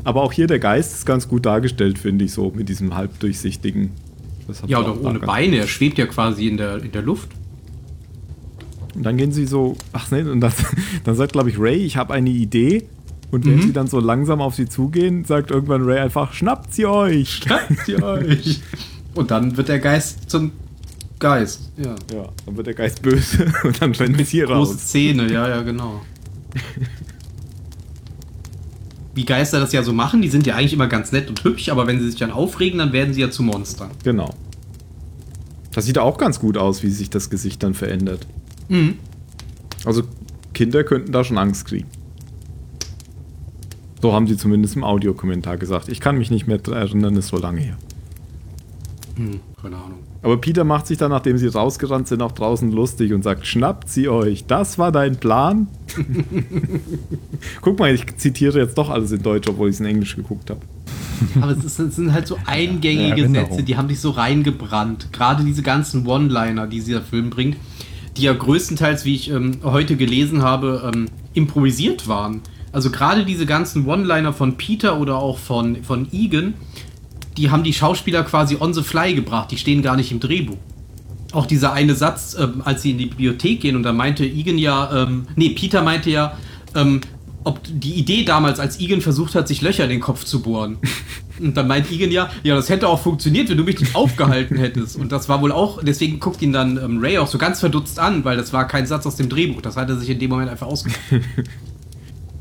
[0.05, 3.93] Aber auch hier der Geist ist ganz gut dargestellt, finde ich, so mit diesem halbdurchsichtigen.
[4.67, 7.31] Ja, oder ohne Beine, er schwebt ja quasi in der, in der Luft.
[8.95, 10.55] Und dann gehen sie so, ach nee, und das,
[11.05, 12.87] dann sagt, glaube ich, Ray, ich habe eine Idee.
[13.31, 13.63] Und wenn Mhm.
[13.63, 17.31] sie dann so langsam auf sie zugehen, sagt irgendwann Ray einfach, schnappt sie euch.
[17.37, 18.61] Schnappt ihr euch.
[19.15, 20.53] Und dann wird der Geist zum
[21.19, 21.71] Geist.
[21.77, 21.95] Ja.
[22.15, 24.79] Ja, dann wird der Geist böse und dann rennen sie Große raus.
[24.79, 26.01] Szene, ja, ja, genau.
[29.15, 31.69] Wie Geister das ja so machen, die sind ja eigentlich immer ganz nett und hübsch,
[31.69, 33.91] aber wenn sie sich dann aufregen, dann werden sie ja zu Monstern.
[34.03, 34.35] Genau.
[35.75, 38.27] Das sieht auch ganz gut aus, wie sich das Gesicht dann verändert.
[38.73, 38.95] Mhm.
[39.85, 40.03] Also
[40.55, 41.89] Kinder könnten da schon Angst kriegen.
[44.01, 45.89] So haben sie zumindest im Audiokommentar gesagt.
[45.89, 47.77] Ich kann mich nicht mehr erinnern, ist so lange her.
[49.17, 49.99] Hm, keine Ahnung.
[50.23, 53.89] Aber Peter macht sich dann, nachdem sie rausgerannt sind, auch draußen lustig und sagt, schnappt
[53.89, 55.69] sie euch, das war dein Plan?
[57.61, 60.49] Guck mal, ich zitiere jetzt doch alles in Deutsch, obwohl ich es in Englisch geguckt
[60.51, 60.61] habe.
[61.41, 63.51] Aber es, ist, es sind halt so eingängige Erinnerung.
[63.51, 65.13] Sätze, die haben sich so reingebrannt.
[65.13, 67.57] Gerade diese ganzen One-Liner, die dieser Film bringt.
[68.17, 72.43] Die ja größtenteils, wie ich ähm, heute gelesen habe, ähm, improvisiert waren.
[72.73, 76.55] Also gerade diese ganzen One-Liner von Peter oder auch von, von Egan,
[77.37, 80.59] die haben die Schauspieler quasi on the fly gebracht, die stehen gar nicht im Drehbuch.
[81.33, 84.59] Auch dieser eine Satz, ähm, als sie in die Bibliothek gehen und da meinte Egan
[84.59, 86.37] ja, ähm, nee, Peter meinte ja,
[86.75, 87.01] ähm,
[87.45, 90.79] ob die Idee damals, als Egan versucht hat, sich Löcher in den Kopf zu bohren.
[91.43, 94.57] Und dann meint Egan ja, ja, das hätte auch funktioniert, wenn du mich nicht aufgehalten
[94.57, 94.97] hättest.
[94.97, 97.99] Und das war wohl auch, deswegen guckt ihn dann ähm, Ray auch so ganz verdutzt
[97.99, 99.61] an, weil das war kein Satz aus dem Drehbuch.
[99.61, 101.01] Das hat er sich in dem Moment einfach ausgedacht.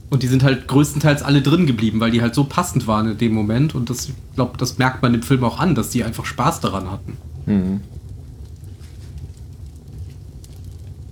[0.10, 3.18] Und die sind halt größtenteils alle drin geblieben, weil die halt so passend waren in
[3.18, 3.76] dem Moment.
[3.76, 6.60] Und das, ich glaube, das merkt man im Film auch an, dass die einfach Spaß
[6.60, 7.18] daran hatten.
[7.46, 7.82] Mhm.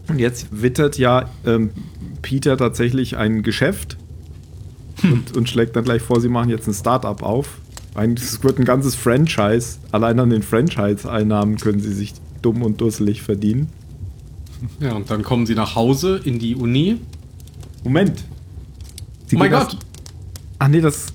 [0.10, 1.70] Und jetzt wittert ja ähm,
[2.22, 3.96] Peter tatsächlich ein Geschäft
[5.04, 7.60] und, und, schlägt dann gleich vor, sie machen jetzt ein Startup auf.
[7.96, 9.80] Es wird ein ganzes Franchise.
[9.92, 13.68] Allein an den Franchise-Einnahmen können sie sich dumm und dusselig verdienen.
[14.82, 16.98] Ja, und dann kommen sie nach Hause in die Uni.
[17.86, 18.26] Moment,
[19.30, 19.78] Sie oh mein Gott!
[20.58, 21.14] Ach nee, das.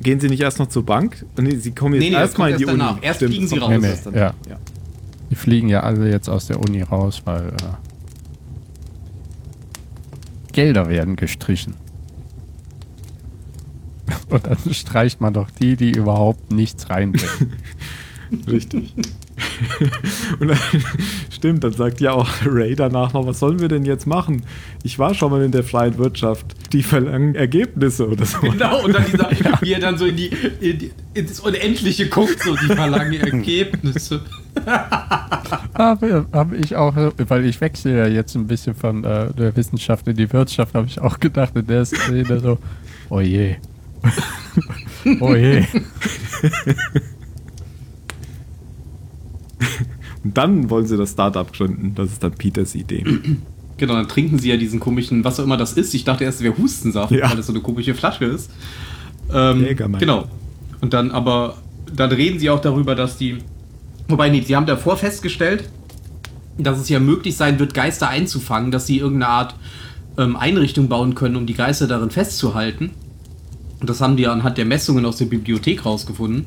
[0.00, 1.24] Gehen Sie nicht erst noch zur Bank?
[1.40, 2.78] Nee, Sie kommen jetzt nee, nee, erstmal in die Uni.
[2.78, 2.98] Danach.
[3.00, 3.70] Erst Stimmt, fliegen Sie raus.
[3.70, 4.34] Nee, nee, ja.
[4.50, 4.58] ja.
[5.30, 7.52] Die fliegen ja alle jetzt aus der Uni raus, weil äh,
[10.52, 11.74] Gelder werden gestrichen.
[14.28, 17.54] Und dann streicht man doch die, die überhaupt nichts reinbringen.
[18.48, 18.94] Richtig.
[20.40, 20.58] Und dann,
[21.30, 24.42] stimmt, dann sagt ja auch Ray danach noch, was sollen wir denn jetzt machen?
[24.82, 26.46] Ich war schon mal in der freien Wirtschaft.
[26.72, 28.40] Die verlangen Ergebnisse oder so.
[28.40, 29.60] Genau, und dann dieser, ja.
[29.60, 34.22] wie er dann so in die, in die ins Unendliche guckt, so die verlangen Ergebnisse.
[35.74, 40.08] habe, habe ich auch, weil ich wechsle ja jetzt ein bisschen von äh, der Wissenschaft
[40.08, 42.58] in die Wirtschaft, habe ich auch gedacht in der Szene so,
[43.10, 43.56] oh je.
[45.20, 45.64] oh je.
[50.24, 51.94] Und dann wollen sie das Startup gründen.
[51.94, 53.04] Das ist dann Peters Idee.
[53.76, 55.92] Genau, dann trinken sie ja diesen komischen, was auch immer das ist.
[55.94, 57.28] Ich dachte erst, es wäre Hustensaft, ja.
[57.28, 58.48] weil das so eine komische Flasche ist.
[59.32, 59.66] Ähm,
[59.98, 60.28] genau.
[60.80, 61.56] Und dann aber,
[61.92, 63.38] dann reden sie auch darüber, dass die.
[64.06, 65.68] Wobei, nee, sie haben davor festgestellt,
[66.56, 69.54] dass es ja möglich sein wird, Geister einzufangen, dass sie irgendeine Art
[70.18, 72.92] ähm, Einrichtung bauen können, um die Geister darin festzuhalten.
[73.84, 76.46] Und das haben die anhand der Messungen aus der Bibliothek rausgefunden.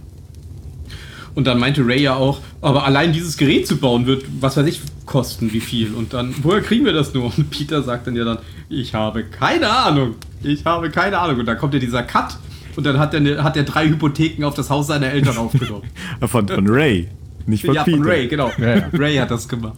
[1.35, 4.65] Und dann meinte Ray ja auch, aber allein dieses Gerät zu bauen wird, was weiß
[4.65, 5.93] ich, kosten, wie viel.
[5.93, 7.25] Und dann, woher kriegen wir das nur?
[7.37, 8.39] Und Peter sagt dann ja dann,
[8.69, 10.15] ich habe keine Ahnung.
[10.41, 11.41] Ich habe keine Ahnung.
[11.41, 12.39] Und dann kommt ja dieser Cut
[12.75, 15.83] und dann hat er, hat er drei Hypotheken auf das Haus seiner Eltern aufgenommen.
[16.27, 17.07] von, von Ray.
[17.47, 17.97] Nicht von ja, Peter.
[17.97, 18.51] von Ray, genau.
[18.57, 18.89] Ja.
[18.93, 19.77] Ray hat das gemacht.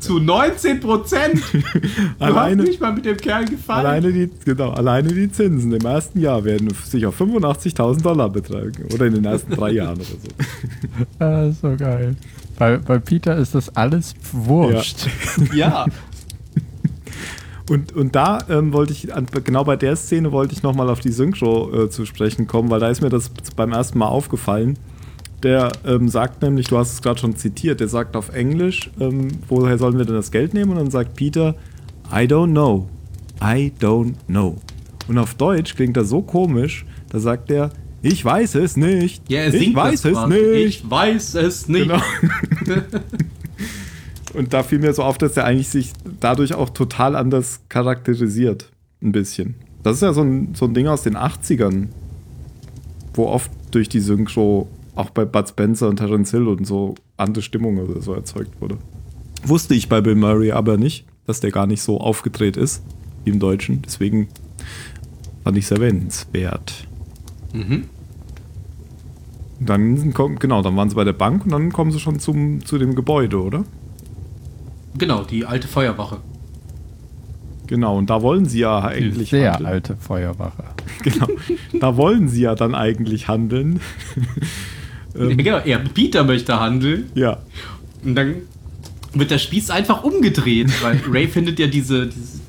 [0.00, 1.40] Zu 19 Prozent.
[2.18, 3.86] Du alleine, hast nicht mal mit dem Kerl gefallen.
[3.86, 8.88] Alleine die, genau, alleine die Zinsen im ersten Jahr werden sich auf 85.000 Dollar betragen.
[8.92, 10.28] Oder in den ersten drei Jahren oder so.
[11.18, 12.16] Ah, so geil.
[12.58, 15.06] Bei, bei Peter ist das alles wurscht.
[15.52, 15.86] Ja.
[15.86, 15.86] ja.
[17.70, 19.08] Und, und da ähm, wollte ich,
[19.42, 22.78] genau bei der Szene wollte ich nochmal auf die Synchro äh, zu sprechen kommen, weil
[22.78, 24.78] da ist mir das beim ersten Mal aufgefallen
[25.44, 29.28] der ähm, sagt nämlich, du hast es gerade schon zitiert, der sagt auf Englisch, ähm,
[29.48, 30.72] woher sollen wir denn das Geld nehmen?
[30.72, 31.54] Und dann sagt Peter,
[32.10, 32.88] I don't know.
[33.42, 34.56] I don't know.
[35.06, 37.70] Und auf Deutsch klingt das so komisch, da sagt er,
[38.02, 39.22] ich weiß es nicht.
[39.30, 40.66] Ja, ich weiß es nicht.
[40.66, 41.88] Ich weiß es nicht.
[41.88, 42.02] Genau.
[44.34, 48.70] Und da fiel mir so auf, dass er eigentlich sich dadurch auch total anders charakterisiert.
[49.02, 49.54] Ein bisschen.
[49.82, 51.88] Das ist ja so ein, so ein Ding aus den 80ern,
[53.14, 57.42] wo oft durch die Synchro auch bei Bud Spencer und Terence Hill und so andere
[57.42, 58.78] Stimmung oder so erzeugt wurde.
[59.44, 62.82] Wusste ich bei Bill Murray aber nicht, dass der gar nicht so aufgedreht ist
[63.24, 63.82] wie im Deutschen.
[63.82, 64.28] Deswegen
[65.42, 66.86] fand ich es erwähnenswert.
[67.52, 67.84] Mhm.
[69.60, 72.64] Dann kommen, genau, dann waren sie bei der Bank und dann kommen sie schon zum,
[72.64, 73.64] zu dem Gebäude, oder?
[74.98, 76.18] Genau, die alte Feuerwache.
[77.66, 79.30] Genau, und da wollen sie ja eigentlich.
[79.30, 79.66] Die sehr handeln.
[79.66, 80.64] alte Feuerwache.
[81.02, 81.26] Genau,
[81.80, 83.80] da wollen sie ja dann eigentlich handeln.
[85.16, 87.10] Ähm, genau, er, Peter möchte handeln.
[87.14, 87.38] Ja.
[88.04, 88.34] Und dann
[89.12, 92.40] wird der Spieß einfach umgedreht, weil Ray findet ja diese, diese,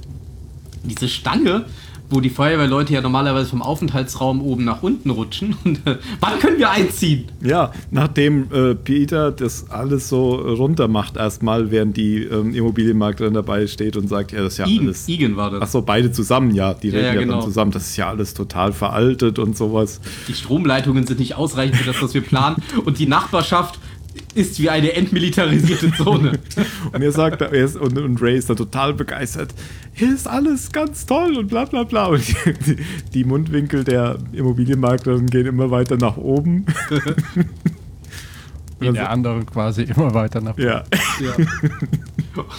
[0.84, 1.66] diese Stange
[2.10, 5.56] wo die Feuerwehrleute ja normalerweise vom Aufenthaltsraum oben nach unten rutschen.
[5.64, 7.26] Und äh, wann können wir einziehen?
[7.42, 13.68] Ja, nachdem äh, Peter das alles so runter macht, erstmal, während die ähm, Immobilienmaklerin dabei
[13.68, 15.08] steht und sagt, ja, das ist ja Igen, alles.
[15.08, 15.62] Igen war das.
[15.62, 16.74] Achso, beide zusammen, ja.
[16.74, 17.34] Die reden ja, ja, genau.
[17.34, 17.72] dann zusammen.
[17.72, 20.00] Das ist ja alles total veraltet und sowas.
[20.28, 22.58] Die Stromleitungen sind nicht ausreichend für das, was wir planen.
[22.86, 23.80] und die Nachbarschaft
[24.34, 26.40] ist wie eine entmilitarisierte Zone.
[26.92, 29.54] und er sagt, er ist, und, und, Ray ist da total begeistert.
[29.98, 32.08] Hier ist alles ganz toll und bla bla bla.
[32.08, 32.28] Und
[32.68, 32.78] die,
[33.14, 36.66] die Mundwinkel der Immobilienmaklerin gehen immer weiter nach oben.
[38.82, 40.64] In der anderen quasi immer weiter nach oben.
[40.64, 40.84] Ja.
[41.22, 41.32] ja.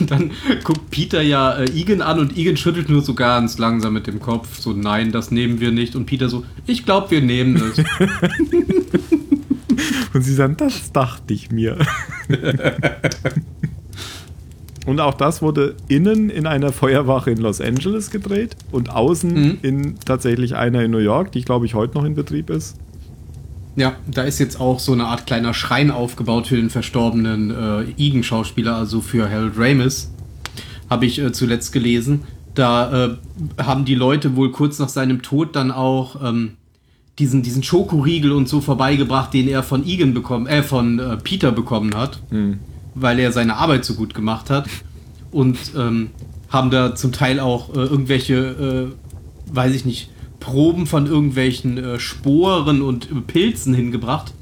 [0.01, 0.31] Und dann
[0.65, 4.19] guckt Peter ja äh, Egan an und Egan schüttelt nur so ganz langsam mit dem
[4.19, 4.59] Kopf.
[4.59, 5.95] So, nein, das nehmen wir nicht.
[5.95, 7.79] Und Peter so, ich glaube, wir nehmen es.
[10.15, 11.77] und sie sagen, das dachte ich mir.
[14.87, 19.59] Und auch das wurde innen in einer Feuerwache in Los Angeles gedreht und außen mhm.
[19.63, 22.77] in tatsächlich einer in New York, die glaube ich heute noch in Betrieb ist.
[23.75, 27.83] Ja, da ist jetzt auch so eine Art kleiner Schrein aufgebaut für den verstorbenen äh,
[27.97, 30.11] Igen-Schauspieler, also für Harold Ramis.
[30.89, 32.23] Habe ich äh, zuletzt gelesen.
[32.55, 33.17] Da äh,
[33.63, 36.53] haben die Leute wohl kurz nach seinem Tod dann auch ähm,
[37.19, 41.53] diesen, diesen Schokoriegel und so vorbeigebracht, den er von Igen bekommen, äh, von äh, Peter
[41.53, 42.59] bekommen hat, mhm.
[42.97, 44.67] Weil er seine Arbeit so gut gemacht hat.
[45.31, 46.11] Und ähm,
[46.49, 48.35] haben da zum Teil auch äh, irgendwelche,
[48.91, 50.11] äh, weiß ich nicht,
[50.41, 54.33] Proben von irgendwelchen äh, Sporen und Pilzen hingebracht.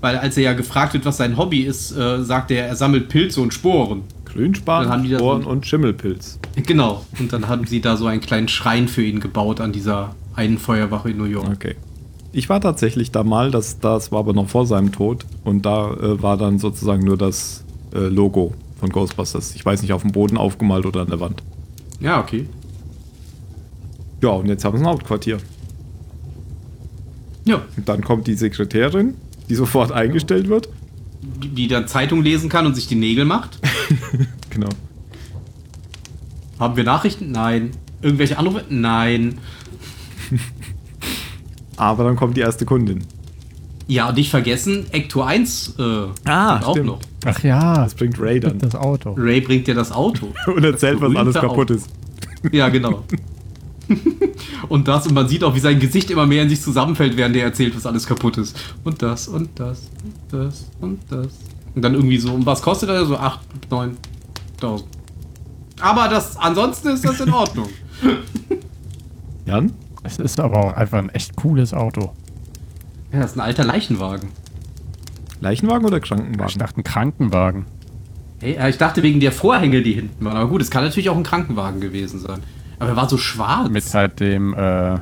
[0.00, 3.08] Weil als er ja gefragt wird, was sein Hobby ist, äh, sagt er, er sammelt
[3.08, 4.02] Pilze und Sporen.
[4.24, 6.38] Grünspan, Sporen und Schimmelpilz.
[6.66, 7.04] Genau.
[7.18, 10.58] Und dann haben sie da so einen kleinen Schrein für ihn gebaut an dieser einen
[10.58, 11.48] Feuerwache in New York.
[11.48, 11.74] Okay.
[12.30, 15.24] Ich war tatsächlich da mal, das, das war aber noch vor seinem Tod.
[15.44, 17.64] Und da äh, war dann sozusagen nur das
[17.94, 19.54] äh, Logo von Ghostbusters.
[19.54, 21.42] Ich weiß nicht, auf dem Boden aufgemalt oder an der Wand.
[22.00, 22.46] Ja, okay.
[24.22, 25.38] Ja, und jetzt haben sie ein Hauptquartier.
[27.44, 27.62] Ja.
[27.76, 29.14] Und dann kommt die Sekretärin,
[29.48, 30.68] die sofort eingestellt wird.
[31.42, 33.58] Die, die dann Zeitung lesen kann und sich die Nägel macht.
[34.50, 34.68] genau.
[36.58, 37.32] Haben wir Nachrichten?
[37.32, 37.70] Nein.
[38.02, 38.64] Irgendwelche Anrufe?
[38.68, 39.38] Nein.
[41.76, 43.04] Aber dann kommt die erste Kundin.
[43.86, 45.82] Ja, und nicht vergessen, Ecto 1 äh,
[46.26, 47.00] ah, auch noch.
[47.24, 47.74] Ach ja.
[47.74, 48.58] Das bringt Ray dann.
[48.58, 49.14] Das Auto.
[49.16, 50.32] Ray bringt dir das Auto.
[50.46, 51.74] und erzählt, was alles kaputt Auto.
[51.74, 51.90] ist.
[52.52, 53.04] Ja, genau.
[54.68, 57.34] und das, und man sieht auch, wie sein Gesicht immer mehr in sich zusammenfällt, während
[57.36, 58.56] er erzählt, was alles kaputt ist.
[58.84, 61.28] Und das, und das, und das, und das.
[61.74, 63.04] Und dann irgendwie so, und was kostet er?
[63.06, 63.40] So 8,
[63.70, 64.82] 9.000.
[65.80, 67.68] Aber das, ansonsten ist das in Ordnung.
[69.46, 69.72] Jan?
[70.02, 72.12] Es ist aber auch einfach ein echt cooles Auto.
[73.12, 74.28] Ja, das ist ein alter Leichenwagen.
[75.40, 76.48] Leichenwagen oder Krankenwagen?
[76.48, 77.66] Ich dachte, ein Krankenwagen.
[78.40, 80.36] Hey, ich dachte wegen der Vorhänge, die hinten waren.
[80.36, 82.40] Aber gut, es kann natürlich auch ein Krankenwagen gewesen sein.
[82.78, 83.68] Aber er war so schwarz.
[83.70, 84.98] Mit halt dem, äh,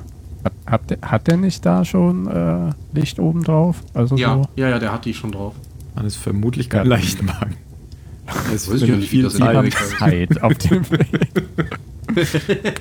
[0.67, 3.83] hat, der, hat der nicht da schon äh, Licht oben drauf?
[3.93, 4.49] Also ja, so?
[4.57, 5.55] ja, ja, der hat die schon drauf.
[5.95, 6.97] Man ist vermutlich kein ja.
[6.97, 7.57] Leichenwagen.
[8.53, 11.31] Es ist ja nicht viel Zeit, Zeit auf dem Weg.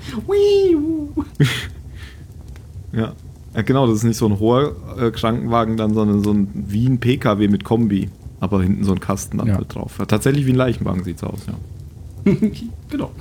[2.93, 3.13] ja.
[3.55, 6.87] Ja, genau, das ist nicht so ein hoher äh, Krankenwagen dann, sondern so ein wie
[6.87, 8.09] ein PKW mit Kombi,
[8.39, 9.55] aber hinten so ein Kasten dann ja.
[9.55, 10.01] halt drauf.
[10.07, 12.33] Tatsächlich wie ein Leichenwagen sieht es aus, ja.
[12.89, 13.11] genau.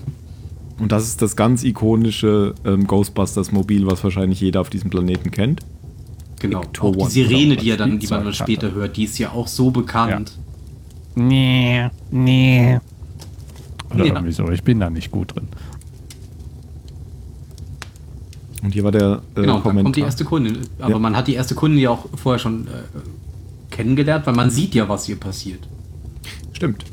[0.78, 5.60] Und das ist das ganz ikonische ähm, Ghostbusters-Mobil, was wahrscheinlich jeder auf diesem Planeten kennt.
[6.40, 6.62] Genau.
[6.80, 9.46] Auch die Sirene, die, ja dann, die man dann später hört, die ist ja auch
[9.46, 10.32] so bekannt.
[11.16, 11.22] Ja.
[11.22, 12.80] Nee, nee.
[13.94, 14.14] Oder ja.
[14.14, 15.48] irgendwie so, ich bin da nicht gut drin.
[18.64, 19.84] Und hier war der äh, genau, Kommentar.
[19.84, 20.58] kommt die erste Kundin.
[20.78, 20.98] Aber ja.
[20.98, 22.70] man hat die erste Kundin ja auch vorher schon äh,
[23.70, 25.60] kennengelernt, weil man sieht ja, was hier passiert.
[26.54, 26.84] Stimmt.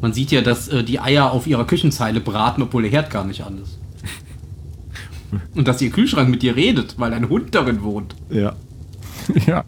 [0.00, 3.24] Man sieht ja, dass äh, die Eier auf ihrer Küchenzeile braten, obwohl der Herd gar
[3.24, 3.76] nicht an ist.
[5.56, 8.14] Und dass ihr Kühlschrank mit dir redet, weil ein Hund darin wohnt.
[8.30, 8.54] Ja.
[9.46, 9.64] ja.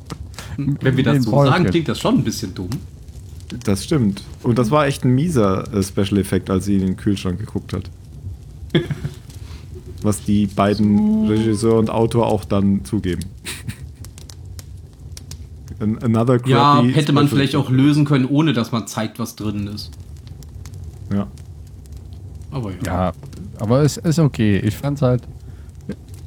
[0.56, 1.50] Wenn wir das so Wolke.
[1.50, 2.70] sagen, klingt das schon ein bisschen dumm.
[3.64, 4.22] Das stimmt.
[4.44, 7.90] Und das war echt ein mieser äh, Special-Effekt, als sie in den Kühlschrank geguckt hat.
[10.02, 13.24] Was die beiden Regisseur und Autor auch dann zugeben.
[15.80, 19.90] Another ja, hätte man vielleicht auch lösen können, ohne dass man zeigt, was drin ist.
[21.12, 21.26] Ja.
[22.50, 22.76] Aber ja.
[22.84, 23.12] Ja,
[23.58, 24.58] aber es ist okay.
[24.58, 25.22] Ich fand's halt.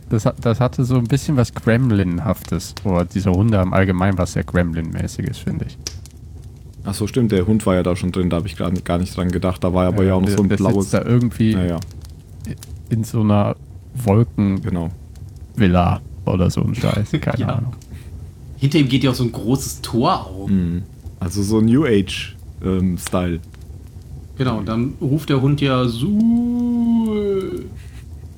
[0.10, 2.76] Das, das hatte so ein bisschen was Gremlin-haftes.
[2.84, 5.78] Oder diese Hunde im Allgemeinen was sehr Gremlin-mäßiges, finde ich.
[6.84, 7.32] Ach so, stimmt.
[7.32, 8.30] Der Hund war ja da schon drin.
[8.30, 9.64] Da habe ich gar nicht, gar nicht dran gedacht.
[9.64, 10.92] Da war aber ja, ja auch noch so ein der blaues.
[10.92, 11.80] da irgendwie naja.
[12.94, 13.56] In so einer
[13.94, 14.62] Wolken.
[14.62, 14.90] Genau.
[15.56, 17.12] Villa oder so ein Scheiß.
[17.22, 17.48] Keine ja.
[17.48, 17.74] Ahnung.
[18.58, 20.50] Hinter ihm geht ja auch so ein großes Tor auf.
[20.50, 20.84] Mhm.
[21.20, 23.36] Also so New Age-Style.
[23.36, 23.42] Ähm,
[24.36, 26.08] Genau, und dann ruft der Hund ja so.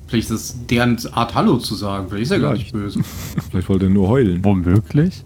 [0.06, 2.06] Vielleicht ist es deren Art Hallo zu sagen.
[2.08, 3.00] Vielleicht ist er gar nicht böse.
[3.50, 4.44] Vielleicht wollte er nur heulen.
[4.44, 5.24] Womöglich?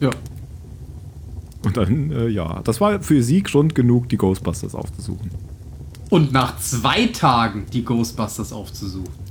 [0.00, 0.10] Ja.
[1.64, 5.30] Und dann, äh, ja, das war für sie Grund genug, die Ghostbusters aufzusuchen.
[6.12, 9.21] Und nach zwei Tagen die Ghostbusters aufzusuchen.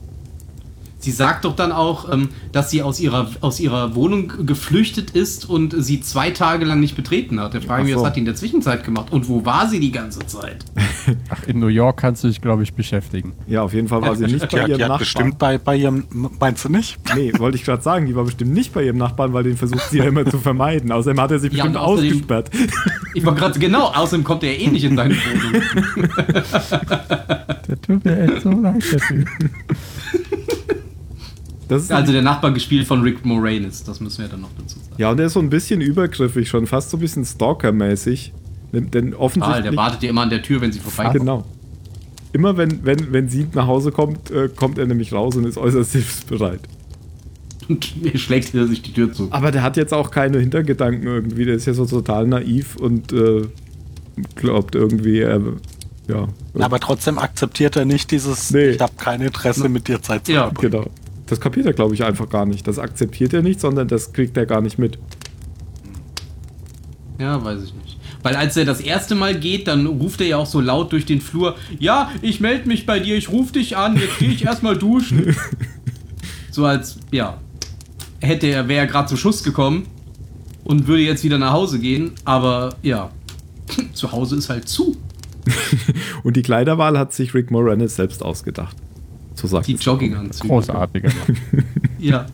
[1.02, 5.50] Sie sagt doch dann auch, ähm, dass sie aus ihrer, aus ihrer Wohnung geflüchtet ist
[5.50, 7.56] und sie zwei Tage lang nicht betreten hat.
[7.56, 8.00] Der frage mich, so.
[8.00, 9.12] was hat die in der Zwischenzeit gemacht?
[9.12, 10.64] Und wo war sie die ganze Zeit?
[11.30, 13.34] Ach, in New York kannst du dich, glaube ich, beschäftigen.
[13.48, 15.00] Ja, auf jeden Fall war sie nicht bei ihrem Nachbarn.
[15.00, 16.06] bestimmt bei, bei ihrem,
[16.40, 17.00] meinst du nicht?
[17.14, 19.90] Nee, wollte ich gerade sagen, die war bestimmt nicht bei ihrem Nachbarn, weil den versucht
[19.90, 20.92] sie ja immer zu vermeiden.
[20.94, 22.50] Außerdem hat er sie bestimmt ja, ausgesperrt.
[23.14, 26.10] Ich war gerade, genau, außerdem kommt er eh nicht in deine Wohnung.
[27.68, 29.28] der tut mir echt so leid, der Typ
[31.72, 34.96] also der Nachbar gespielt von Rick Moranis, das müssen wir dann noch dazu sagen.
[34.98, 38.34] Ja, und der ist so ein bisschen übergriffig schon, fast so ein bisschen Stalker-mäßig.
[38.74, 39.58] Denn offensichtlich.
[39.58, 41.20] Ah, der wartet ja immer an der Tür, wenn sie vorbeikommt.
[41.20, 41.46] Genau.
[42.34, 45.58] Immer wenn, wenn, wenn sie nach Hause kommt, äh, kommt er nämlich raus und ist
[45.58, 46.62] äußerst hilfsbereit.
[47.68, 49.28] Und schlägt er sich die Tür zu.
[49.32, 51.46] Aber der hat jetzt auch keine Hintergedanken irgendwie.
[51.46, 53.44] Der ist ja so total naiv und äh,
[54.36, 55.42] glaubt irgendwie, er.
[56.08, 56.28] Ja.
[56.60, 58.72] Aber trotzdem akzeptiert er nicht dieses, nee.
[58.72, 60.44] ich habe kein Interesse mit dir Zeit zu ja.
[60.46, 60.72] verbringen.
[60.72, 60.86] Genau.
[61.32, 62.68] Das kapiert er, glaube ich, einfach gar nicht.
[62.68, 65.00] Das akzeptiert er nicht, sondern das kriegt er gar nicht mit.
[67.20, 67.98] Ja, weiß ich nicht.
[68.22, 71.06] Weil als er das erste Mal geht, dann ruft er ja auch so laut durch
[71.06, 74.44] den Flur, ja, ich melde mich bei dir, ich rufe dich an, jetzt gehe ich
[74.44, 75.34] erstmal duschen.
[76.52, 77.38] so als, ja,
[78.20, 79.88] hätte er, wäre er gerade zum Schuss gekommen
[80.66, 83.10] und würde jetzt wieder nach Hause gehen, aber ja,
[83.94, 84.98] zu Hause ist halt zu.
[86.24, 88.76] und die Kleiderwahl hat sich Rick Moranis selbst ausgedacht.
[89.42, 90.48] So sagt Die Jogginganzüge.
[90.48, 91.10] Großartiger.
[92.00, 92.28] ja.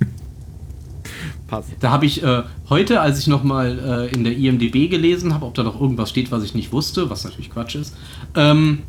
[1.47, 1.69] Passt.
[1.79, 5.53] Da habe ich äh, heute, als ich nochmal äh, in der IMDB gelesen habe, ob
[5.53, 7.95] da noch irgendwas steht, was ich nicht wusste, was natürlich Quatsch ist,
[8.35, 8.79] ähm,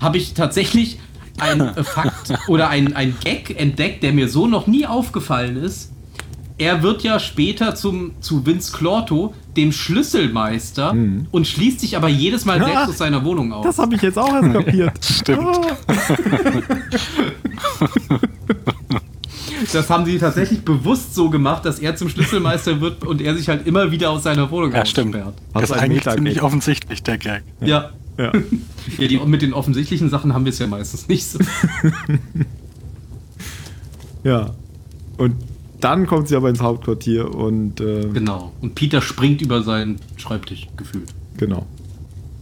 [0.00, 1.00] habe ich tatsächlich
[1.38, 5.92] ein äh, Fakt oder ein, ein Gag entdeckt, der mir so noch nie aufgefallen ist.
[6.58, 11.26] Er wird ja später zum, zu Vince Clorto, dem Schlüsselmeister, mhm.
[11.30, 13.66] und schließt sich aber jedes Mal selbst ah, aus seiner Wohnung aus.
[13.66, 15.04] Das habe ich jetzt auch erst kapiert.
[15.04, 15.46] Stimmt.
[15.48, 15.76] Ah.
[19.72, 23.48] Das haben sie tatsächlich bewusst so gemacht, dass er zum Schlüsselmeister wird und er sich
[23.48, 25.16] halt immer wieder aus seiner Wohnung ja, stimmt.
[25.54, 27.42] Das ist eigentlich ziemlich offensichtlich, der Gag.
[27.60, 27.90] Ja.
[28.18, 28.32] Ja.
[28.98, 31.38] ja, die, mit den offensichtlichen Sachen haben wir es ja meistens nicht so.
[34.24, 34.54] ja.
[35.18, 35.36] Und
[35.80, 37.80] dann kommt sie aber ins Hauptquartier und.
[37.80, 38.52] Äh, genau.
[38.60, 41.12] Und Peter springt über seinen Schreibtisch gefühlt.
[41.36, 41.66] Genau.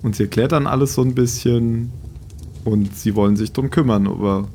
[0.03, 1.91] Und sie erklärt dann alles so ein bisschen
[2.65, 4.49] und sie wollen sich drum kümmern, aber.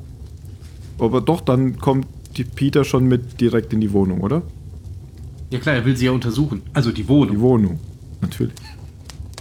[0.98, 4.42] Aber doch, dann kommt die Peter schon mit direkt in die Wohnung, oder?
[5.50, 6.62] Ja klar, er will sie ja untersuchen.
[6.72, 7.34] Also die Wohnung.
[7.34, 7.80] Die Wohnung,
[8.20, 8.54] natürlich.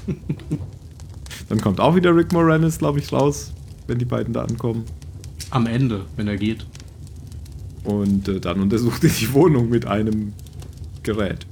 [1.49, 3.53] dann kommt auch wieder Rick Moranis, glaube ich, raus,
[3.87, 4.85] wenn die beiden da ankommen.
[5.51, 6.65] Am Ende, wenn er geht.
[7.83, 10.33] Und äh, dann untersucht er die Wohnung mit einem
[11.03, 11.45] Gerät.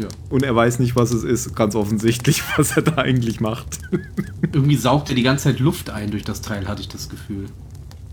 [0.00, 0.08] Ja.
[0.30, 3.78] Und er weiß nicht, was es ist, ganz offensichtlich, was er da eigentlich macht.
[4.52, 7.46] Irgendwie saugt er die ganze Zeit Luft ein durch das Teil, hatte ich das Gefühl.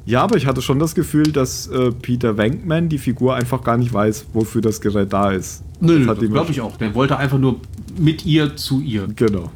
[0.05, 3.77] Ja, aber ich hatte schon das Gefühl, dass äh, Peter Venkman, die Figur, einfach gar
[3.77, 5.63] nicht weiß, wofür das Gerät da ist.
[5.79, 6.77] Nö, das, das glaube ich auch.
[6.77, 7.59] Der wollte einfach nur
[7.99, 9.07] mit ihr zu ihr.
[9.15, 9.51] Genau.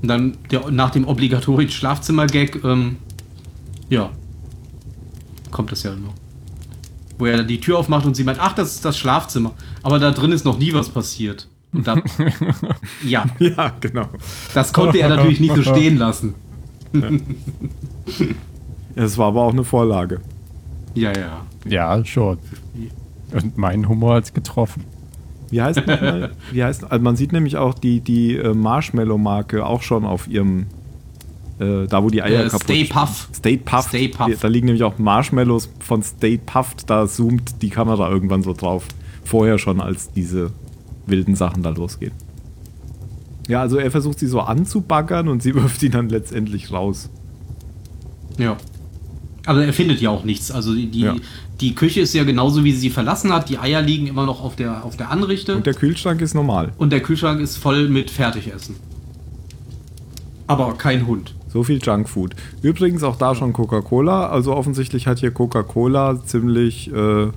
[0.00, 2.96] Und dann der, nach dem obligatorischen Schlafzimmer-Gag, ähm,
[3.90, 4.10] ja,
[5.50, 6.14] kommt das ja noch
[7.20, 9.52] wo er die Tür aufmacht und sie meint, ach, das ist das Schlafzimmer.
[9.82, 11.48] Aber da drin ist noch nie was passiert.
[11.72, 12.02] Und dann,
[13.04, 13.26] ja.
[13.38, 14.08] Ja, genau.
[14.54, 16.34] Das konnte er natürlich nicht so stehen lassen.
[16.92, 17.10] Ja.
[18.96, 20.20] Es war aber auch eine Vorlage.
[20.94, 21.46] Ja, ja.
[21.64, 22.38] Ja, schon.
[23.32, 24.84] Und mein Humor hat es getroffen.
[25.50, 25.82] Wie heißt?
[26.52, 30.66] Wie heißt, also man sieht nämlich auch die, die äh, Marshmallow-Marke auch schon auf ihrem
[31.60, 33.28] äh, da, wo die Eier äh, kaputt Stay Puff.
[33.34, 33.88] Stay Puff.
[33.88, 34.40] Stay Puff.
[34.40, 36.88] Da liegen nämlich auch Marshmallows von Stay Puffed.
[36.88, 38.86] Da zoomt die Kamera irgendwann so drauf.
[39.24, 40.52] Vorher schon, als diese
[41.06, 42.12] wilden Sachen da losgehen.
[43.46, 47.10] Ja, also er versucht sie so anzubaggern und sie wirft ihn dann letztendlich raus.
[48.38, 48.56] Ja.
[49.44, 50.50] Aber er findet ja auch nichts.
[50.50, 51.16] Also die, die, ja.
[51.60, 53.48] die, Küche ist ja genauso, wie sie sie verlassen hat.
[53.48, 55.56] Die Eier liegen immer noch auf der, auf der Anrichte.
[55.56, 56.72] Und der Kühlschrank ist normal.
[56.78, 58.76] Und der Kühlschrank ist voll mit Fertigessen.
[60.46, 61.34] Aber kein Hund.
[61.52, 62.36] So viel Junkfood.
[62.62, 64.28] Übrigens auch da schon Coca-Cola.
[64.28, 67.32] Also offensichtlich hat hier Coca-Cola ziemlich äh, ähm,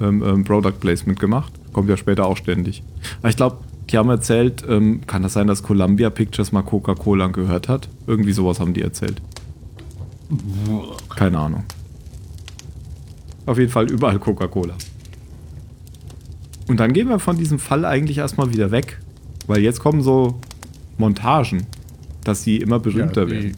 [0.00, 1.52] ähm, Product Placement gemacht.
[1.72, 2.84] Kommt ja später auch ständig.
[3.18, 3.58] Aber ich glaube,
[3.90, 7.88] die haben erzählt, ähm, kann das sein, dass Columbia Pictures mal Coca-Cola gehört hat?
[8.06, 9.20] Irgendwie sowas haben die erzählt.
[11.16, 11.64] Keine Ahnung.
[13.46, 14.74] Auf jeden Fall überall Coca-Cola.
[16.68, 19.00] Und dann gehen wir von diesem Fall eigentlich erstmal wieder weg.
[19.46, 20.38] Weil jetzt kommen so
[20.98, 21.66] Montagen
[22.28, 23.56] dass sie immer berühmter ja, werden.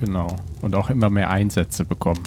[0.00, 0.36] Genau.
[0.62, 2.22] Und auch immer mehr Einsätze bekommen.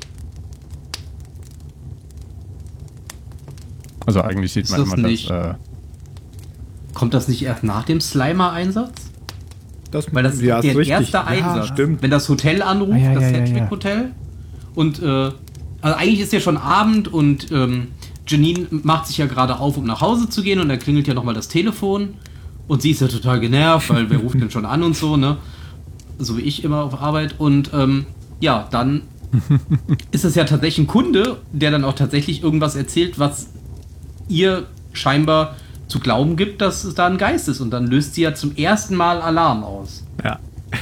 [4.05, 5.55] Also eigentlich sieht Ist man das immer nicht, das.
[5.55, 9.11] Äh, kommt das nicht erst nach dem Slimer-Einsatz?
[9.89, 10.89] Das, Weil das ja, ist der richtig.
[10.89, 11.55] erste Einsatz.
[11.55, 12.01] Ja, stimmt.
[12.01, 14.11] Wenn das Hotel anruft, ah, ja, das ja, Hedgewick Hotel,
[14.75, 15.31] und äh,
[15.81, 17.87] Also eigentlich ist ja schon Abend und ähm,
[18.27, 21.13] Janine macht sich ja gerade auf, um nach Hause zu gehen und dann klingelt ja
[21.15, 22.13] nochmal das Telefon
[22.71, 25.35] und sie ist ja total genervt, weil wer ruft denn schon an und so, ne?
[26.17, 28.05] So wie ich immer auf Arbeit und ähm,
[28.39, 29.01] ja, dann
[30.11, 33.49] ist es ja tatsächlich ein Kunde, der dann auch tatsächlich irgendwas erzählt, was
[34.29, 35.57] ihr scheinbar
[35.89, 37.59] zu glauben gibt, dass es da ein Geist ist.
[37.59, 40.05] Und dann löst sie ja zum ersten Mal Alarm aus.
[40.23, 40.39] Ja.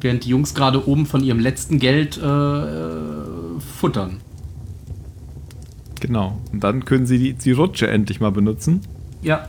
[0.00, 2.62] Während die Jungs gerade oben von ihrem letzten Geld äh,
[3.78, 4.22] futtern.
[6.00, 6.40] Genau.
[6.54, 8.80] Und dann können sie die, die Rutsche endlich mal benutzen.
[9.20, 9.46] Ja.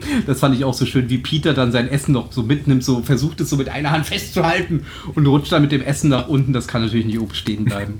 [0.26, 3.02] Das fand ich auch so schön, wie Peter dann sein Essen noch so mitnimmt, so
[3.02, 6.52] versucht es so mit einer Hand festzuhalten und rutscht dann mit dem Essen nach unten.
[6.52, 7.98] Das kann natürlich nicht oben stehen bleiben.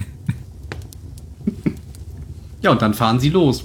[2.62, 3.64] ja, und dann fahren sie los.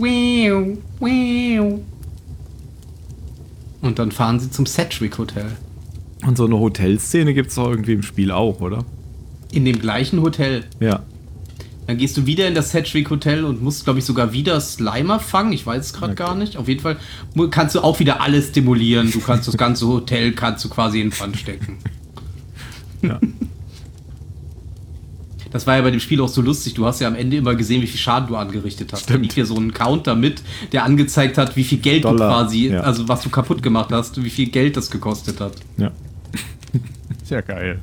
[3.81, 5.51] Und dann fahren sie zum Sedgwick Hotel.
[6.25, 8.85] Und so eine Hotelszene gibt es doch irgendwie im Spiel auch, oder?
[9.51, 10.65] In dem gleichen Hotel.
[10.79, 11.03] Ja.
[11.87, 15.21] Dann gehst du wieder in das Sedgwick Hotel und musst, glaube ich, sogar wieder Slimer
[15.21, 15.53] fangen.
[15.53, 16.23] Ich weiß es gerade okay.
[16.23, 16.57] gar nicht.
[16.57, 16.97] Auf jeden Fall
[17.49, 19.09] kannst du auch wieder alles demolieren.
[19.09, 21.77] Du kannst das ganze Hotel kannst du quasi in Pfand stecken.
[23.01, 23.19] Ja.
[25.51, 26.73] Das war ja bei dem Spiel auch so lustig.
[26.73, 29.03] Du hast ja am Ende immer gesehen, wie viel Schaden du angerichtet hast.
[29.03, 29.17] Stimmt.
[29.17, 30.41] Da liegt hier so ein Counter mit,
[30.71, 32.29] der angezeigt hat, wie viel Geld Dollar.
[32.29, 32.81] du quasi, ja.
[32.81, 35.53] also was du kaputt gemacht hast, wie viel Geld das gekostet hat.
[35.77, 35.91] Ja.
[37.23, 37.79] Sehr geil.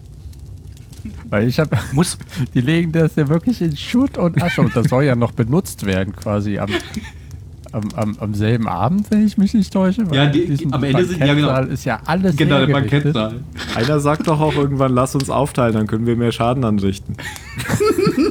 [1.28, 1.76] Weil ich habe.
[1.92, 2.18] Muss.
[2.54, 5.86] Die legen das ja wirklich in Schutt und Asche und das soll ja noch benutzt
[5.86, 6.70] werden, quasi am,
[7.72, 10.04] am, am, am selben Abend, wenn ich mich nicht täusche.
[10.12, 11.60] Ja, die, am Ende sind ja genau.
[11.62, 12.36] ist ja alles.
[12.36, 13.40] Genau, der Bankettsaal.
[13.74, 17.16] Einer sagt doch auch irgendwann, lass uns aufteilen, dann können wir mehr Schaden anrichten.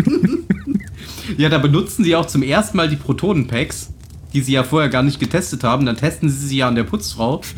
[1.38, 3.90] ja, da benutzen sie auch zum ersten Mal die Protonen-Packs
[4.34, 5.86] die sie ja vorher gar nicht getestet haben.
[5.86, 7.42] Dann testen sie sie ja an der Putzfrau.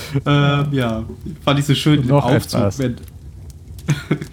[0.26, 1.04] ähm, ja,
[1.44, 2.78] fand ich so schön im Aufzug, etwas.
[2.78, 2.96] wenn,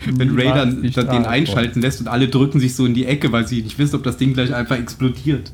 [0.18, 3.32] wenn Ray dann, dann den einschalten lässt und alle drücken sich so in die Ecke,
[3.32, 5.52] weil sie nicht wissen, ob das Ding gleich einfach explodiert.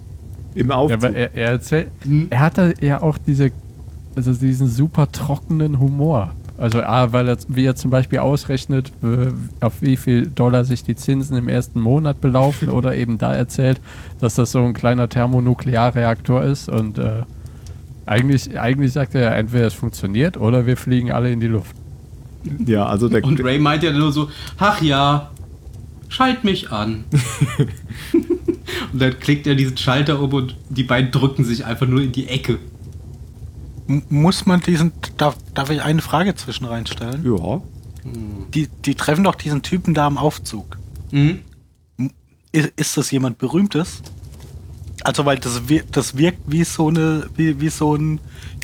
[0.53, 1.03] Im Aufzug.
[1.03, 2.27] Ja, er, er, erzählt, hm?
[2.30, 3.52] er hatte ja auch diese,
[4.15, 6.34] also diesen super trockenen Humor.
[6.57, 8.94] Also A, weil er, wie er zum Beispiel ausrechnet,
[9.60, 13.82] auf wie viel Dollar sich die Zinsen im ersten Monat belaufen oder eben da erzählt,
[14.22, 17.23] dass das so ein kleiner Thermonuklearreaktor ist und äh,
[18.06, 21.76] eigentlich, eigentlich sagt er ja, entweder es funktioniert oder wir fliegen alle in die Luft.
[22.65, 25.32] Ja, also der Und Ray meint ja nur so, ach ja,
[26.10, 27.06] schalt mich an.
[28.94, 32.11] und dann klickt er diesen Schalter um und die beiden drücken sich einfach nur in
[32.11, 32.60] die Ecke.
[34.10, 37.26] muss man diesen, darf, darf ich eine Frage zwischen reinstellen?
[37.26, 37.61] Ja.
[38.53, 40.77] Die, die treffen doch diesen Typen da im Aufzug.
[41.11, 41.40] Mhm.
[42.52, 44.03] Ist, ist das jemand Berühmtes?
[45.04, 48.20] Also weil das, wirkt, das wirkt wie so eine, wie, wie so ein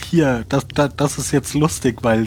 [0.10, 2.26] hier, das, das, das ist jetzt lustig, weil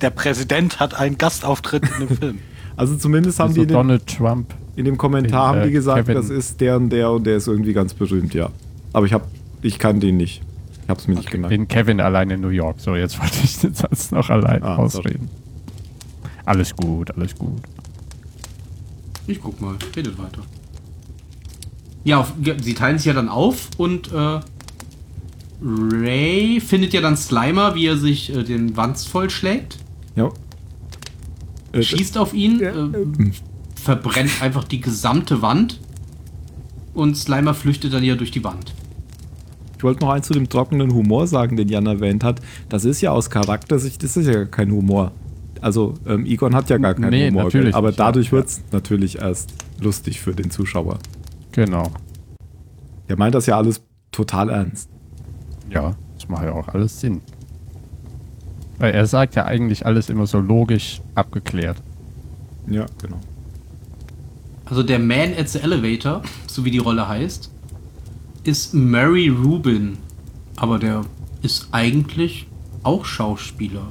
[0.00, 2.38] der Präsident hat einen Gastauftritt in dem Film.
[2.76, 4.54] Also zumindest haben also die in Donald Trump.
[4.76, 6.14] In dem Kommentar den, haben die äh, gesagt, Kevin.
[6.14, 8.50] das ist der und der und der ist irgendwie ganz berühmt, ja.
[8.92, 9.26] Aber ich hab,
[9.62, 10.42] ich kann den nicht.
[10.84, 11.20] Ich hab's mir okay.
[11.20, 11.52] nicht gemerkt.
[11.52, 12.80] Den Kevin allein in New York.
[12.80, 15.28] So, jetzt wollte ich den Satz noch allein ah, ausreden.
[15.28, 16.34] Sorry.
[16.46, 17.60] Alles gut, alles gut.
[19.26, 20.42] Ich guck mal, redet weiter.
[22.04, 22.26] Ja,
[22.62, 24.40] sie teilen sich ja dann auf und äh,
[25.62, 29.78] Ray findet ja dann Slimer, wie er sich äh, den Wanz vollschlägt.
[30.16, 30.30] Ja.
[31.72, 32.70] Äh, schießt auf ihn, ja.
[32.70, 33.32] äh,
[33.74, 35.80] verbrennt einfach die gesamte Wand
[36.94, 38.74] und Slimer flüchtet dann ja durch die Wand.
[39.76, 42.40] Ich wollte noch eins zu dem trockenen Humor sagen, den Jan erwähnt hat.
[42.68, 45.12] Das ist ja aus Charaktersicht, das ist ja kein Humor.
[45.60, 48.62] Also ähm, Egon hat ja gar keinen nee, Humor, aber dadurch wird es ja.
[48.72, 50.98] natürlich erst lustig für den Zuschauer.
[51.52, 51.90] Genau.
[53.08, 53.82] Der meint das ja alles
[54.12, 54.88] total ernst.
[55.70, 57.20] Ja, das macht ja auch alles Sinn.
[58.78, 61.82] Weil er sagt ja eigentlich alles immer so logisch abgeklärt.
[62.66, 63.18] Ja, genau.
[64.64, 67.50] Also der Man at the Elevator, so wie die Rolle heißt,
[68.44, 69.98] ist Murray Rubin.
[70.56, 71.04] Aber der
[71.42, 72.46] ist eigentlich
[72.82, 73.88] auch Schauspieler.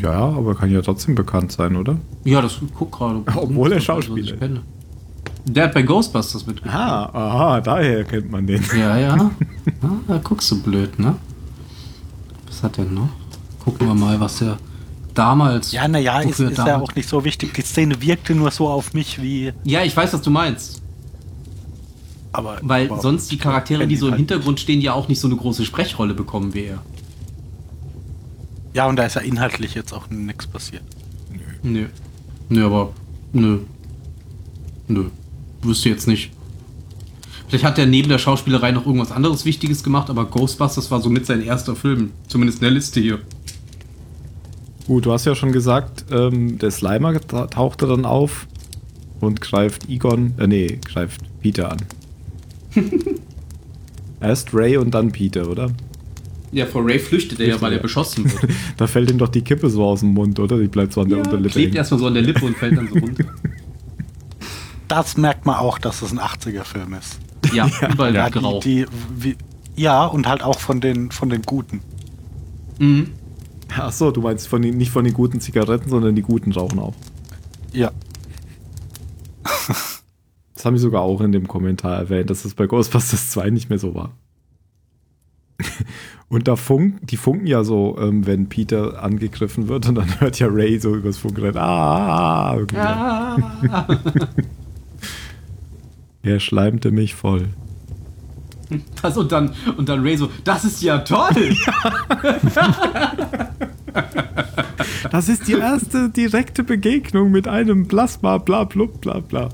[0.00, 1.98] Ja, aber kann ja trotzdem bekannt sein, oder?
[2.24, 3.22] Ja, das guck gerade.
[3.36, 4.60] Obwohl er Schauspieler ist.
[5.48, 6.74] Der hat bei Ghostbusters mitgespielt.
[6.74, 8.62] Aha, aha, daher kennt man den.
[8.76, 9.16] Ja, ja.
[9.82, 11.14] ja da guckst du blöd, ne?
[12.48, 13.08] Was hat der noch?
[13.64, 14.58] Gucken wir mal, was er
[15.14, 15.70] damals.
[15.70, 17.54] Ja, naja, ist, ist ja auch nicht so wichtig.
[17.54, 19.52] Die Szene wirkte nur so auf mich wie.
[19.62, 20.82] Ja, ich weiß, was du meinst.
[22.32, 22.58] Aber.
[22.62, 25.28] Weil aber sonst die Charaktere, die so im halt Hintergrund stehen, ja auch nicht so
[25.28, 26.82] eine große Sprechrolle bekommen wie er.
[28.74, 30.82] Ja, und da ist ja inhaltlich jetzt auch nichts passiert.
[31.30, 31.38] Nö.
[31.62, 31.86] Nö.
[32.48, 32.90] Nö, aber.
[33.32, 33.60] Nö.
[34.88, 35.04] Nö
[35.66, 36.30] wüsste jetzt nicht.
[37.48, 41.26] Vielleicht hat er neben der Schauspielerei noch irgendwas anderes Wichtiges gemacht, aber Ghostbusters war somit
[41.26, 42.10] sein erster Film.
[42.26, 43.20] Zumindest in der Liste hier.
[44.86, 48.46] Gut, du hast ja schon gesagt, ähm, der Slimer tauchte dann auf
[49.20, 51.78] und greift Egon, äh, nee, greift Peter an.
[54.20, 55.70] Erst Ray und dann Peter, oder?
[56.52, 58.52] Ja, vor Ray flüchtet er ja, weil er beschossen wird.
[58.76, 60.58] da fällt ihm doch die Kippe so aus dem Mund, oder?
[60.58, 61.50] Die bleibt so an der Unterlippe.
[61.50, 63.24] Klebt erstmal so an der Lippe und fällt dann so runter.
[64.88, 67.18] Das merkt man auch, dass es ein 80er-Film ist.
[67.52, 67.88] Ja, ja.
[67.92, 69.36] überall ja, die, die, wie,
[69.76, 71.80] ja, und halt auch von den, von den Guten.
[72.78, 73.12] Mhm.
[73.76, 76.78] Ach so, du meinst von den, nicht von den guten Zigaretten, sondern die guten rauchen
[76.78, 76.94] auch.
[77.72, 77.90] Ja.
[80.54, 83.68] Das haben sie sogar auch in dem Kommentar erwähnt, dass es bei Ghostbusters 2 nicht
[83.68, 84.12] mehr so war.
[86.28, 90.40] Und da funken, die funken ja so, ähm, wenn Peter angegriffen wird und dann hört
[90.40, 93.36] ja Ray so übers Funkgerät, ah, ah.
[96.26, 97.48] Er schleimte mich voll.
[99.00, 101.56] Das und dann, und dann Ray so, das ist ja toll!
[105.10, 109.48] Das ist die erste direkte Begegnung mit einem Plasma, bla bla bla bla.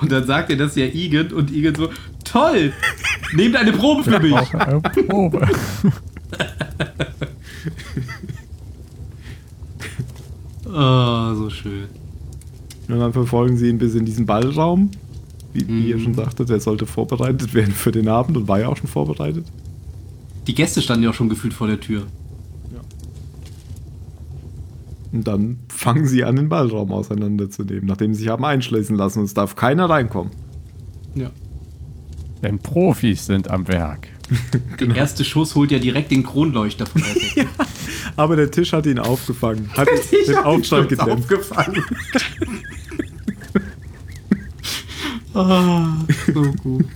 [0.00, 1.90] Und dann sagt er das ja Egan und Egan so,
[2.24, 2.72] toll!
[3.34, 4.54] Nehmt eine Probe für mich!
[4.54, 5.46] Eine Probe.
[10.66, 11.88] oh, so schön.
[12.88, 14.90] Und dann verfolgen sie ihn bis in diesen Ballraum.
[15.52, 16.02] Wie, wie ihr mhm.
[16.02, 19.46] schon sagte, der sollte vorbereitet werden für den Abend und war ja auch schon vorbereitet.
[20.46, 22.06] Die Gäste standen ja auch schon gefühlt vor der Tür.
[25.12, 29.26] Und dann fangen sie an, den Ballraum auseinanderzunehmen, nachdem sie sich haben einschließen lassen und
[29.26, 30.32] es darf keiner reinkommen.
[31.14, 31.30] Ja.
[32.42, 34.08] Denn Profis sind am Werk.
[34.78, 34.94] genau.
[34.94, 37.50] Der erste Schuss holt ja direkt den Kronleuchter von der ja,
[38.16, 39.70] aber der Tisch hat ihn aufgefangen.
[39.76, 39.88] Hat
[40.26, 41.12] den Aufstand gedämpft.
[41.12, 41.84] Aufgefangen.
[45.34, 45.96] ah,
[46.32, 46.86] so gut.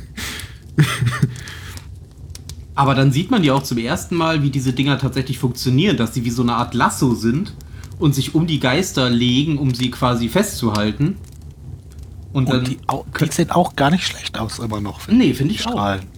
[2.74, 6.12] Aber dann sieht man ja auch zum ersten Mal, wie diese Dinger tatsächlich funktionieren, dass
[6.12, 7.54] sie wie so eine Art Lasso sind
[7.98, 11.16] und sich um die Geister legen, um sie quasi festzuhalten.
[12.32, 12.64] Und, und dann.
[12.64, 12.78] Die,
[13.20, 15.08] die sehen auch gar nicht schlecht aus, immer noch.
[15.08, 16.00] Nee, finde ich Strahlen.
[16.00, 16.16] auch.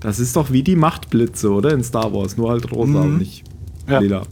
[0.00, 1.72] Das ist doch wie die Machtblitze, oder?
[1.72, 2.36] In Star Wars.
[2.36, 3.12] Nur halt rosa mhm.
[3.12, 3.44] und nicht
[3.88, 3.98] ja.
[3.98, 4.22] lila.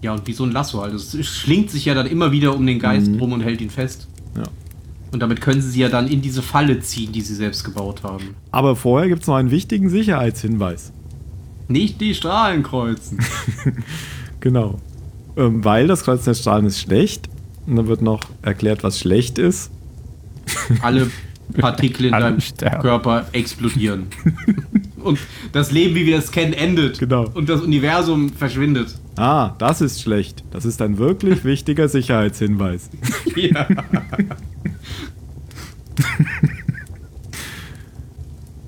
[0.00, 0.94] Ja, und wie so ein Lasso halt.
[0.94, 3.18] Es schlingt sich ja dann immer wieder um den Geist mhm.
[3.18, 4.08] rum und hält ihn fest.
[4.36, 4.44] Ja.
[5.12, 8.02] Und damit können sie sie ja dann in diese Falle ziehen, die sie selbst gebaut
[8.02, 8.34] haben.
[8.50, 10.90] Aber vorher gibt es noch einen wichtigen Sicherheitshinweis.
[11.68, 13.18] Nicht die Strahlen kreuzen.
[14.40, 14.80] genau.
[15.36, 17.28] Ähm, weil das Kreuz der Strahlen ist schlecht.
[17.66, 19.70] Und dann wird noch erklärt, was schlecht ist.
[20.82, 21.10] Alle
[21.58, 22.38] Partikel in deinem
[22.80, 24.06] Körper explodieren.
[25.02, 25.18] und
[25.52, 26.98] das Leben, wie wir es kennen, endet.
[26.98, 27.28] Genau.
[27.34, 28.94] Und das Universum verschwindet.
[29.16, 30.44] Ah, das ist schlecht.
[30.50, 32.90] Das ist ein wirklich wichtiger Sicherheitshinweis.
[33.36, 33.66] ja.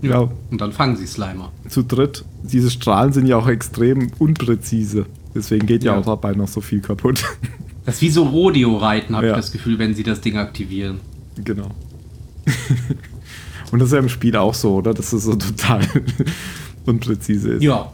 [0.03, 0.31] ja.
[0.51, 1.53] Und dann fangen sie Slimer.
[1.69, 2.25] Zu dritt.
[2.43, 5.07] Diese Strahlen sind ja auch extrem unpräzise.
[5.35, 7.25] Deswegen geht ja, ja auch dabei noch so viel kaputt.
[7.85, 9.33] Das ist wie so Rodeo-Reiten, habe ja.
[9.33, 11.01] ich das Gefühl, wenn sie das Ding aktivieren.
[11.37, 11.71] Genau.
[13.73, 14.95] Und das ist ja im Spiel auch so, oder?
[14.95, 15.81] Dass es so total
[16.87, 17.63] unpräzise ist.
[17.63, 17.93] Ja.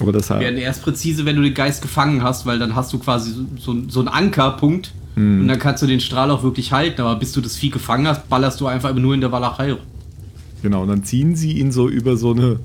[0.00, 0.40] Aber deshalb.
[0.40, 3.76] Werden erst präzise, wenn du den Geist gefangen hast, weil dann hast du quasi so,
[3.88, 5.42] so einen Ankerpunkt hm.
[5.42, 7.00] und dann kannst du den Strahl auch wirklich halten.
[7.00, 9.76] Aber bis du das Vieh gefangen hast, ballerst du einfach nur in der Walachei.
[10.62, 12.58] Genau, und dann ziehen sie ihn so über so eine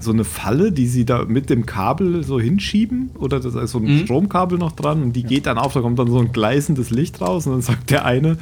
[0.00, 3.78] so eine Falle, die sie da mit dem Kabel so hinschieben oder da ist so
[3.78, 4.04] ein mhm.
[4.04, 7.20] Stromkabel noch dran und die geht dann auf, da kommt dann so ein gleißendes Licht
[7.20, 8.36] raus und dann sagt der eine,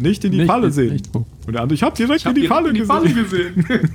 [0.00, 0.94] nicht in die nicht, Falle sehen.
[0.94, 1.14] Nicht.
[1.14, 3.54] Und der andere, ich habe direkt ich hab in die Falle in die gesehen.
[3.54, 3.94] gesehen.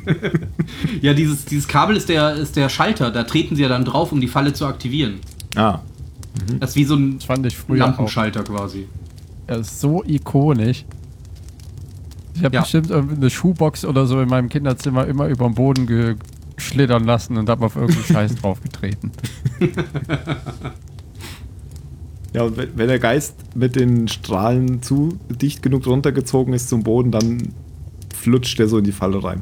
[1.01, 4.11] ja, dieses, dieses Kabel ist der, ist der Schalter, da treten sie ja dann drauf,
[4.11, 5.19] um die Falle zu aktivieren.
[5.55, 5.79] Ah.
[6.49, 6.59] Mhm.
[6.59, 7.19] Das ist wie so ein
[7.67, 8.45] Lampenschalter auch.
[8.45, 8.87] quasi.
[9.47, 10.85] Er ist so ikonisch.
[12.35, 12.61] Ich habe ja.
[12.61, 16.15] bestimmt eine Schuhbox oder so in meinem Kinderzimmer immer über den Boden ge
[16.57, 19.11] schlittern lassen und habe auf irgendeinen Scheiß draufgetreten.
[22.33, 27.11] Ja, und wenn der Geist mit den Strahlen zu dicht genug runtergezogen ist zum Boden,
[27.11, 27.53] dann
[28.13, 29.41] flutscht der so in die Falle rein.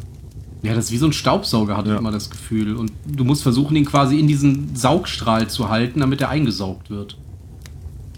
[0.63, 1.95] Ja, das ist wie so ein Staubsauger, hatte ja.
[1.95, 2.76] ich immer das Gefühl.
[2.76, 7.18] Und du musst versuchen, ihn quasi in diesen Saugstrahl zu halten, damit er eingesaugt wird.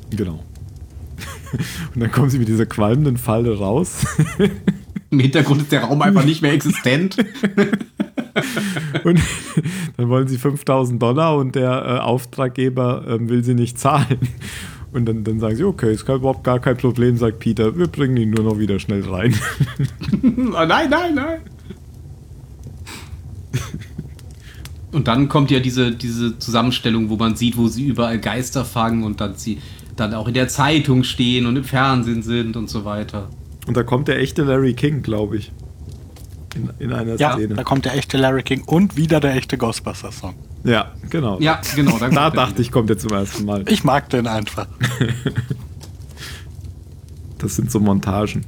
[0.09, 0.43] Genau.
[1.93, 4.05] Und dann kommen sie mit dieser qualmenden Falle raus.
[5.11, 7.17] Im Hintergrund ist der Raum einfach nicht mehr existent.
[9.03, 9.19] und
[9.97, 14.19] dann wollen sie 5000 Dollar und der äh, Auftraggeber äh, will sie nicht zahlen.
[14.91, 18.15] Und dann, dann sagen sie, okay, ist überhaupt gar kein Problem, sagt Peter, wir bringen
[18.17, 19.35] ihn nur noch wieder schnell rein.
[20.23, 20.27] oh,
[20.67, 21.39] nein, nein, nein.
[24.91, 29.03] Und dann kommt ja diese, diese Zusammenstellung, wo man sieht, wo sie überall Geister fangen
[29.03, 29.57] und dann sie
[29.95, 33.29] dann auch in der Zeitung stehen und im Fernsehen sind und so weiter.
[33.65, 35.51] Und da kommt der echte Larry King, glaube ich.
[36.55, 37.55] In, in einer ja, Szene.
[37.55, 40.35] Da kommt der echte Larry King und wieder der echte Ghostbusters-Song.
[40.63, 41.39] Ja, genau.
[41.39, 41.97] Ja, genau.
[41.97, 43.65] Da, da dachte ich, kommt er zum ersten Mal.
[43.67, 44.67] Ich mag den einfach.
[47.37, 48.45] das sind so Montagen.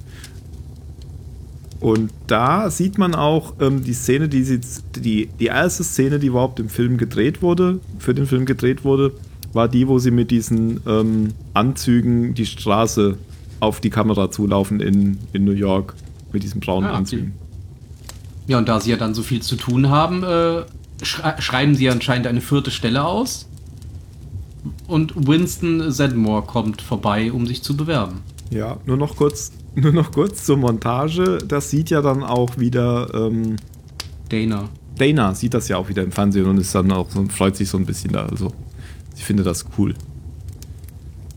[1.80, 4.62] Und da sieht man auch ähm, die Szene, die, sie,
[4.96, 9.12] die, die erste Szene, die überhaupt im Film gedreht wurde, für den Film gedreht wurde,
[9.54, 13.18] war die, wo sie mit diesen ähm, Anzügen die Straße
[13.60, 15.96] auf die Kamera zulaufen in, in New York.
[16.32, 17.34] Mit diesen braunen ah, Anzügen.
[18.48, 20.64] Ja, und da sie ja dann so viel zu tun haben, äh,
[21.02, 23.48] schrei schreiben sie anscheinend eine vierte Stelle aus.
[24.88, 28.22] Und Winston Zedmore kommt vorbei, um sich zu bewerben.
[28.52, 31.40] Ja, nur noch kurz, nur noch kurz zur Montage.
[31.48, 33.58] Das sieht ja dann auch wieder ähm,
[34.30, 34.70] Dana.
[34.98, 37.70] Dana sieht das ja auch wieder im Fernsehen und ist dann auch so, freut sich
[37.70, 38.26] so ein bisschen da.
[38.26, 38.54] Also
[39.16, 39.94] ich finde das cool.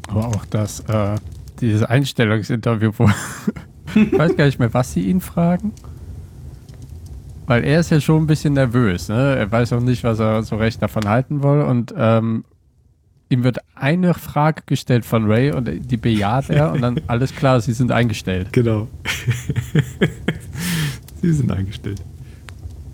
[0.08, 1.16] Aber auch das, äh,
[1.60, 3.10] dieses Einstellungsinterview, wo
[3.94, 5.72] ich weiß gar nicht mehr, was sie ihn fragen.
[7.48, 9.36] Weil er ist ja schon ein bisschen nervös, ne?
[9.36, 11.62] Er weiß auch nicht, was er so recht davon halten will.
[11.62, 12.44] Und ähm,
[13.30, 17.58] ihm wird eine Frage gestellt von Ray und die bejaht er und dann alles klar,
[17.62, 18.52] sie sind eingestellt.
[18.52, 18.88] Genau.
[21.22, 22.02] sie sind eingestellt.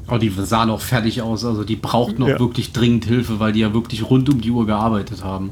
[0.06, 2.38] Oh, die sah noch fertig aus, also die braucht noch ja.
[2.38, 5.50] wirklich dringend Hilfe, weil die ja wirklich rund um die Uhr gearbeitet haben.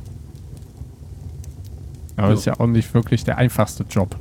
[2.17, 2.35] Aber so.
[2.35, 4.15] ist ja auch nicht wirklich der einfachste Job.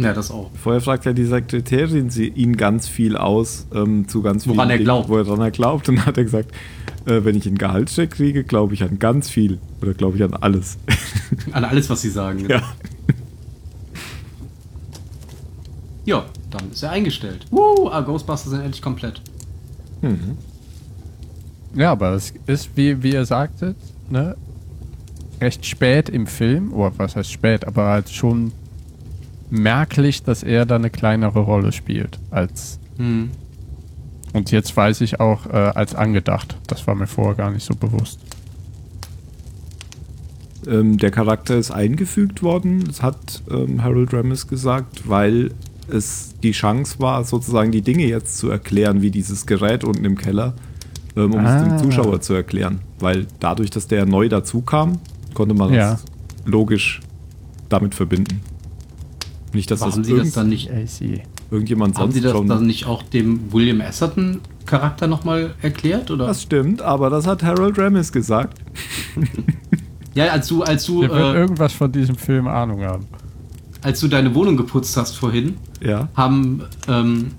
[0.00, 0.50] Ja, das auch.
[0.54, 4.80] Vorher fragt ja die Sekretärin sie ihn ganz viel aus, ähm, zu ganz Woran vielen
[4.80, 5.08] er glaubt.
[5.10, 5.88] woran er glaubt.
[5.88, 6.52] Und dann hat er gesagt,
[7.04, 9.58] äh, wenn ich einen Gehaltscheck kriege, glaube ich an ganz viel.
[9.82, 10.78] Oder glaube ich an alles.
[11.52, 12.46] An alles, was sie sagen.
[12.48, 12.62] Ja.
[16.06, 17.46] Ja, dann ist er eingestellt.
[17.52, 19.20] Uh, ah, Ghostbusters sind endlich komplett.
[20.00, 20.36] Mhm.
[21.74, 23.76] Ja, aber es ist, wie, wie ihr sagtet,
[24.08, 24.36] ne,
[25.40, 28.52] recht spät im Film, oder was heißt spät, aber halt schon
[29.50, 32.78] merklich, dass er da eine kleinere Rolle spielt als.
[32.96, 33.30] Hm.
[34.32, 36.56] Und jetzt weiß ich auch äh, als angedacht.
[36.66, 38.20] Das war mir vorher gar nicht so bewusst.
[40.66, 45.52] Ähm, der Charakter ist eingefügt worden, das hat ähm, Harold Ramis gesagt, weil
[45.88, 50.16] es die Chance war, sozusagen die Dinge jetzt zu erklären, wie dieses Gerät unten im
[50.16, 50.54] Keller,
[51.16, 51.56] ähm, um ah.
[51.56, 51.78] es dem ah.
[51.78, 52.80] Zuschauer zu erklären.
[52.98, 55.00] Weil dadurch, dass der neu dazu kam,
[55.34, 55.92] konnte man ja.
[55.92, 56.04] das
[56.44, 57.00] logisch
[57.68, 58.40] damit verbinden.
[59.52, 60.70] Nicht, dass das, haben Sie das dann nicht
[61.50, 66.10] irgendjemand Haben Sie das dann nicht auch dem William Esserton Charakter nochmal erklärt?
[66.10, 66.28] Oder?
[66.28, 68.58] Das stimmt, aber das hat Harold Ramis gesagt.
[70.14, 71.00] ja, als du, als du.
[71.00, 73.06] Der wird äh, irgendwas von diesem Film Ahnung haben.
[73.82, 76.08] Als du deine Wohnung geputzt hast vorhin, ja.
[76.14, 77.32] haben, ähm,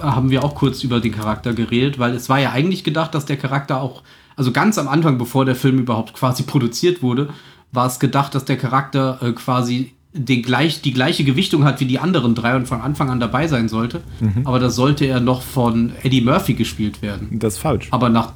[0.00, 3.24] haben wir auch kurz über den Charakter geredet, weil es war ja eigentlich gedacht, dass
[3.24, 4.02] der Charakter auch,
[4.36, 7.28] also ganz am Anfang, bevor der Film überhaupt quasi produziert wurde,
[7.72, 11.86] war es gedacht, dass der Charakter äh, quasi den gleich, die gleiche Gewichtung hat wie
[11.86, 14.00] die anderen drei und von Anfang an dabei sein sollte.
[14.20, 14.46] Mhm.
[14.46, 17.38] Aber da sollte er noch von Eddie Murphy gespielt werden.
[17.38, 17.88] Das ist falsch.
[17.90, 18.32] Aber nach.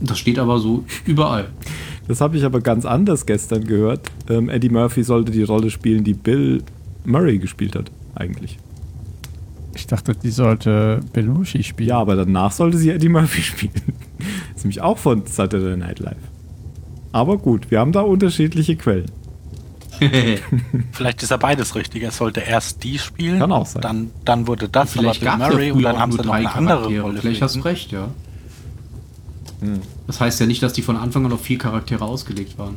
[0.00, 1.48] Das steht aber so überall.
[2.06, 4.10] Das habe ich aber ganz anders gestern gehört.
[4.28, 6.62] Ähm, Eddie Murphy sollte die Rolle spielen, die Bill
[7.04, 8.58] Murray gespielt hat, eigentlich.
[9.74, 11.88] Ich dachte, die sollte Belushi spielen.
[11.88, 13.72] Ja, aber danach sollte sie Eddie Murphy spielen.
[14.18, 16.16] das ist nämlich auch von Saturday Night Live.
[17.12, 19.10] Aber gut, wir haben da unterschiedliche Quellen.
[20.92, 22.02] Vielleicht ist ja beides richtig.
[22.02, 23.38] Er sollte erst die spielen.
[23.38, 23.82] Kann auch sein.
[23.82, 26.76] Dann, dann wurde das Vielleicht aber Bill Murray und dann haben sie noch eine andere
[26.76, 27.02] Charaktere.
[27.02, 27.20] Rolle.
[27.20, 28.08] Vielleicht hast du recht, ja.
[29.60, 29.80] Hm.
[30.06, 32.76] Das heißt ja nicht, dass die von Anfang an auf vier Charaktere ausgelegt waren.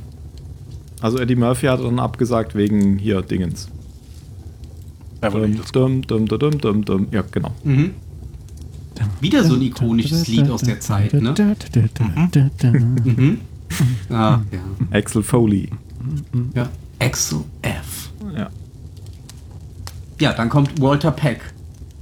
[1.02, 3.69] Also Eddie Murphy hat dann abgesagt wegen hier Dingens.
[5.22, 7.52] Dum, dum, dum, dum, dum, Ja, genau.
[7.64, 7.91] Mhm.
[9.19, 11.34] Wieder so ein ikonisches Lied aus der Zeit, ne?
[11.34, 12.95] Mhm.
[13.03, 13.38] mhm.
[14.10, 14.60] Ah, ja.
[14.91, 15.69] Axel Foley.
[16.53, 16.69] Ja.
[17.02, 18.11] Axel F.
[18.38, 18.49] Ja.
[20.19, 21.41] Ja, dann kommt Walter Peck.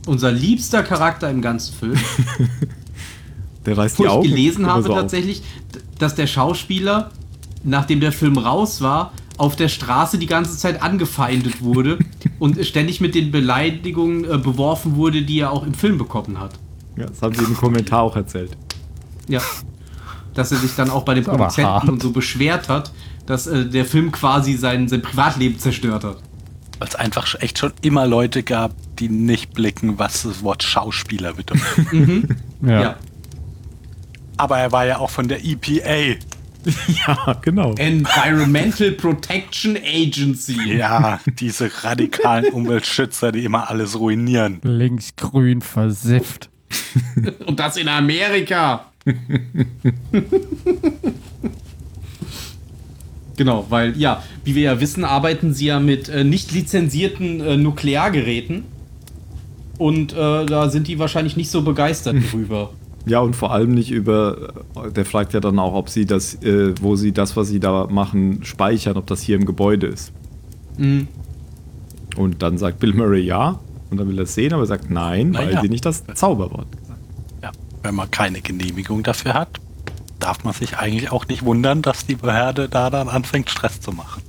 [0.05, 1.97] Unser liebster Charakter im ganzen Film.
[3.65, 5.41] der reißt Wo die Augen ich gelesen habe so tatsächlich,
[5.99, 7.11] dass der Schauspieler,
[7.63, 11.97] nachdem der Film raus war, auf der Straße die ganze Zeit angefeindet wurde
[12.39, 16.51] und ständig mit den Beleidigungen äh, beworfen wurde, die er auch im Film bekommen hat.
[16.97, 18.51] Ja, das haben sie im Kommentar auch erzählt.
[19.29, 19.41] Ja.
[20.33, 22.91] Dass er sich dann auch bei den Produzenten und so beschwert hat,
[23.29, 26.17] dass äh, der Film quasi sein, sein Privatleben zerstört hat.
[26.79, 31.33] Weil es einfach echt schon immer Leute gab, die nicht blicken, was das Wort Schauspieler
[31.33, 31.63] bedeutet.
[31.93, 32.27] mhm.
[32.63, 32.81] ja.
[32.81, 32.95] ja.
[34.37, 36.17] Aber er war ja auch von der EPA.
[37.07, 37.75] ja, genau.
[37.75, 40.77] Environmental Protection Agency.
[40.77, 44.59] Ja, diese radikalen Umweltschützer, die immer alles ruinieren.
[44.63, 46.49] Linksgrün versifft.
[47.45, 48.85] Und das in Amerika.
[53.39, 57.55] Genau, weil ja, wie wir ja wissen, arbeiten sie ja mit äh, nicht lizenzierten äh,
[57.55, 58.65] Nukleargeräten.
[59.77, 62.71] Und äh, da sind die wahrscheinlich nicht so begeistert drüber.
[63.05, 64.51] Ja, und vor allem nicht über,
[64.93, 67.87] der fragt ja dann auch, ob sie das, äh, wo sie das, was sie da
[67.89, 70.11] machen, speichern, ob das hier im Gebäude ist.
[70.77, 71.07] Mhm.
[72.17, 74.89] Und dann sagt Bill Murray ja, und dann will er es sehen, aber er sagt
[74.89, 75.61] nein, Na weil ja.
[75.61, 76.99] sie nicht das Zauberwort gesagt
[77.41, 77.51] Ja,
[77.83, 79.61] wenn man keine Genehmigung dafür hat,
[80.19, 83.91] darf man sich eigentlich auch nicht wundern, dass die Behörde da dann anfängt, Stress zu
[83.91, 84.21] machen.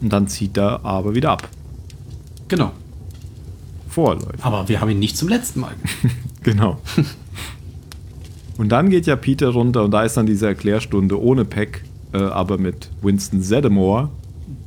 [0.00, 1.48] Und dann zieht er aber wieder ab.
[2.48, 2.72] Genau.
[3.88, 4.26] Vorläuft.
[4.44, 5.74] Aber wir haben ihn nicht zum letzten Mal.
[6.44, 6.80] Genau.
[8.58, 12.16] und dann geht ja Peter runter und da ist dann diese Erklärstunde ohne Peck, äh,
[12.18, 14.08] aber mit Winston Zeddemore,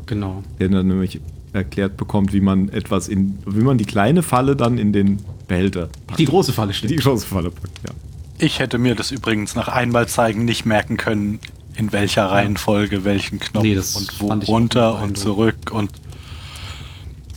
[0.05, 0.41] Genau.
[0.57, 1.19] der dann nämlich
[1.51, 5.89] erklärt bekommt, wie man etwas in, wie man die kleine Falle dann in den Behälter
[6.07, 6.17] packt.
[6.17, 7.01] Die große Falle Die steht.
[7.01, 7.93] große Falle packt, ja.
[8.37, 11.39] Ich hätte mir das übrigens nach einmal zeigen nicht merken können,
[11.75, 15.91] in welcher Reihenfolge welchen Knopf Nee, das und wo runter und zurück und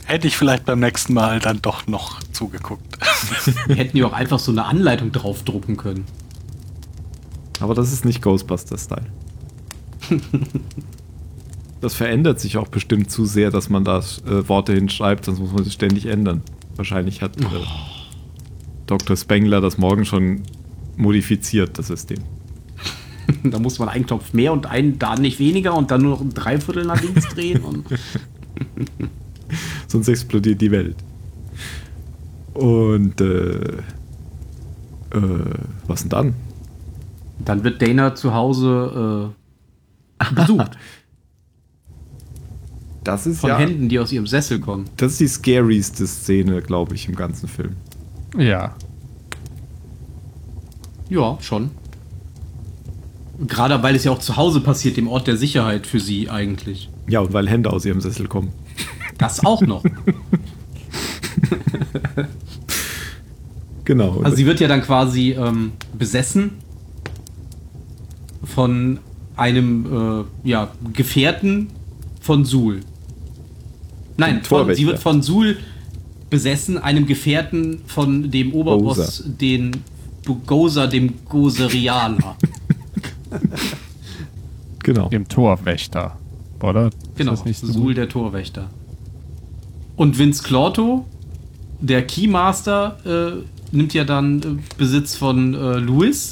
[0.05, 2.97] hätte ich vielleicht beim nächsten Mal dann doch noch zugeguckt.
[3.67, 6.05] Wir hätten ja auch einfach so eine Anleitung draufdrucken können.
[7.59, 9.05] Aber das ist nicht Ghostbuster-Style.
[11.81, 15.51] das verändert sich auch bestimmt zu sehr, dass man da äh, Worte hinschreibt, sonst muss
[15.51, 16.41] man sie ständig ändern.
[16.75, 17.45] Wahrscheinlich hat äh,
[18.87, 19.15] Dr.
[19.15, 20.43] Spengler das morgen schon
[20.99, 22.19] modifiziert, das System.
[23.43, 26.21] Da muss man einen Knopf mehr und einen da nicht weniger und dann nur noch
[26.21, 27.63] ein Dreiviertel nach links drehen.
[27.63, 27.85] Und
[29.87, 30.95] Sonst explodiert die Welt.
[32.53, 33.77] Und äh,
[35.11, 35.55] äh,
[35.87, 36.33] was denn dann?
[37.39, 39.31] dann wird Dana zu Hause
[40.19, 40.71] äh, besucht
[43.03, 44.85] Das ist von ja, Händen, die aus ihrem Sessel kommen.
[44.97, 47.77] das ist die scarieste Szene, glaube ich, im ganzen Film.
[48.37, 48.75] Ja.
[51.09, 51.71] Ja, schon.
[53.47, 56.89] Gerade weil es ja auch zu Hause passiert, dem Ort der Sicherheit für sie eigentlich.
[57.07, 58.51] Ja, und weil Hände aus ihrem Sessel kommen.
[59.17, 59.83] Das auch noch.
[63.89, 64.21] Genau.
[64.21, 66.51] Also sie wird ja dann quasi ähm, besessen
[68.43, 68.99] von
[69.35, 71.69] einem äh, ja, Gefährten
[72.21, 72.81] von Sul.
[74.15, 75.57] Nein, von, sie wird von Sul
[76.29, 79.71] besessen, einem Gefährten von dem Oberboss, den
[80.35, 82.35] Gozer, dem Goserianer.
[84.83, 85.09] genau.
[85.09, 86.17] Dem Torwächter.
[86.61, 86.87] Oder?
[86.87, 88.69] Ist Genau, das nicht so Sul der Torwächter.
[89.95, 91.05] Und Vince Clorto,
[91.79, 94.45] der Keymaster, äh, nimmt ja dann äh,
[94.77, 96.31] Besitz von äh, Louis,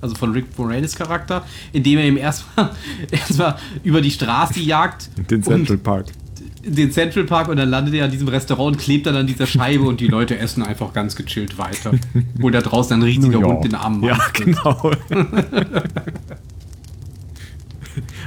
[0.00, 2.70] also von Rick Moranis Charakter, indem er ihm erstmal
[3.10, 5.10] erstmal über die Straße jagt.
[5.30, 5.84] Den Central und
[6.62, 6.76] Park.
[6.76, 9.46] den Central Park und dann landet er an diesem Restaurant und klebt dann an dieser
[9.46, 11.92] Scheibe und die Leute essen einfach ganz gechillt weiter.
[12.38, 13.40] Wo da draußen ein riesiger.
[13.40, 14.34] Hund den Arm Ja, macht.
[14.44, 14.92] genau.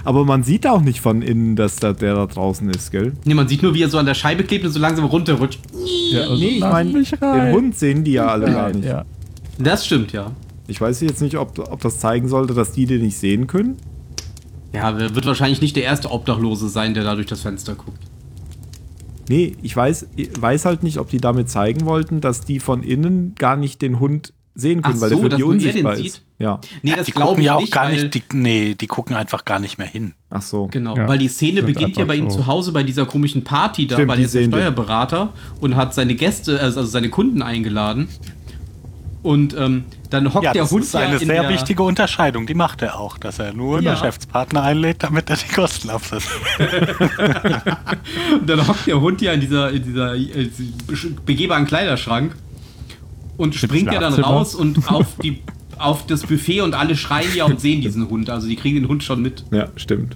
[0.04, 3.14] Aber man sieht auch nicht von innen, dass da der da draußen ist, gell?
[3.24, 5.60] Nee, man sieht nur, wie er so an der Scheibe klebt und so langsam runterrutscht.
[6.12, 7.52] Ja, also Nee, ich meine, den.
[7.54, 8.86] Hund sehen die ja alle gar nicht.
[8.86, 9.06] Ja.
[9.58, 10.32] Das stimmt, ja.
[10.68, 13.78] Ich weiß jetzt nicht, ob, ob das zeigen sollte, dass die den nicht sehen können.
[14.74, 18.03] Ja, er wird wahrscheinlich nicht der erste Obdachlose sein, der da durch das Fenster guckt.
[19.30, 22.84] Nee, ich weiß, ich weiß halt nicht, ob die damit zeigen wollten, dass die von
[22.84, 25.96] innen gar nicht den Hund sehen können, Ach weil der so, für dass die unsichtbar
[25.96, 26.06] sieht?
[26.06, 26.22] ist.
[26.38, 26.60] Ja.
[26.84, 29.46] Nee, das die gucken ich ja auch nicht, gar nicht, die, nee, die gucken einfach
[29.46, 30.14] gar nicht mehr hin.
[30.30, 30.68] Ach so.
[30.68, 31.08] Genau, Ja.
[31.08, 32.38] weil die Szene Sind beginnt ja bei ihm so.
[32.40, 34.60] zu Hause bei dieser komischen Party da, Stimmt, weil er ist der sehen den.
[34.60, 38.10] Steuerberater und hat seine Gäste, also seine Kunden eingeladen.
[39.24, 42.46] Und ähm, dann hockt Ja, der das Hund ist eine ja in sehr wichtige Unterscheidung.
[42.46, 43.94] Die macht er auch, dass er nur Ja.
[43.94, 46.28] Geschäftspartner einlädt, damit er die Kosten absetzt.
[48.40, 50.50] Und dann hockt der Hund ja in dieser, in dieser äh,
[51.26, 52.36] begehbaren Kleiderschrank
[53.38, 55.42] und springt ja dann raus und auf die
[55.80, 58.30] auf das Buffet und alle schreien ja und sehen diesen Hund.
[58.30, 59.44] Also die kriegen den Hund schon mit.
[59.52, 60.16] Ja, stimmt.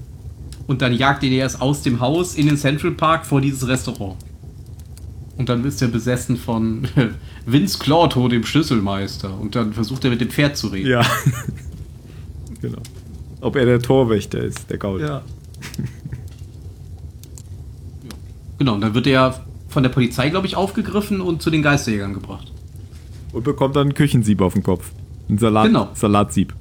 [0.68, 4.18] Und dann jagt ihn erst aus dem Haus in den Central Park vor dieses Restaurant.
[5.38, 6.88] Und dann ist er besessen von
[7.48, 9.34] Vince Clorto, dem Schlüsselmeister.
[9.40, 10.90] Und dann versucht er mit dem Pferd zu reden.
[10.90, 11.02] Ja.
[12.62, 12.82] genau.
[13.40, 15.00] Ob er der Torwächter ist, der Gaul.
[15.02, 15.22] Ja.
[18.58, 22.14] Genau, und dann wird er von der Polizei, glaube ich, aufgegriffen und zu den Geisterjägern
[22.14, 22.52] gebracht.
[23.32, 24.92] Und bekommt dann einen Küchensieb auf den Kopf.
[25.30, 25.90] Ein Salat, Genau.
[25.94, 26.54] Salatsieb.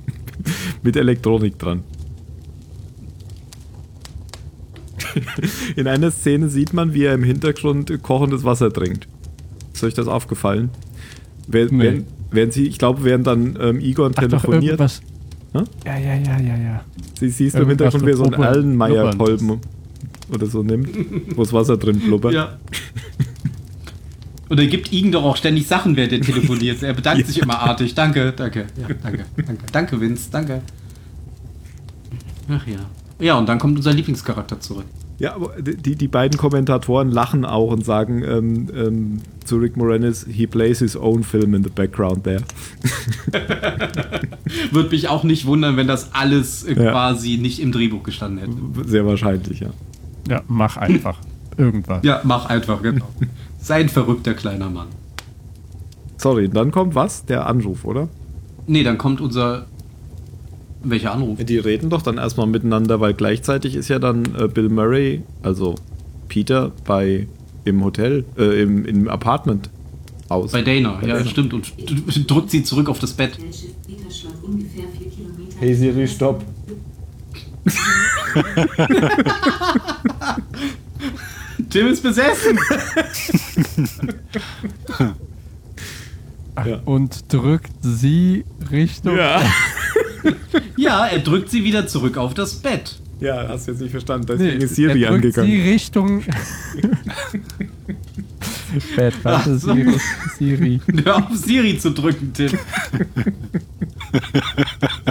[0.82, 1.84] Mit Elektronik dran.
[5.76, 9.08] In einer Szene sieht man, wie er im Hintergrund kochendes Wasser trinkt.
[9.72, 10.70] Ist euch das aufgefallen?
[11.48, 11.82] Während, Nee.
[11.84, 15.02] während, während sie, ich glaube, während dann ähm, Egon Ach, doch, telefoniert, irgendwas.
[15.54, 15.60] Hä?
[15.84, 16.84] Ja, ja, ja, ja, ja.
[17.18, 19.60] sie, siehst du im Hintergrund, wie er so einen Allenmeier-Kolben
[20.32, 20.88] oder so nimmt,
[21.36, 22.32] wo das Wasser drin blubbert.
[22.32, 22.58] Ja.
[24.48, 26.82] Und er gibt Igen doch auch ständig Sachen, während er telefoniert.
[26.82, 27.94] Er bedankt sich immer artig.
[27.94, 28.66] Danke, danke.
[28.80, 29.64] Ja, danke, danke.
[29.72, 30.60] Danke, Vince, danke.
[32.48, 32.80] Ach ja.
[33.22, 34.84] Ja, und dann kommt unser Lieblingscharakter zurück.
[35.20, 40.26] Ja, aber die, die beiden Kommentatoren lachen auch und sagen ähm, ähm, zu Rick Moranis,
[40.28, 42.42] he plays his own film in the background there.
[44.72, 46.90] Würde mich auch nicht wundern, wenn das alles äh, ja.
[46.90, 48.88] quasi nicht im Drehbuch gestanden hätte.
[48.88, 49.70] Sehr wahrscheinlich, ja.
[50.28, 51.18] Ja, mach einfach.
[51.56, 52.02] Irgendwas.
[52.02, 53.06] Ja, mach einfach, genau.
[53.60, 54.88] Sei ein verrückter kleiner Mann.
[56.16, 57.24] Sorry, dann kommt was?
[57.26, 58.08] Der Anruf, oder?
[58.66, 59.66] Nee, dann kommt unser
[60.84, 61.38] welcher Anruf?
[61.44, 65.74] Die reden doch dann erstmal miteinander, weil gleichzeitig ist ja dann äh, Bill Murray, also
[66.28, 67.26] Peter, bei
[67.64, 69.70] im Hotel, äh, im, im Apartment
[70.28, 70.52] aus.
[70.52, 71.28] Bei Dana, bei ja, Dana.
[71.28, 71.54] stimmt.
[71.54, 71.72] Und
[72.30, 73.38] drückt sie zurück auf das Bett.
[75.58, 76.44] Hey Siri, stopp.
[81.70, 82.58] Tim ist besessen.
[86.66, 86.80] ja.
[86.84, 89.16] Und drückt sie Richtung.
[89.16, 89.40] Ja.
[90.76, 92.96] ja, er drückt sie wieder zurück auf das Bett.
[93.20, 94.26] Ja, hast du jetzt nicht verstanden.
[94.26, 95.50] Deswegen nee, ist Siri er drückt angegangen.
[95.50, 96.22] Sie Richtung.
[98.96, 99.74] Bett, warte, so.
[99.74, 100.00] Siri.
[100.38, 100.80] Siri.
[101.04, 102.58] Hör auf, Siri zu drücken, Tim.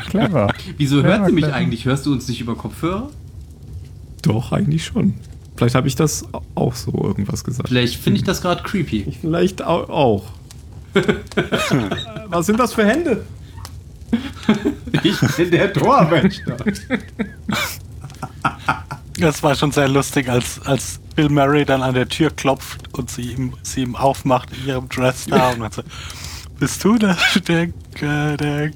[0.10, 0.54] Clever.
[0.78, 1.58] Wieso clever, hört sie mich clever.
[1.58, 1.86] eigentlich?
[1.86, 3.10] Hörst du uns nicht über Kopfhörer?
[4.24, 5.14] Doch, eigentlich schon.
[5.56, 6.26] Vielleicht habe ich das
[6.56, 7.70] auch so irgendwas gesagt.
[7.70, 9.06] Vielleicht finde ich das gerade creepy.
[9.08, 10.24] Ich vielleicht auch.
[12.28, 13.24] Was sind das für Hände?
[15.04, 16.58] Ich bin der Torwächter.
[19.20, 23.10] Das war schon sehr lustig, als, als Bill Murray dann an der Tür klopft und
[23.10, 25.84] sie ihm, sie ihm aufmacht in ihrem Dress da und dann so,
[26.60, 27.18] bist du der,
[27.48, 28.72] der, äh, der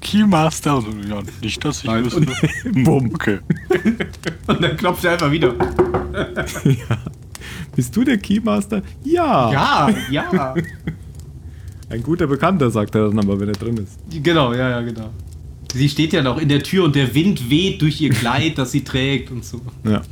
[0.00, 0.76] Keymaster?
[0.76, 2.26] Und so, ja, nicht, dass ich Nein, wüsste.
[2.72, 3.12] Bumm.
[3.14, 3.40] Okay.
[4.46, 5.54] Und dann klopft er einfach wieder.
[6.64, 6.98] ja.
[7.74, 8.82] Bist du der Keymaster?
[9.04, 9.52] Ja.
[9.52, 10.54] Ja, ja.
[11.90, 13.98] Ein guter Bekannter, sagt er dann aber, wenn er drin ist.
[14.22, 15.10] Genau, ja, ja, genau.
[15.72, 18.72] Sie steht ja noch in der Tür und der Wind weht durch ihr Kleid, das
[18.72, 19.60] sie trägt und so.
[19.84, 20.02] Ja.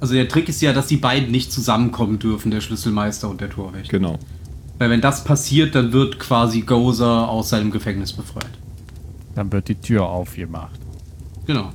[0.00, 3.50] Also der Trick ist ja, dass die beiden nicht zusammenkommen dürfen, der Schlüsselmeister und der
[3.50, 3.90] Torwächter.
[3.90, 4.18] Genau.
[4.78, 8.50] Weil wenn das passiert, dann wird quasi Gozer aus seinem Gefängnis befreit.
[9.34, 10.80] Dann wird die Tür aufgemacht.
[11.46, 11.70] Genau.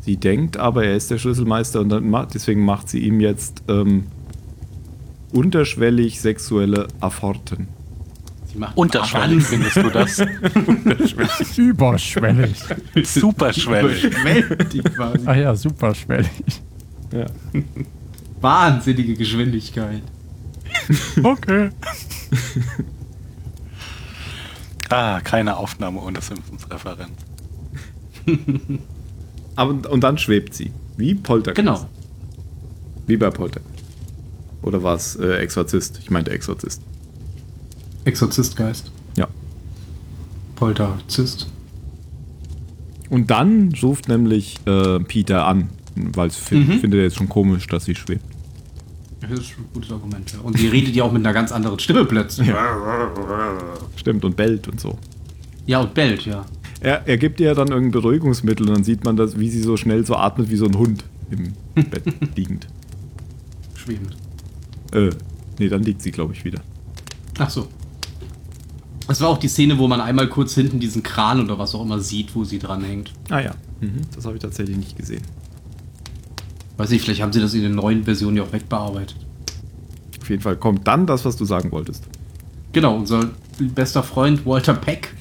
[0.00, 3.62] Sie denkt aber, er ist der Schlüsselmeister und dann macht, deswegen macht sie ihm jetzt
[3.68, 4.06] ähm,
[5.32, 7.68] unterschwellig sexuelle Afforten.
[8.74, 10.18] Unterschwellig findest du das?
[10.66, 11.58] Unterschwellig.
[11.58, 12.56] Überschwellig.
[13.04, 14.04] Superschwellig.
[14.04, 15.26] Überschwellig quasi.
[15.26, 16.30] Ah ja, superschwellig.
[17.12, 17.26] Ja.
[18.40, 20.02] Wahnsinnige Geschwindigkeit.
[21.22, 21.70] Okay.
[24.88, 27.10] ah, keine Aufnahme ohne Simpsons-Referenz.
[29.56, 30.72] und dann schwebt sie.
[30.96, 31.56] Wie Poltergeist.
[31.56, 31.88] Genau.
[33.06, 33.69] Wie bei Poltergeist.
[34.62, 35.98] Oder war es äh, Exorzist?
[36.02, 36.82] Ich meinte Exorzist.
[38.04, 38.90] Exorzistgeist.
[39.16, 39.28] Ja.
[40.56, 41.48] Polterzist.
[43.08, 46.78] Und dann ruft nämlich äh, Peter an, weil es mhm.
[46.78, 48.24] findet er jetzt schon komisch, dass sie schwebt.
[49.20, 50.40] Das ist ein gutes Argument, ja.
[50.40, 52.48] Und sie redet ja auch mit einer ganz anderen Stimme plötzlich.
[52.48, 53.58] Ja.
[53.96, 54.98] Stimmt, und bellt und so.
[55.66, 56.46] Ja, und bellt, ja.
[56.80, 59.76] Er, er gibt ihr dann irgendein Beruhigungsmittel und dann sieht man, dass, wie sie so
[59.76, 61.52] schnell so atmet wie so ein Hund im
[61.90, 62.04] Bett
[62.34, 62.66] liegend.
[63.74, 64.16] Schwebend.
[64.92, 65.10] Äh,
[65.58, 66.60] nee, dann liegt sie, glaube ich, wieder.
[67.38, 67.68] Ach so.
[69.06, 71.82] Das war auch die Szene, wo man einmal kurz hinten diesen Kran oder was auch
[71.82, 73.12] immer sieht, wo sie dran hängt.
[73.28, 74.02] Ah ja, mhm.
[74.14, 75.22] das habe ich tatsächlich nicht gesehen.
[76.76, 79.16] Weiß nicht, vielleicht haben sie das in den neuen Versionen ja auch wegbearbeitet.
[80.20, 82.04] Auf jeden Fall kommt dann das, was du sagen wolltest.
[82.72, 85.12] Genau, unser bester Freund Walter Peck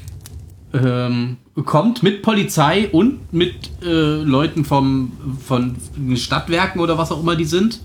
[0.72, 5.14] ähm, kommt mit Polizei und mit äh, Leuten vom,
[5.44, 5.76] von
[6.16, 7.82] Stadtwerken oder was auch immer die sind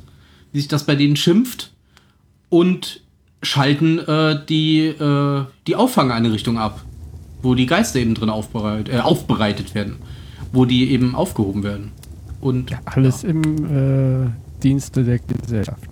[0.55, 1.73] wie sich das bei denen schimpft,
[2.55, 3.01] und
[3.43, 6.85] schalten äh, die, äh, die Auffangeinrichtung ab,
[7.43, 9.97] wo die Geister eben drin aufbereit, äh, aufbereitet werden,
[10.53, 11.91] wo die eben aufgehoben werden.
[12.41, 13.31] Und ja, alles ja.
[13.31, 14.31] im äh,
[14.63, 15.83] Dienste der Gesellschaft.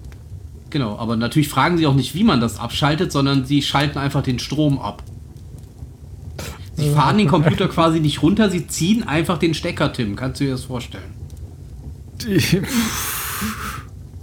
[0.70, 4.22] Genau, aber natürlich fragen sie auch nicht, wie man das abschaltet, sondern sie schalten einfach
[4.22, 5.02] den Strom ab.
[6.76, 10.14] Sie fahren den Computer quasi nicht runter, sie ziehen einfach den Stecker, Tim.
[10.14, 11.12] Kannst du dir das vorstellen?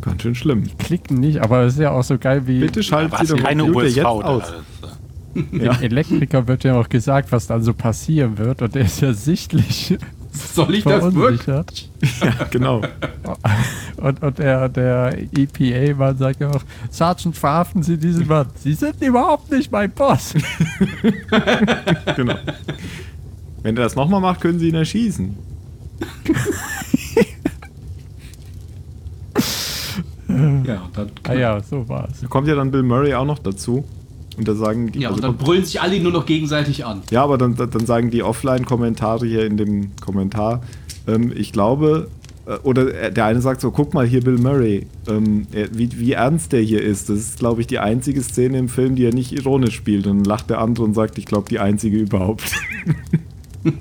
[0.02, 0.64] Ganz schön schlimm.
[0.64, 2.60] Die klicken nicht, aber es ist ja auch so geil wie.
[2.60, 4.54] Bitte schalten Sie doch keine USV jetzt aus.
[5.52, 5.74] Ja.
[5.74, 9.14] Dem Elektriker wird ja auch gesagt, was dann so passieren wird und der ist ja
[9.14, 9.98] sichtlich.
[10.32, 11.90] Soll ich das wirklich?
[12.22, 12.82] Ja, genau.
[13.98, 18.48] Und, und der, der EPA-Mann sagt ja auch, Sergeant, verhaften Sie diesen Mann.
[18.56, 20.34] Sie sind überhaupt nicht mein Boss.
[22.16, 22.36] genau.
[23.64, 25.36] Wenn er das nochmal macht, können Sie ihn erschießen.
[30.66, 31.12] Ja, dann.
[31.24, 32.22] Ah ja, so war's.
[32.22, 33.84] Da kommt ja dann Bill Murray auch noch dazu.
[34.38, 35.00] Und da sagen die.
[35.00, 37.02] Ja, also und dann brüllen sich alle nur noch gegenseitig an.
[37.12, 40.62] Ja, aber dann, dann sagen die Offline-Kommentare hier in dem Kommentar,
[41.08, 42.08] ähm, ich glaube,
[42.46, 46.52] äh, oder der eine sagt so, guck mal hier Bill Murray, ähm, wie, wie ernst
[46.52, 47.10] der hier ist.
[47.10, 50.08] Das ist, glaube ich, die einzige Szene im Film, die er nicht ironisch spielt.
[50.08, 52.52] Und dann lacht der andere und sagt, ich glaube, die einzige überhaupt.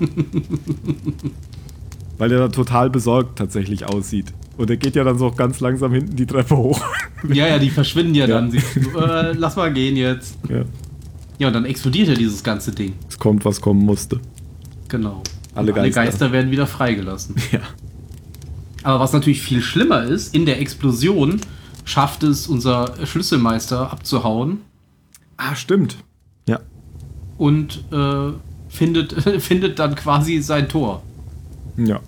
[2.19, 4.35] Weil er dann total besorgt tatsächlich aussieht.
[4.59, 6.81] Und er geht ja dann so ganz langsam hinten die Treppe hoch.
[7.33, 8.37] Ja, ja, die verschwinden ja, ja.
[8.37, 8.53] dann.
[8.53, 10.39] Sie, äh, lass mal gehen jetzt.
[10.49, 10.63] Ja.
[11.39, 12.93] Ja, und dann explodiert ja dieses ganze Ding.
[13.09, 14.21] Es kommt, was kommen musste.
[14.87, 15.25] Genau.
[15.53, 15.81] Alle Geister.
[15.81, 17.35] alle Geister werden wieder freigelassen.
[17.51, 17.61] Ja.
[18.85, 21.41] Aber was natürlich viel schlimmer ist, in der Explosion
[21.85, 24.61] schafft es unser Schlüsselmeister abzuhauen.
[25.37, 25.97] Ah, stimmt.
[26.49, 26.61] Ja.
[27.37, 28.33] Und äh,
[28.69, 29.13] findet,
[29.43, 31.03] findet dann quasi sein Tor.
[31.77, 32.01] Ja.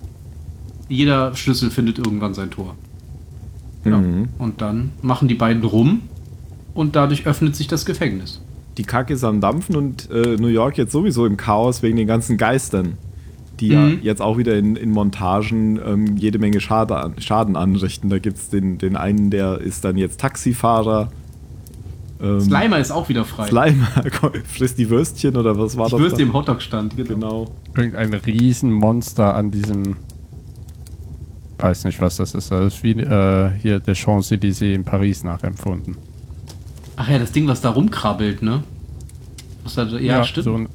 [0.91, 2.75] Jeder Schlüssel findet irgendwann sein Tor.
[3.85, 3.97] Ja.
[3.97, 4.29] Mhm.
[4.37, 6.01] Und dann machen die beiden rum
[6.73, 8.41] und dadurch öffnet sich das Gefängnis.
[8.77, 12.07] Die Kacke ist am Dampfen und äh, New York jetzt sowieso im Chaos wegen den
[12.07, 12.97] ganzen Geistern
[13.61, 13.73] die mhm.
[13.73, 18.09] ja jetzt auch wieder in, in Montagen ähm, jede Menge Schade, Schaden anrichten.
[18.09, 21.11] Da gibt es den, den einen, der ist dann jetzt Taxifahrer.
[22.21, 23.47] Ähm, Slimer ist auch wieder frei.
[23.47, 23.87] Slimer
[24.45, 26.01] frisst die Würstchen oder was war die das?
[26.01, 27.13] Würstchen im Hotdog-Stand, genau.
[27.13, 27.51] genau.
[27.75, 29.95] Irgendein Riesenmonster an diesem.
[31.61, 32.51] Weiß nicht, was das ist.
[32.51, 35.95] Das ist wie äh, hier der Champs-Élysées in Paris nachempfunden.
[36.95, 38.63] Ach ja, das Ding, was da rumkrabbelt, ne?
[39.63, 40.45] Was da, ja, ja, stimmt.
[40.45, 40.67] So ein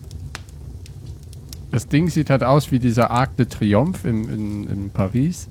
[1.77, 5.47] das Ding sieht halt aus wie dieser Arc de Triomphe in, in, in Paris.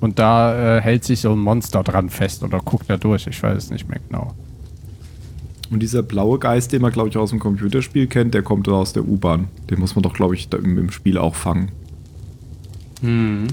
[0.00, 3.26] Und da äh, hält sich so ein Monster dran fest oder guckt da durch.
[3.26, 4.34] Ich weiß es nicht mehr genau.
[5.70, 8.92] Und dieser blaue Geist, den man, glaube ich, aus dem Computerspiel kennt, der kommt aus
[8.92, 9.48] der U-Bahn.
[9.70, 11.70] Den muss man doch, glaube ich, im, im, Spiel auch fangen.
[13.00, 13.46] Hm.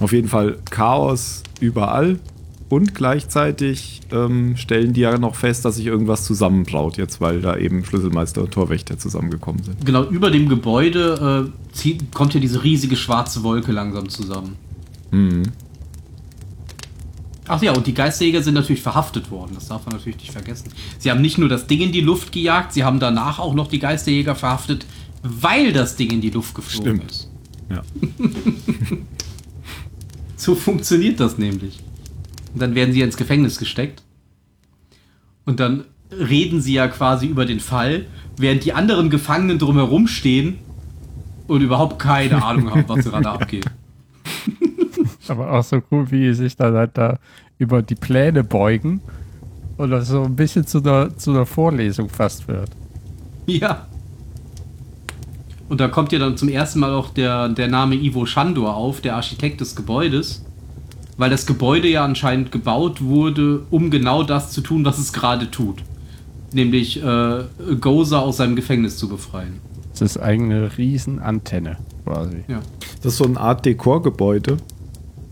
[0.00, 2.18] Auf jeden Fall Chaos überall.
[2.68, 7.56] Und gleichzeitig ähm, stellen die ja noch fest, dass sich irgendwas zusammenbraut, jetzt weil da
[7.56, 9.84] eben Schlüsselmeister und Torwächter zusammengekommen sind.
[9.84, 14.56] Genau, über dem Gebäude äh, zieht, kommt ja diese riesige schwarze Wolke langsam zusammen.
[15.10, 15.42] Mhm.
[17.46, 20.70] Ach ja, und die Geisterjäger sind natürlich verhaftet worden, das darf man natürlich nicht vergessen.
[20.98, 23.68] Sie haben nicht nur das Ding in die Luft gejagt, sie haben danach auch noch
[23.68, 24.86] die Geisterjäger verhaftet,
[25.22, 27.10] weil das Ding in die Luft geflogen Stimmt.
[27.10, 27.30] ist.
[27.70, 27.82] Ja.
[30.44, 31.80] so funktioniert das nämlich.
[32.52, 34.02] Und dann werden sie ins Gefängnis gesteckt.
[35.44, 38.06] Und dann reden sie ja quasi über den Fall,
[38.36, 40.58] während die anderen Gefangenen drumherum stehen
[41.46, 43.66] und überhaupt keine Ahnung haben, was gerade abgeht.
[45.28, 47.18] Aber auch so cool, wie sie sich dann halt da
[47.58, 49.00] über die Pläne beugen
[49.76, 52.70] und das so ein bisschen zu einer, zu einer Vorlesung fast wird.
[53.46, 53.86] Ja.
[55.68, 59.00] Und da kommt ja dann zum ersten Mal auch der, der Name Ivo Schandor auf,
[59.00, 60.44] der Architekt des Gebäudes
[61.16, 65.50] weil das Gebäude ja anscheinend gebaut wurde, um genau das zu tun, was es gerade
[65.50, 65.82] tut.
[66.52, 67.44] Nämlich äh,
[67.80, 69.60] Gozer aus seinem Gefängnis zu befreien.
[69.92, 72.44] Das ist eine Riesenantenne quasi.
[72.48, 72.60] Ja.
[73.02, 74.56] Das ist so eine Art Dekorgebäude,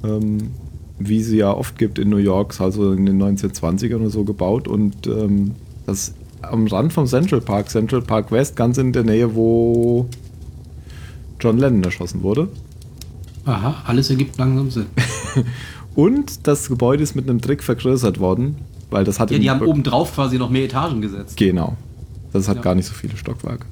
[0.04, 0.52] ähm,
[0.98, 4.68] wie sie ja oft gibt in New York, also in den 1920ern oder so gebaut.
[4.68, 5.52] Und ähm,
[5.86, 10.08] das am Rand vom Central Park, Central Park West, ganz in der Nähe, wo
[11.42, 12.48] John Lennon erschossen wurde.
[13.44, 14.86] Aha, alles ergibt langsam Sinn.
[15.94, 18.56] Und das Gebäude ist mit einem Trick vergrößert worden,
[18.90, 19.30] weil das hat.
[19.30, 21.36] Ja, die haben obendrauf quasi noch mehr Etagen gesetzt.
[21.36, 21.76] Genau.
[22.32, 22.62] Das hat ja.
[22.62, 23.66] gar nicht so viele Stockwerke.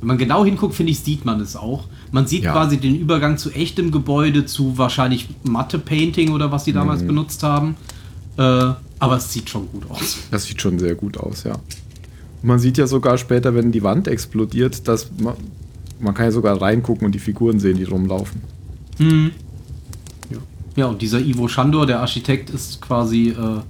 [0.00, 1.84] Wenn man genau hinguckt, finde ich, sieht man es auch.
[2.12, 2.52] Man sieht ja.
[2.52, 7.06] quasi den Übergang zu echtem Gebäude, zu wahrscheinlich Matte-Painting oder was die damals mhm.
[7.06, 7.76] benutzt haben.
[8.36, 10.18] Äh, aber es sieht schon gut aus.
[10.30, 11.52] Das sieht schon sehr gut aus, ja.
[11.54, 15.10] Und man sieht ja sogar später, wenn die Wand explodiert, dass
[16.00, 18.40] man, kann ja sogar reingucken und die Figuren sehen, die rumlaufen.
[18.98, 19.30] Mhm.
[20.76, 23.60] Ja, und dieser Ivo Schandor, der Architekt, ist quasi, äh,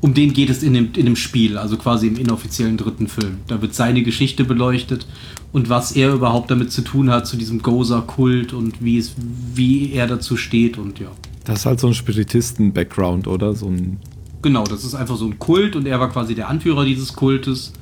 [0.00, 3.38] um den geht es in dem, in dem Spiel, also quasi im inoffiziellen dritten Film.
[3.48, 5.06] Da wird seine Geschichte beleuchtet
[5.52, 9.14] und was er überhaupt damit zu tun hat, zu diesem Gozer-Kult und wie, es,
[9.54, 11.08] wie er dazu steht und ja.
[11.44, 13.54] Das ist halt so ein Spiritisten-Background, oder?
[13.54, 13.98] So ein
[14.40, 17.72] genau, das ist einfach so ein Kult und er war quasi der Anführer dieses Kultes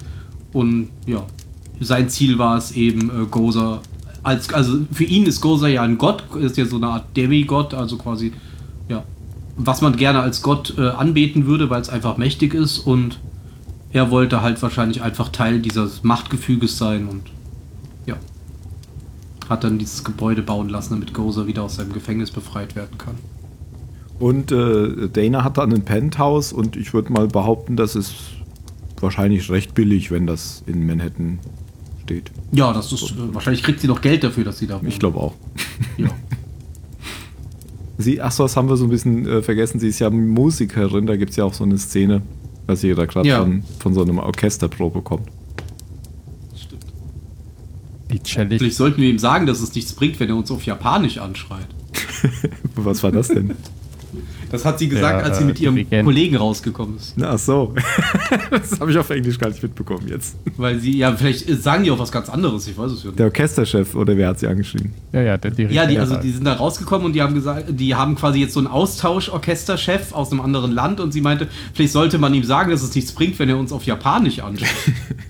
[0.53, 1.27] und ja,
[1.83, 3.81] sein Ziel war es eben, äh, Gozer
[4.23, 7.75] als, also für ihn ist Gozer ja ein Gott, ist ja so eine Art Demigott,
[7.75, 8.33] also quasi
[8.89, 9.05] ja.
[9.57, 13.19] Was man gerne als Gott äh, anbeten würde, weil es einfach mächtig ist und
[13.93, 17.23] er wollte halt wahrscheinlich einfach Teil dieses Machtgefüges sein und
[18.07, 18.17] ja.
[19.49, 23.15] Hat dann dieses Gebäude bauen lassen, damit Gozer wieder aus seinem Gefängnis befreit werden kann.
[24.19, 28.15] Und äh, Dana hat dann ein Penthouse und ich würde mal behaupten, das ist
[29.01, 31.41] wahrscheinlich recht billig, wenn das in Manhattan
[32.13, 32.31] steht.
[32.53, 33.15] Ja, das ist.
[33.35, 34.89] Wahrscheinlich kriegt sie noch Geld dafür, dass sie da wohnt.
[34.89, 35.35] Ich glaube auch.
[35.97, 36.09] Ja.
[37.99, 39.79] Sie, achso, das haben wir so ein bisschen äh, vergessen.
[39.79, 42.23] Sie ist ja Musikerin, da gibt es ja auch so eine Szene,
[42.67, 43.41] was sie da gerade ja.
[43.41, 45.29] von, von so einem Orchesterprobe kommt.
[46.57, 48.25] Stimmt.
[48.25, 48.59] Chillig.
[48.59, 51.69] Vielleicht sollten wir ihm sagen, dass es nichts bringt, wenn er uns auf Japanisch anschreit.
[52.75, 53.55] Was war das denn?
[54.53, 56.05] Das hat sie gesagt, ja, als sie mit ihrem Dirigent.
[56.05, 57.15] Kollegen rausgekommen ist.
[57.23, 57.75] Ach so.
[58.51, 60.37] das habe ich auf Englisch gar nicht mitbekommen jetzt.
[60.59, 63.19] Weil sie, ja, vielleicht sagen die auch was ganz anderes, ich weiß es ja nicht.
[63.19, 64.93] Der Orchesterchef oder wer hat sie angeschrieben?
[65.13, 65.75] Ja, ja, der Dirigent.
[65.75, 68.53] Ja, die, also die sind da rausgekommen und die haben gesagt, die haben quasi jetzt
[68.53, 72.71] so einen Austausch-Orchesterchef aus einem anderen Land und sie meinte, vielleicht sollte man ihm sagen,
[72.71, 74.69] dass es nichts bringt, wenn er uns auf Japanisch anschaut.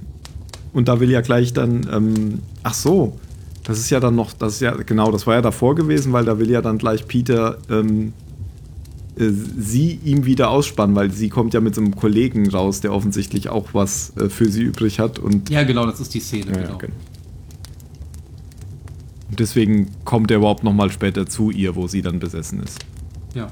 [0.73, 3.21] und da will ja gleich dann, ähm, ach so,
[3.63, 6.25] das ist ja dann noch, das ist ja, genau, das war ja davor gewesen, weil
[6.25, 8.13] da will ja dann gleich Peter ähm,
[9.17, 12.93] äh, sie ihm wieder ausspannen, weil sie kommt ja mit so einem Kollegen raus, der
[12.93, 15.19] offensichtlich auch was äh, für sie übrig hat.
[15.19, 16.53] Und ja, genau, das ist die Szene.
[16.53, 16.79] Ja, genau.
[16.79, 16.95] genau.
[19.31, 22.79] Und deswegen kommt er überhaupt noch mal später zu ihr, wo sie dann besessen ist.
[23.35, 23.49] Ja.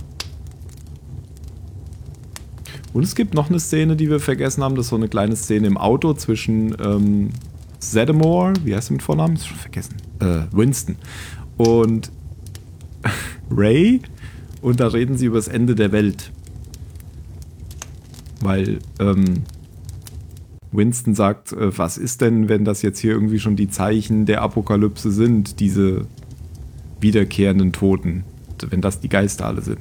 [2.93, 4.75] Und es gibt noch eine Szene, die wir vergessen haben.
[4.75, 7.31] Das ist so eine kleine Szene im Auto zwischen ähm,
[7.79, 9.37] Zeddemore, wie heißt er mit Vornamen?
[9.37, 9.97] Ist schon vergessen.
[10.21, 10.97] Äh, Winston.
[11.57, 12.11] Und
[13.51, 14.03] Ray
[14.63, 16.31] und da reden sie über das Ende der Welt.
[18.41, 19.43] Weil ähm,
[20.73, 24.43] Winston sagt, äh, was ist denn, wenn das jetzt hier irgendwie schon die Zeichen der
[24.43, 26.07] Apokalypse sind, diese
[27.01, 28.25] wiederkehrenden Toten,
[28.69, 29.79] wenn das die Geister alle sind.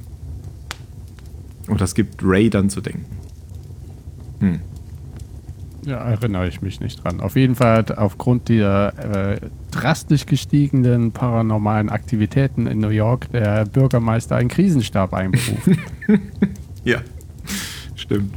[1.68, 3.04] Und das gibt Ray dann zu denken.
[4.40, 4.60] Hm.
[5.86, 7.20] Ja, erinnere ich mich nicht dran.
[7.20, 13.64] Auf jeden Fall hat aufgrund der äh, drastisch gestiegenen paranormalen Aktivitäten in New York der
[13.64, 15.78] Bürgermeister einen Krisenstab einberufen.
[16.84, 16.98] ja,
[17.94, 18.34] stimmt.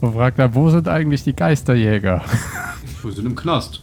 [0.00, 2.22] Und fragt er, wo sind eigentlich die Geisterjäger?
[3.02, 3.82] Wir sind im Knast.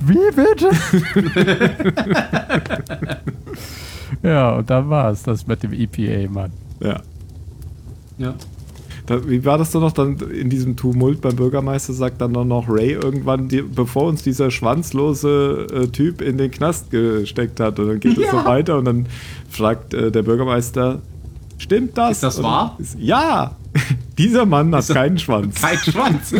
[0.00, 0.70] Wie bitte?
[4.22, 6.52] ja, und dann war es das mit dem EPA, Mann.
[6.80, 7.00] Ja.
[8.18, 8.34] Ja.
[9.06, 11.92] Da, wie war das denn noch dann in diesem Tumult beim Bürgermeister?
[11.92, 16.90] Sagt dann noch Ray irgendwann, die, bevor uns dieser schwanzlose äh, Typ in den Knast
[16.90, 17.78] gesteckt hat.
[17.78, 18.24] Und dann geht ja.
[18.24, 19.06] es so weiter und dann
[19.50, 21.02] fragt äh, der Bürgermeister,
[21.58, 22.12] stimmt das?
[22.12, 22.76] Ist das wahr?
[22.78, 23.56] Ist, ja!
[24.18, 25.60] Dieser Mann hat keinen Schwanz.
[25.60, 26.32] Kein Schwanz.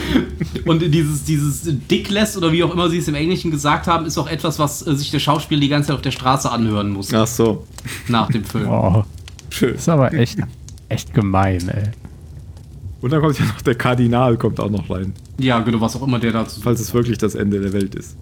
[0.64, 4.16] und dieses, dieses Dickless oder wie auch immer sie es im Englischen gesagt haben, ist
[4.16, 7.12] auch etwas, was äh, sich der Schauspieler die ganze Zeit auf der Straße anhören muss.
[7.12, 7.66] Ach so.
[8.06, 8.68] Nach dem Film.
[8.68, 9.04] Oh.
[9.50, 9.72] Schön.
[9.72, 10.38] Das ist aber echt
[10.88, 11.90] Echt gemein, ey.
[13.00, 15.12] Und dann kommt ja noch der Kardinal, kommt auch noch rein.
[15.38, 16.60] Ja, genau, was auch immer der dazu.
[16.60, 18.16] Falls es wirklich das Ende der Welt ist.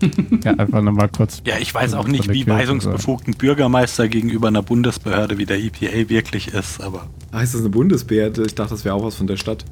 [0.44, 1.42] ja, einfach nochmal kurz.
[1.46, 6.48] Ja, ich weiß auch nicht, wie weisungsbefugten Bürgermeister gegenüber einer Bundesbehörde wie der EPA wirklich
[6.48, 7.06] ist, aber.
[7.32, 8.44] Heißt das eine Bundesbehörde?
[8.44, 9.64] Ich dachte, das wäre auch was von der Stadt.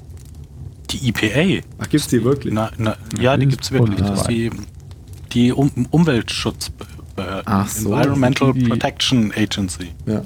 [0.90, 1.64] Die EPA?
[1.78, 2.52] Ach, gibt's die wirklich?
[2.52, 3.98] Na, na, ja, die gibt's wirklich.
[3.98, 4.50] Das ist die,
[5.32, 7.42] die um Umweltschutzbehörde.
[7.44, 7.92] Ach so.
[7.92, 9.88] Environmental Protection Agency.
[10.06, 10.22] Ja.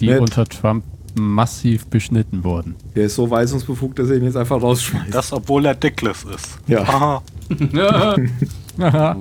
[0.00, 0.20] Die Net.
[0.20, 2.74] unter Trump massiv beschnitten worden.
[2.94, 5.14] Der ist so weisungsbefugt, dass er ihn jetzt einfach rausschmeißt.
[5.14, 6.58] Das, obwohl er Dickless ist.
[6.66, 6.82] Ja.
[6.82, 7.22] Aha.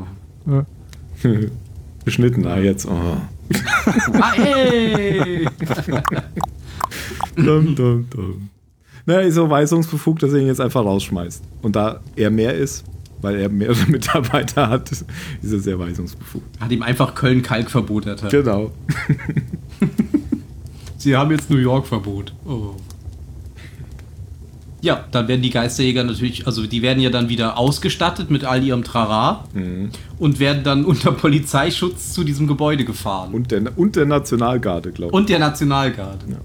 [2.06, 2.86] Beschnitten, ah, jetzt.
[2.86, 2.92] Oh.
[4.20, 5.48] ah, ey.
[7.36, 8.50] dum, dum, dum.
[9.06, 11.44] Na, ist so weisungsbefugt, dass er ihn jetzt einfach rausschmeißt.
[11.62, 12.84] Und da er mehr ist,
[13.22, 15.06] weil er mehrere Mitarbeiter hat, ist
[15.42, 16.60] er sehr weisungsbefugt.
[16.60, 18.32] Hat ihm einfach Köln-Kalk-Verbot erteilt.
[18.32, 18.72] Genau.
[21.04, 22.34] Sie haben jetzt New York-Verbot.
[22.46, 22.76] Oh.
[24.82, 28.64] Ja, dann werden die Geisterjäger natürlich, also die werden ja dann wieder ausgestattet mit all
[28.64, 29.90] ihrem Trara mhm.
[30.18, 33.34] und werden dann unter Polizeischutz zu diesem Gebäude gefahren.
[33.34, 35.14] Und der, und der Nationalgarde, glaube ich.
[35.14, 36.26] Und der Nationalgarde.
[36.30, 36.38] Ja.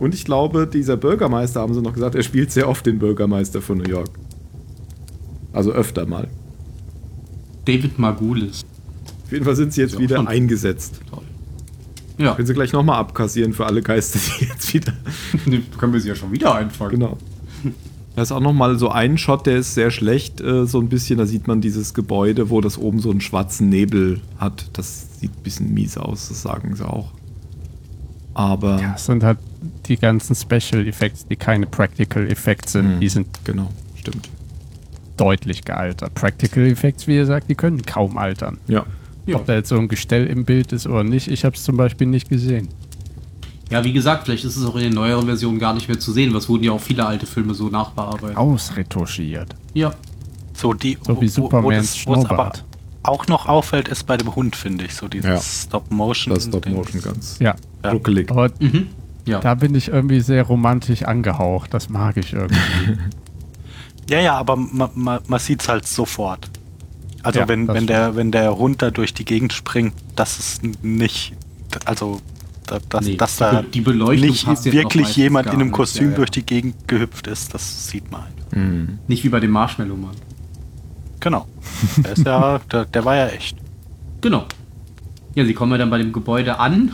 [0.00, 3.62] Und ich glaube, dieser Bürgermeister, haben sie noch gesagt, er spielt sehr oft den Bürgermeister
[3.62, 4.10] von New York.
[5.52, 6.28] Also öfter mal.
[7.64, 8.64] David Margulis.
[9.24, 11.00] Auf jeden Fall sind sie jetzt wieder eingesetzt.
[11.10, 11.22] Toll.
[12.20, 12.34] Ja.
[12.34, 14.92] Können sie gleich nochmal abkassieren für alle Geister, die jetzt wieder.
[15.78, 16.92] können wir sie ja schon wieder einfangen.
[16.92, 17.16] Genau.
[18.16, 21.18] Da ist auch nochmal so ein Shot, der ist sehr schlecht, äh, so ein bisschen.
[21.18, 24.68] Da sieht man dieses Gebäude, wo das oben so einen schwarzen Nebel hat.
[24.74, 27.12] Das sieht ein bisschen mies aus, das sagen sie auch.
[28.34, 28.80] Aber.
[28.80, 29.38] Ja, es sind halt
[29.86, 32.96] die ganzen Special Effects, die keine Practical Effects sind.
[32.96, 33.26] Mhm, die sind.
[33.44, 34.28] Genau, stimmt.
[35.16, 36.14] Deutlich gealtert.
[36.14, 38.58] Practical Effects, wie ihr sagt, die können kaum altern.
[38.66, 38.84] Ja.
[39.26, 39.36] Ja.
[39.36, 41.76] Ob da jetzt so ein Gestell im Bild ist oder nicht, ich habe es zum
[41.76, 42.68] Beispiel nicht gesehen.
[43.70, 46.12] Ja, wie gesagt, vielleicht ist es auch in den neueren Versionen gar nicht mehr zu
[46.12, 46.34] sehen.
[46.34, 48.36] Was wurden ja auch viele alte Filme so nachbearbeitet.
[48.36, 49.54] Ausretuschiert.
[49.74, 49.94] Ja.
[50.54, 52.64] So, die, so wie Supermans Schnurrbart.
[53.02, 55.40] Auch noch auffällt, ist bei dem Hund, finde ich, so dieses ja.
[55.40, 56.34] Stop-Motion.
[56.34, 57.54] Das Stop-Motion ganz ja.
[57.84, 58.30] ruckelig.
[58.30, 58.88] Aber mhm.
[59.24, 59.38] ja.
[59.38, 61.72] da bin ich irgendwie sehr romantisch angehaucht.
[61.72, 62.58] Das mag ich irgendwie.
[64.10, 66.50] ja, ja, aber man, man, man sieht es halt sofort.
[67.22, 70.62] Also ja, wenn, wenn, der, wenn der Hund da durch die Gegend springt, das ist
[70.82, 71.34] nicht,
[71.84, 72.20] also
[72.88, 76.16] dass, nee, dass da die nicht wirklich jemand in einem Kostüm ja, ja.
[76.16, 78.56] durch die Gegend gehüpft ist, das sieht man halt.
[78.56, 78.98] Mhm.
[79.08, 80.14] Nicht wie bei dem Marshmallow-Mann.
[81.18, 81.46] Genau.
[81.96, 83.56] Der, ist ja, der, der war ja echt.
[84.20, 84.46] Genau.
[85.34, 86.92] Ja, sie kommen ja dann bei dem Gebäude an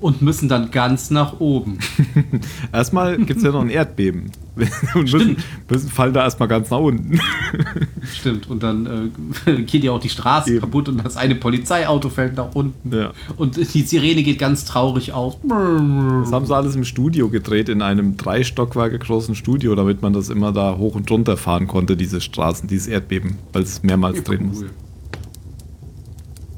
[0.00, 1.78] und müssen dann ganz nach oben.
[2.72, 4.30] erstmal gibt es ja noch ein Erdbeben.
[4.94, 5.36] und müssen,
[5.68, 7.18] müssen, fallen da erstmal ganz nach unten.
[8.14, 9.10] Stimmt, und dann
[9.46, 10.60] äh, geht ja auch die Straße Eben.
[10.60, 12.94] kaputt und das eine Polizeiauto fällt nach unten.
[12.94, 13.12] Ja.
[13.36, 15.38] Und die Sirene geht ganz traurig auf.
[15.42, 20.12] Das haben sie alles im Studio gedreht, in einem drei Stockwerke großen Studio, damit man
[20.12, 24.18] das immer da hoch und runter fahren konnte, diese Straßen, dieses Erdbeben, weil es mehrmals
[24.18, 24.62] ja, drehen cool.
[24.62, 24.64] muss.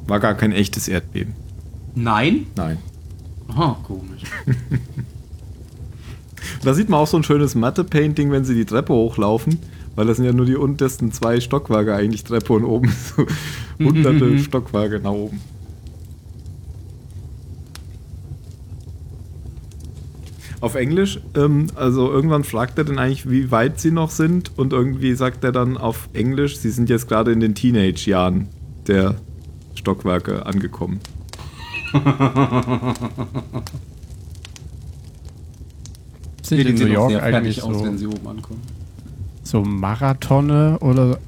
[0.07, 1.35] War gar kein echtes Erdbeben.
[1.95, 2.47] Nein?
[2.57, 2.77] Nein.
[3.57, 4.23] Aha, komisch.
[6.63, 9.59] da sieht man auch so ein schönes Matte-Painting, wenn sie die Treppe hochlaufen,
[9.95, 13.27] weil das sind ja nur die untersten zwei Stockwerke eigentlich, Treppe und oben so
[13.83, 15.41] hunderte Stockwerke nach oben.
[20.61, 24.75] Auf Englisch, ähm, also irgendwann fragt er dann eigentlich, wie weit sie noch sind und
[24.75, 28.49] irgendwie sagt er dann auf Englisch, sie sind jetzt gerade in den Teenage-Jahren
[28.87, 29.15] der
[29.75, 31.01] Stockwerke angekommen.
[36.43, 37.83] Sind in New York eigentlich so, aus,
[39.43, 41.19] so Marathone oder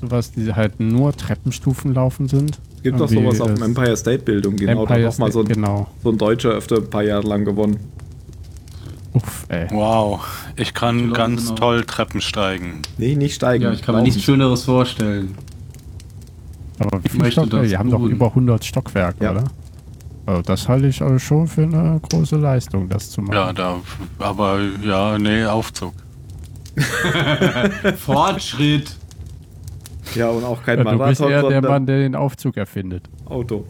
[0.00, 2.60] sowas, die halt nur Treppenstufen laufen sind?
[2.76, 4.82] Es gibt doch sowas auf dem Empire State Building, genau.
[4.82, 5.88] Empire da mal so ein, genau.
[6.02, 7.78] so ein Deutscher öfter ein paar Jahre lang gewonnen.
[9.14, 9.66] Uff, ey.
[9.70, 10.20] Wow,
[10.54, 11.54] ich kann ganz genau.
[11.56, 12.82] toll Treppen steigen.
[12.98, 13.64] Nee, nicht steigen.
[13.64, 15.34] Ja, ich kann mir nichts Schöneres vorstellen.
[16.78, 17.66] Aber wie viele Stockwerke?
[17.66, 19.32] Die haben doch über 100 Stockwerke, ja.
[19.32, 19.44] oder?
[20.28, 23.32] Also das halte ich also schon für eine große Leistung, das zu machen.
[23.32, 23.80] Ja, da,
[24.18, 25.94] aber ja, nee, Aufzug.
[27.96, 28.94] Fortschritt.
[30.14, 31.06] Ja, und auch kein ja, Marathon.
[31.06, 33.08] Du bist eher der Mann, der den Aufzug erfindet.
[33.24, 33.64] Auto.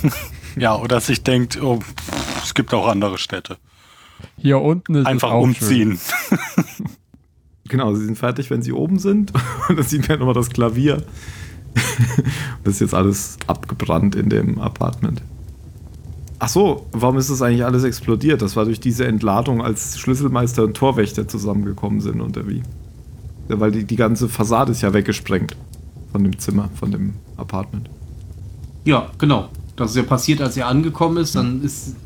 [0.56, 1.78] ja, oder sich denkt, oh,
[2.42, 3.58] es gibt auch andere Städte.
[4.38, 6.00] Hier unten ist Einfach umziehen.
[7.68, 9.34] genau, sie sind fertig, wenn sie oben sind.
[9.68, 11.02] Und dann sieht man nochmal das Klavier.
[12.64, 15.20] das ist jetzt alles abgebrannt in dem Apartment.
[16.40, 18.42] Ach so, warum ist das eigentlich alles explodiert?
[18.42, 22.62] Das war durch diese Entladung, als Schlüsselmeister und Torwächter zusammengekommen sind, oder wie?
[23.48, 25.56] Ja, weil die, die ganze Fassade ist ja weggesprengt
[26.12, 27.90] von dem Zimmer, von dem Apartment.
[28.84, 29.48] Ja, genau.
[29.74, 31.34] Das ist ja passiert, als er angekommen ist.
[31.34, 31.96] Dann ist,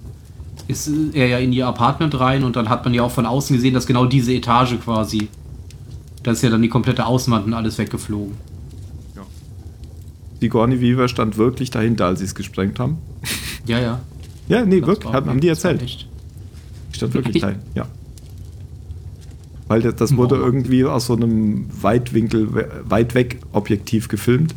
[0.66, 3.54] ist er ja in ihr Apartment rein und dann hat man ja auch von außen
[3.56, 5.28] gesehen, dass genau diese Etage quasi,
[6.22, 8.34] da ist ja dann die komplette Außenwand und alles weggeflogen.
[10.40, 12.98] Sigourney Weaver stand wirklich dahinter, als sie es gesprengt haben.
[13.64, 14.00] Ja, ja.
[14.48, 15.82] Ja, nee, das wirklich, haben, haben die erzählt.
[15.82, 16.08] Ich
[16.92, 17.86] stand wirklich dahin, ja.
[19.68, 24.54] Weil das, das wurde irgendwie aus so einem Weitwinkel, weit weg Objektiv gefilmt.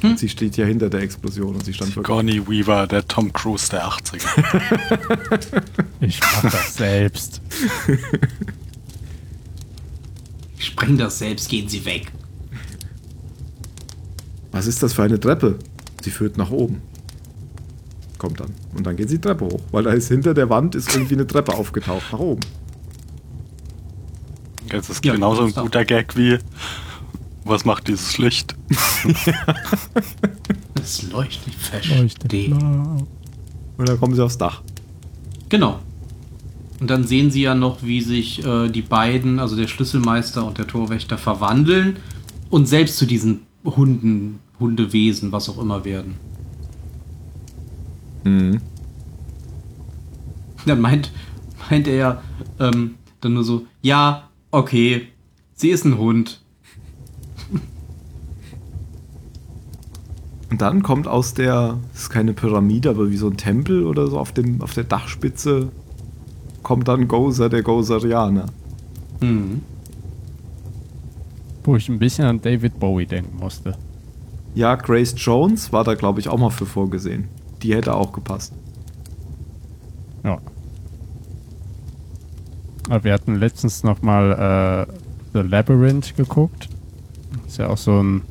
[0.00, 0.16] Hm?
[0.16, 2.48] Sie steht ja hinter der Explosion und sie stand wirklich.
[2.48, 5.62] Weaver, der Tom Cruise der 80er.
[6.00, 7.42] ich mach das selbst.
[10.56, 12.10] Ich spreng das selbst, gehen Sie weg.
[14.52, 15.58] Was ist das für eine Treppe?
[16.02, 16.80] Sie führt nach oben.
[18.20, 18.50] Kommt dann.
[18.76, 19.60] Und dann geht sie die Treppe hoch.
[19.72, 22.12] Weil da ist hinter der Wand ist irgendwie eine Treppe aufgetaucht.
[22.12, 22.42] Nach oben.
[24.68, 26.38] Das ist ja, genauso ein guter Gag wie
[27.44, 28.54] was macht dieses Licht?
[30.82, 32.54] Es leuchtet verstehe.
[33.76, 34.62] Und dann kommen sie aufs Dach.
[35.48, 35.80] Genau.
[36.80, 40.56] Und dann sehen sie ja noch, wie sich äh, die beiden, also der Schlüsselmeister und
[40.58, 41.96] der Torwächter, verwandeln
[42.48, 46.14] und selbst zu diesen Hunden, Hundewesen, was auch immer werden.
[48.24, 48.60] Mhm.
[50.66, 51.10] Dann meint,
[51.70, 52.22] meint er ja
[52.58, 55.08] ähm, dann nur so, ja, okay,
[55.54, 56.40] sie ist ein Hund.
[60.50, 64.08] Und dann kommt aus der, das ist keine Pyramide, aber wie so ein Tempel oder
[64.08, 65.68] so auf, dem, auf der Dachspitze,
[66.62, 68.46] kommt dann Gozer, der Gozerianer.
[69.20, 69.62] Mhm.
[71.62, 73.76] Wo ich ein bisschen an David Bowie denken musste.
[74.54, 77.28] Ja, Grace Jones war da, glaube ich, auch mal für vorgesehen.
[77.62, 78.52] Die hätte auch gepasst.
[80.24, 80.38] Ja.
[82.88, 84.92] Aber wir hatten letztens noch mal äh,
[85.32, 86.68] The Labyrinth geguckt.
[87.46, 88.22] Ist ja auch so ein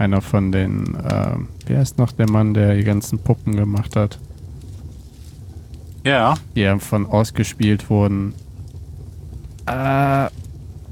[0.00, 1.34] einer von den, äh,
[1.66, 4.18] wie heißt noch der Mann, der die ganzen Puppen gemacht hat?
[6.04, 6.34] Ja.
[6.56, 8.32] Die ja von ausgespielt wurden.
[9.66, 10.28] Äh,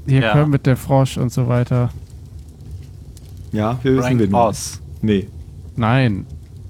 [0.07, 0.45] hier ja.
[0.45, 1.89] mit der Frosch und so weiter.
[3.51, 4.33] Ja, wir wissen den.
[4.33, 4.79] Oz.
[5.01, 5.27] Nee.
[5.75, 6.27] Nein.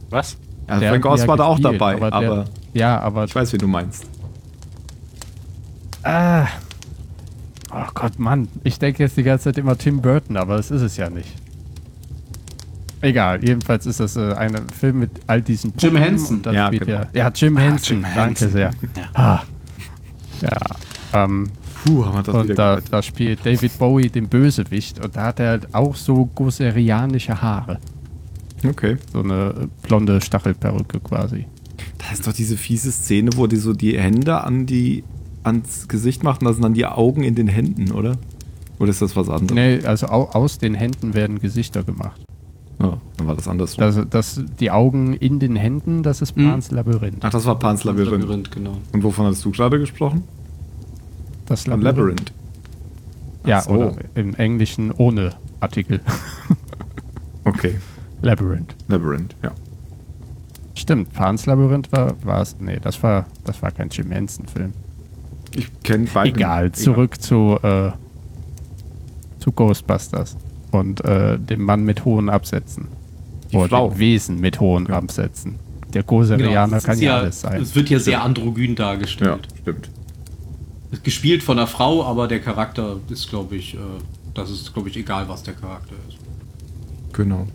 [0.10, 0.38] Was?
[0.70, 3.58] Ja, Frank Oz war da auch dabei, aber, aber der, ja, aber ich weiß, wie
[3.58, 4.06] du meinst.
[6.04, 6.48] Ah.
[7.72, 8.48] Oh Gott, Mann.
[8.64, 11.36] Ich denke jetzt die ganze Zeit immer Tim Burton, aber das ist es ja nicht.
[13.02, 16.42] Egal, jedenfalls ist das äh, ein Film mit all diesen Puppen Jim Henson.
[16.52, 17.02] Ja, genau.
[17.14, 18.04] ja, Jim Henson.
[18.04, 18.72] Ah, Jim Danke sehr.
[18.96, 19.04] Ja.
[19.14, 19.42] Ah.
[20.42, 21.50] ja ähm,
[21.84, 25.40] Puh, haben wir das und da, da, spielt David Bowie den Bösewicht und da hat
[25.40, 27.80] er halt auch so goserianische Haare.
[28.68, 28.98] Okay.
[29.12, 31.46] So eine blonde Stachelperücke quasi.
[31.98, 35.04] Da ist doch diese fiese Szene, wo die so die Hände an die,
[35.44, 38.18] ans Gesicht macht und da sind dann die Augen in den Händen, oder?
[38.80, 39.52] Oder ist das was anderes?
[39.52, 42.22] Nee, also aus den Händen werden Gesichter gemacht.
[42.82, 43.76] Ja, dann war das anders.
[43.76, 46.50] Das, das, die Augen in den Händen, das ist hm.
[46.50, 47.18] Pans Labyrinth.
[47.22, 48.22] Ach, das war Pans Labyrinth.
[48.22, 48.78] Labyrinth genau.
[48.94, 50.24] Und wovon hast du gerade gesprochen?
[51.46, 51.98] Das Labyrinth.
[51.98, 52.34] Labyrinth.
[53.46, 53.72] Ja, so.
[53.72, 56.00] oder im Englischen ohne Artikel.
[57.44, 57.76] okay.
[58.22, 58.76] Labyrinth.
[58.88, 59.52] Labyrinth, ja.
[60.76, 62.56] Stimmt, Pans Labyrinth war es.
[62.60, 64.74] Nee, das war, das war kein Jim Henson-Film.
[65.54, 66.30] Ich kenne beide.
[66.30, 67.20] Egal, zurück Egal.
[67.20, 67.92] zu, äh,
[69.40, 70.38] zu Ghostbusters
[70.72, 72.88] und äh, dem Mann mit hohen Absätzen.
[73.52, 73.90] Die Oder Frau.
[73.90, 74.98] dem Wesen mit hohen ja.
[74.98, 75.56] Absätzen.
[75.94, 77.62] Der Goserianer genau, kann ja alles sein.
[77.62, 79.48] Es wird ja sehr androgyn dargestellt.
[79.52, 79.90] Ja, stimmt.
[81.04, 83.80] Gespielt von einer Frau, aber der Charakter ist, glaube ich, äh,
[84.34, 86.18] das ist, glaube ich, egal, was der Charakter ist.
[87.14, 87.48] Genau.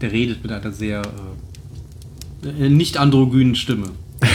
[0.00, 1.02] Der redet mit einer sehr
[2.44, 3.90] äh, äh nicht androgynen Stimme.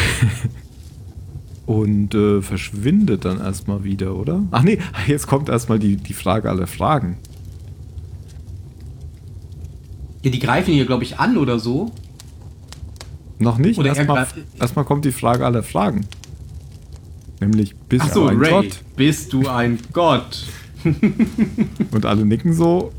[1.65, 4.44] und äh, verschwindet dann erstmal wieder, oder?
[4.52, 7.18] Ach nee, jetzt kommt erstmal die, die Frage aller Fragen.
[10.23, 11.91] Ja, die greifen hier, glaube ich, an oder so.
[13.40, 13.80] Noch nicht.
[13.80, 14.27] Erstmal
[14.57, 16.06] erst kommt die Frage aller Fragen.
[17.41, 18.80] Nämlich, bist so, du ein Ray, Gott?
[18.95, 20.45] Bist du ein Gott?
[21.91, 22.91] und alle nicken so,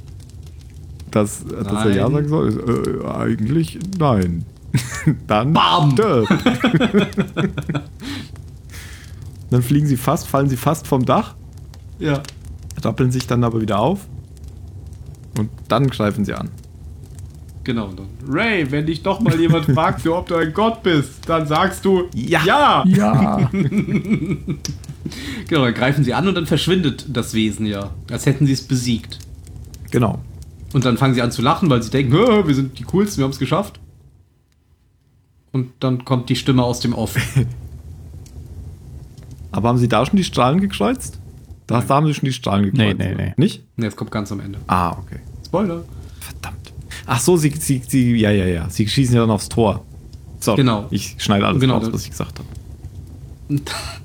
[1.14, 3.02] dass, dass er Ja sagen soll.
[3.04, 4.44] Äh, eigentlich nein.
[5.26, 5.52] Dann.
[5.52, 5.94] Bam!
[9.50, 11.34] Dann fliegen sie fast, fallen sie fast vom Dach.
[12.00, 12.22] Ja.
[12.82, 14.00] Rappeln sich dann aber wieder auf.
[15.38, 16.50] Und dann greifen sie an.
[17.62, 17.90] Genau.
[18.28, 22.08] Ray, wenn dich doch mal jemand fragt, ob du ein Gott bist, dann sagst du
[22.14, 22.42] Ja.
[22.44, 22.84] Ja.
[22.86, 23.48] ja.
[25.48, 27.90] genau, dann greifen sie an und dann verschwindet das Wesen ja.
[28.10, 29.18] Als hätten sie es besiegt.
[29.90, 30.18] Genau.
[30.74, 33.24] Und dann fangen sie an zu lachen, weil sie denken, wir sind die coolsten, wir
[33.24, 33.78] haben es geschafft.
[35.52, 37.14] Und dann kommt die Stimme aus dem Off.
[39.52, 41.20] Aber haben Sie da schon die Strahlen gekreuzt?
[41.68, 42.98] Da, da haben Sie schon die Strahlen gekreuzt.
[42.98, 43.34] Nee, nee, nee.
[43.36, 43.62] Nicht?
[43.76, 44.58] Nee, es kommt ganz am Ende.
[44.66, 45.20] Ah, okay.
[45.46, 45.84] Spoiler.
[46.18, 46.72] Verdammt.
[47.06, 48.68] Ach so, Sie, Sie, Sie, ja, ja, ja.
[48.68, 49.84] Sie schießen ja dann aufs Tor.
[50.40, 50.88] So, genau.
[50.90, 53.60] Ich schneide alles genau, raus, was ich gesagt habe.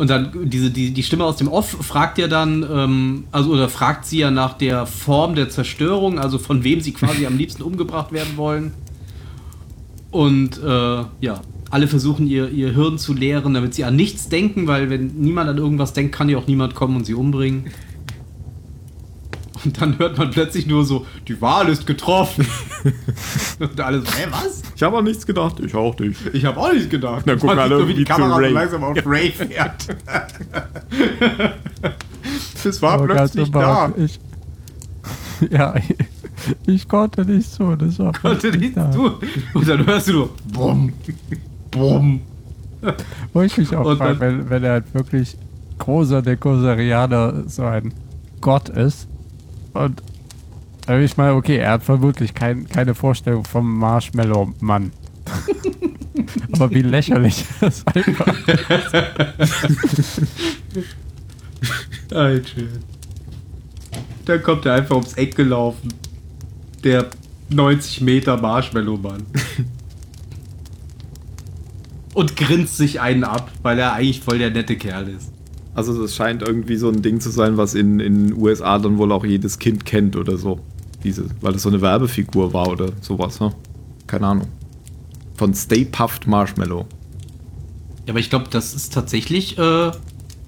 [0.00, 3.68] Und dann diese, die, die Stimme aus dem Off fragt ja dann, ähm, also oder
[3.68, 7.62] fragt sie ja nach der Form der Zerstörung, also von wem sie quasi am liebsten
[7.62, 8.72] umgebracht werden wollen.
[10.10, 14.66] Und äh, ja, alle versuchen ihr, ihr Hirn zu leeren, damit sie an nichts denken,
[14.66, 17.66] weil wenn niemand an irgendwas denkt, kann ja auch niemand kommen und sie umbringen.
[19.62, 22.46] Und dann hört man plötzlich nur so, die Wahl ist getroffen.
[23.58, 24.62] und alles, hä, was?
[24.80, 25.60] Ich habe auch nichts gedacht.
[25.60, 26.18] Ich auch nicht.
[26.32, 27.24] Ich habe auch nichts gedacht.
[27.26, 29.74] Na, guck mal, wie die Kamera so langsam auf Ray fährt.
[32.64, 33.92] das war oh, plötzlich da.
[33.98, 34.18] Ich,
[35.50, 35.74] ja,
[36.66, 37.76] ich konnte nicht so.
[37.76, 39.18] Das war konnte nicht so.
[39.52, 40.94] Und dann hörst du nur, bumm,
[41.70, 42.22] bumm.
[43.34, 45.36] Wo ich mich auch frage, wenn, wenn er halt wirklich
[45.76, 47.92] großer der Kosarianer so ein
[48.40, 49.08] Gott ist
[49.74, 50.02] und
[50.98, 54.92] ich meine, okay, er hat vermutlich kein, keine Vorstellung vom Marshmallow-Mann.
[56.52, 60.26] Aber wie lächerlich das einfach ist.
[62.12, 62.62] Alter.
[64.24, 65.92] Dann kommt er einfach ums Eck gelaufen.
[66.84, 67.10] Der
[67.50, 69.26] 90 Meter Marshmallow-Mann.
[72.14, 75.30] Und grinst sich einen ab, weil er eigentlich voll der nette Kerl ist.
[75.74, 79.12] Also das scheint irgendwie so ein Ding zu sein, was in den USA dann wohl
[79.12, 80.60] auch jedes Kind kennt oder so.
[81.02, 83.52] Diese, weil das so eine Werbefigur war oder sowas, ne?
[84.06, 84.48] Keine Ahnung.
[85.34, 86.86] Von Stay Puffed Marshmallow.
[88.06, 89.90] Ja, aber ich glaube, das ist tatsächlich äh,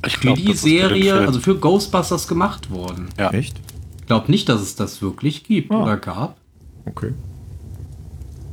[0.05, 3.09] ich glaub, für die Serie, für also für Ghostbusters gemacht worden.
[3.19, 3.31] Ja.
[3.31, 3.59] Echt?
[4.01, 5.83] Ich glaube nicht, dass es das wirklich gibt ah.
[5.83, 6.37] oder gab.
[6.85, 7.13] Okay.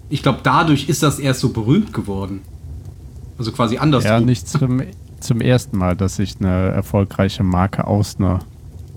[0.10, 2.42] Ich glaube, dadurch ist das erst so berühmt geworden.
[3.38, 4.04] Also quasi anders.
[4.04, 4.82] Ja, nicht zum
[5.20, 8.40] zum ersten Mal, dass sich eine erfolgreiche Marke aus einer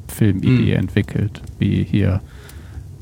[0.09, 0.81] Filmidee mhm.
[0.81, 2.20] entwickelt, wie hier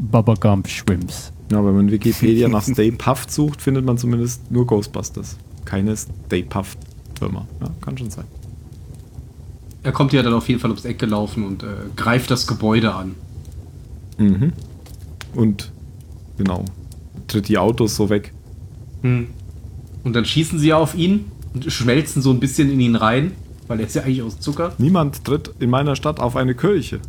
[0.01, 1.33] Bubba Gump Shrimps.
[1.53, 5.37] Ja, wenn man Wikipedia nach Stay Puft sucht, findet man zumindest nur Ghostbusters.
[5.65, 6.79] Keine Stay Puft
[7.19, 7.47] Firma.
[7.61, 8.25] Ja, kann schon sein.
[9.83, 11.67] Er kommt ja dann auf jeden Fall ums Eck gelaufen und äh,
[11.97, 13.15] greift das Gebäude an.
[14.19, 14.53] Mhm.
[15.35, 15.71] Und
[16.37, 16.65] genau,
[17.29, 18.33] tritt die Autos so weg.
[19.03, 19.29] Mhm.
[20.05, 23.33] Und dann schießen sie auf ihn und schmelzen so ein bisschen in ihn rein,
[23.69, 24.73] weil er ist ja eigentlich aus Zucker.
[24.79, 27.01] Niemand tritt in meiner Stadt auf eine Kirche.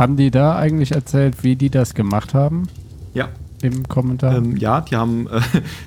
[0.00, 2.68] Haben die da eigentlich erzählt, wie die das gemacht haben?
[3.12, 3.28] Ja.
[3.60, 4.34] im Kommentar?
[4.38, 5.40] Ähm, ja, die haben, äh,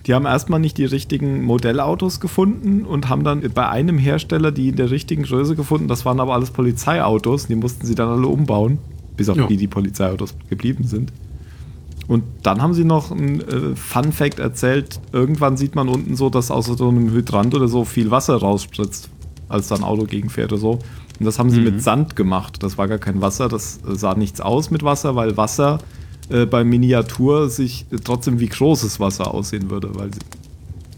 [0.06, 4.69] die haben erstmal nicht die richtigen Modellautos gefunden und haben dann bei einem Hersteller die
[4.69, 5.88] in der richtigen Größe gefunden.
[5.88, 7.48] Das waren aber alles Polizeiautos.
[7.48, 8.77] Die mussten sie dann alle umbauen,
[9.18, 9.48] bis auf Ja.
[9.48, 11.11] die, die Polizeiautos geblieben sind.
[12.07, 14.99] Und dann haben sie noch ein äh, Fun Fact erzählt.
[15.11, 19.10] Irgendwann sieht man unten so, dass aus so einem Hydrant oder so viel Wasser rausspritzt,
[19.49, 20.80] als da ein Auto gegenfährt oder so.
[21.19, 22.61] Und das haben sie mit Sand gemacht.
[22.64, 23.48] Das war gar kein Wasser.
[23.49, 25.80] Das äh, sah nichts aus mit Wasser, weil Wasser
[26.30, 29.90] äh, bei Miniatur sich äh, trotzdem wie großes Wasser aussehen würde.
[29.94, 30.19] Weil sie,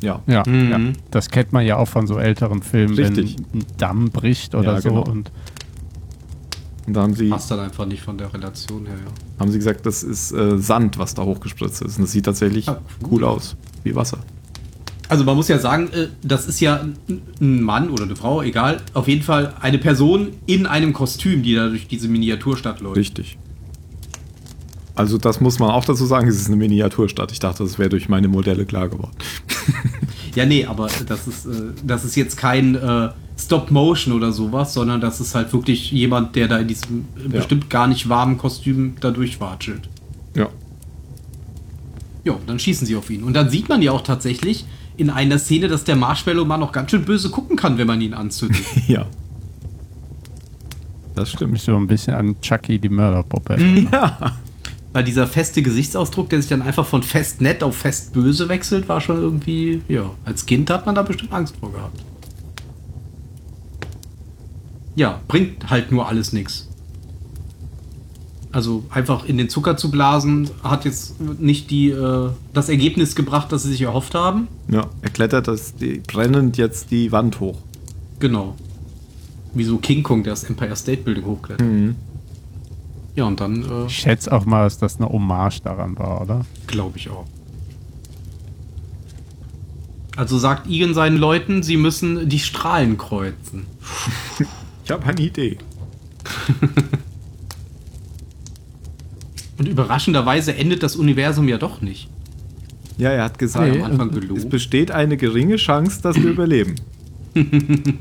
[0.05, 0.21] ja.
[0.27, 0.69] ja, Mhm.
[0.71, 0.79] ja,
[1.11, 3.35] das kennt man ja auch von so älteren Filmen, Richtig.
[3.51, 4.89] wenn ein Damm bricht oder Ja, so.
[4.89, 5.03] genau.
[5.03, 5.31] Und
[6.87, 9.11] Und da haben sie, Passt dann einfach nicht von der Relation her, ja.
[9.39, 11.97] haben sie gesagt, das ist äh, Sand, was da hochgespritzt ist.
[11.97, 12.79] Und das sieht tatsächlich Ah,
[13.09, 13.55] cool aus.
[13.83, 14.19] Wie Wasser.
[15.07, 16.85] Also man muss ja sagen, äh, das ist ja
[17.39, 18.77] ein- Mann oder eine Frau, egal.
[18.93, 22.97] Auf jeden Fall eine Person in einem Kostüm, die da durch diese Miniaturstadt läuft.
[22.97, 23.37] Richtig.
[24.95, 27.31] Also das muss man auch dazu sagen, es ist eine Miniaturstadt.
[27.31, 29.15] Ich dachte, das wäre durch meine Modelle klar geworden.
[30.35, 31.51] Ja, nee, aber das ist, äh,
[31.81, 33.07] das ist jetzt kein äh,
[33.39, 37.29] Stop-Motion oder sowas, sondern das ist halt wirklich jemand, der da in diesem Ja.
[37.39, 39.87] bestimmt gar nicht warmen Kostüm da durchwatschelt.
[40.35, 40.49] Ja.
[42.25, 43.23] Ja, dann schießen sie auf ihn.
[43.23, 44.65] Und dann sieht man ja auch tatsächlich
[44.97, 48.13] in einer Szene, dass der Marshmallow-Mann noch ganz schön böse gucken kann, wenn man ihn
[48.13, 48.61] anzündet.
[48.87, 49.05] Ja.
[51.15, 51.59] Das mich stimmt.
[51.61, 53.57] so ein bisschen an Chucky die Mörderpuppe.
[53.91, 54.33] Ja.
[54.91, 58.89] Weil dieser feste Gesichtsausdruck, der sich dann einfach von fest nett auf fest böse wechselt,
[58.89, 62.01] war schon irgendwie, ja, als Kind hat man da bestimmt Angst vor gehabt.
[64.95, 66.69] Ja, bringt halt nur alles nichts.
[68.55, 73.51] Also einfach in den Zucker zu blasen, hat jetzt nicht die, äh, das Ergebnis gebracht,
[73.51, 74.47] das sie sich erhofft haben.
[74.69, 77.57] Ja, er klettert das, die, brennend jetzt die Wand hoch.
[78.19, 78.55] Genau.
[79.53, 81.67] Wie so King Kong, der das Empire State Building hochklettert.
[81.67, 81.95] Mhm.
[83.17, 86.45] Ja, und dann äh, Ich schätze auch mal, dass das eine Hommage daran war, oder?
[86.65, 87.25] Glaube ich auch.
[90.15, 93.65] Also sagt Egan seinen Leuten, sie müssen die Strahlen kreuzen.
[94.85, 95.57] Ich habe eine Idee.
[99.57, 102.09] Und überraschenderweise endet das Universum ja doch nicht.
[102.97, 104.49] Ja, er hat gesagt, ja am Anfang es gelogen.
[104.49, 106.75] besteht eine geringe Chance, dass wir überleben.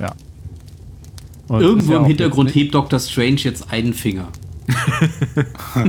[0.00, 0.14] Ja.
[1.48, 3.00] Und Irgendwo im Hintergrund hebt Dr.
[3.00, 4.28] Strange jetzt einen Finger.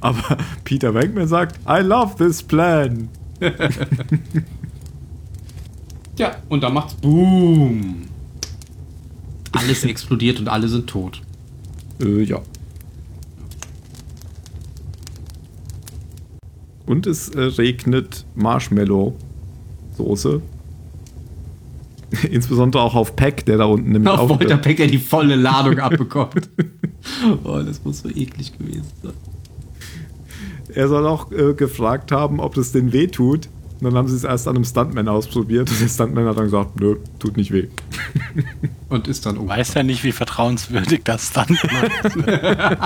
[0.00, 3.08] Aber Peter Venkman sagt, I love this plan.
[6.18, 8.02] Ja, und dann macht's Boom.
[9.58, 11.20] Alles explodiert und alle sind tot.
[12.00, 12.40] Äh, ja.
[16.86, 20.40] Und es äh, regnet Marshmallow-Soße.
[22.30, 24.30] Insbesondere auch auf Peck, der da unten nämlich Auf.
[24.30, 26.48] Walter Peck, der die volle Ladung abbekommt.
[27.44, 29.12] oh, das muss so eklig gewesen sein.
[30.74, 33.48] Er soll auch äh, gefragt haben, ob das denn weh tut.
[33.80, 36.44] Und dann haben sie es erst an einem Stuntman ausprobiert und der Stuntman hat dann
[36.44, 37.68] gesagt, nö, tut nicht weh.
[38.88, 39.48] Und ist dann um.
[39.48, 42.16] Weiß ja nicht, wie vertrauenswürdig das dann ist.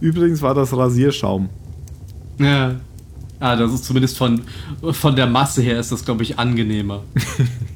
[0.00, 1.48] Übrigens war das Rasierschaum.
[2.38, 2.74] Ja.
[3.40, 4.42] Ah, das ist zumindest von,
[4.92, 7.02] von der Masse her ist das, glaube ich, angenehmer.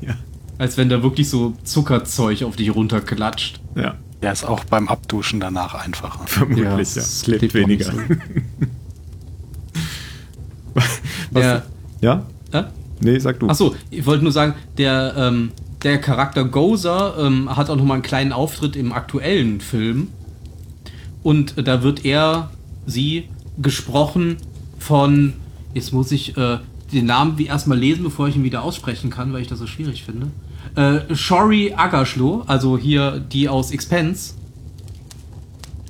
[0.00, 0.14] Ja.
[0.58, 3.60] Als wenn da wirklich so Zuckerzeug auf dich runterklatscht.
[3.76, 6.20] Ja, Der ist auch beim Abduschen danach einfacher.
[6.26, 6.78] vermutlich, ja.
[6.78, 7.92] es Klebt klebt weniger.
[10.74, 11.00] Was,
[11.32, 11.62] Der,
[12.00, 12.26] ja?
[12.52, 12.64] äh?
[13.00, 13.48] Nee, sag du.
[13.48, 15.50] Achso, ich wollte nur sagen, der, ähm,
[15.82, 20.08] der Charakter Gozer ähm, hat auch nochmal einen kleinen Auftritt im aktuellen Film.
[21.22, 22.50] Und äh, da wird er,
[22.86, 23.28] sie,
[23.60, 24.36] gesprochen
[24.78, 25.34] von,
[25.74, 26.58] jetzt muss ich äh,
[26.92, 29.66] den Namen wie erstmal lesen, bevor ich ihn wieder aussprechen kann, weil ich das so
[29.66, 30.28] schwierig finde.
[30.74, 34.34] Äh, Shori Agashlo, also hier die aus Expense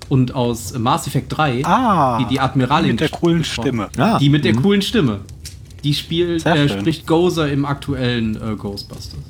[0.08, 3.44] und aus Mass Effect 3, Ah, die die Admiralin mit der coolen.
[3.44, 3.88] Stimme.
[3.96, 4.62] Ah, Die mit der mhm.
[4.62, 5.20] coolen Stimme.
[5.84, 9.20] Die spielt, äh, spricht Gozer im aktuellen äh, Ghostbusters.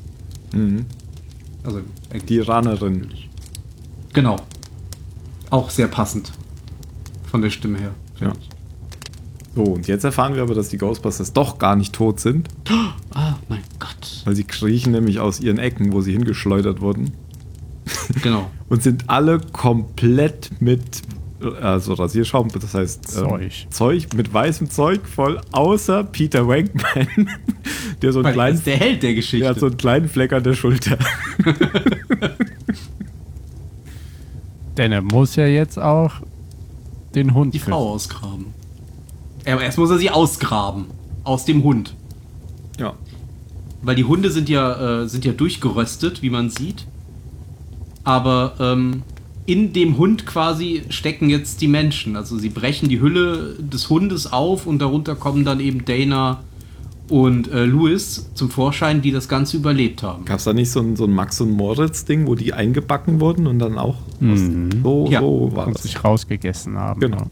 [0.53, 0.87] Mhm.
[1.65, 1.79] Also,
[2.11, 3.09] äh, Die Iranerin.
[4.13, 4.37] genau.
[5.51, 6.33] Auch sehr passend.
[7.31, 7.95] Von der Stimme her.
[8.21, 8.33] Ja.
[9.55, 12.49] So, und jetzt erfahren wir aber, dass die Ghostbusters doch gar nicht tot sind,
[13.15, 14.23] Ah, mein Gott.
[14.25, 17.13] weil sie kriechen nämlich aus ihren Ecken, wo sie hingeschleudert wurden,
[18.23, 18.51] Genau.
[18.69, 21.03] und sind alle komplett mit,
[21.61, 23.67] also Rasierschaum, das heißt ähm, Zeug.
[23.71, 27.07] Zeug mit weißem Zeug voll, außer Peter Wankman,
[28.03, 29.39] der so einen Weil kleinen, ist der Held der Geschichte.
[29.45, 30.99] der hat so einen kleinen Fleck an der Schulter.
[34.77, 36.15] Denn er muss ja jetzt auch
[37.15, 37.73] den Hund die finden.
[37.73, 38.47] Frau ausgraben.
[39.47, 40.87] Aber erst muss er sie ausgraben.
[41.25, 41.95] Aus dem Hund.
[42.79, 42.95] Ja.
[43.83, 46.87] Weil die Hunde sind ja, äh, sind ja durchgeröstet, wie man sieht.
[48.05, 49.03] Aber ähm,
[49.49, 52.17] in dem Hund quasi stecken jetzt die Menschen.
[52.17, 56.41] Also sie brechen die Hülle des Hundes auf und darunter kommen dann eben Dana
[57.09, 60.27] und äh, Louis zum Vorschein, die das Ganze überlebt haben.
[60.27, 63.47] Gab es da nicht so ein, so ein Max und Moritz-Ding, wo die eingebacken wurden
[63.47, 64.83] und dann auch Mhm.
[64.83, 65.21] so, Ja.
[65.21, 65.85] so war Und das.
[65.85, 67.01] sich rausgegessen haben.
[67.01, 67.31] Genau.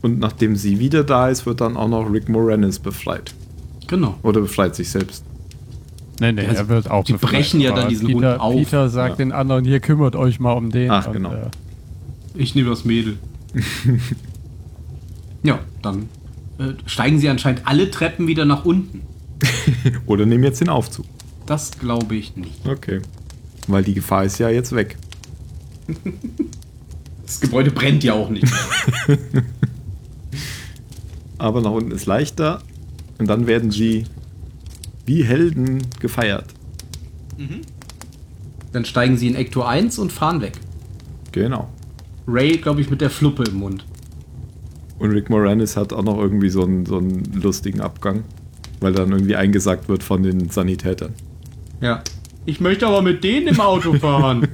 [0.00, 3.32] Und nachdem sie wieder da ist, wird dann auch noch Rick Moranis befreit.
[3.86, 4.16] Genau.
[4.24, 5.22] Oder befreit sich selbst.
[6.22, 8.54] Nee, nee, Also, er wird auch die befreit, brechen ja dann diesen Peter, Hund auf.
[8.54, 9.24] Peter sagt Ja.
[9.24, 10.88] den anderen, hier kümmert euch mal um den.
[10.90, 11.32] Ach, Und, genau.
[11.32, 11.50] äh,
[12.36, 13.18] Ich nehme das Mädel.
[15.42, 16.08] ja, dann
[16.58, 19.02] äh, steigen sie anscheinend alle Treppen wieder nach unten.
[20.06, 21.06] Oder nehmen jetzt den Aufzug.
[21.46, 22.66] Das glaube ich nicht.
[22.68, 23.00] Okay.
[23.66, 24.96] Weil die Gefahr ist ja jetzt weg.
[27.24, 28.44] Das Gebäude brennt ja auch nicht.
[31.38, 32.60] Aber nach unten ist leichter.
[33.18, 34.04] Und dann werden sie
[35.12, 36.46] wie Helden gefeiert.
[38.72, 40.54] dann steigen sie in Ecto 1 und fahren weg.
[41.32, 41.68] Genau.
[42.26, 43.84] Ray, glaube ich, mit der Fluppe im Mund.
[44.98, 48.24] Und Rick Moranis hat auch noch irgendwie so einen, so einen lustigen Abgang.
[48.80, 51.12] Weil dann irgendwie eingesagt wird von den Sanitätern.
[51.80, 52.02] Ja.
[52.46, 54.48] Ich möchte aber mit denen im Auto fahren.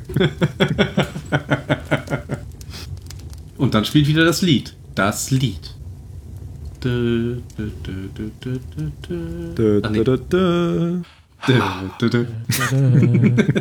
[3.57, 4.75] und dann spielt wieder das Lied.
[4.95, 5.78] Das Lied.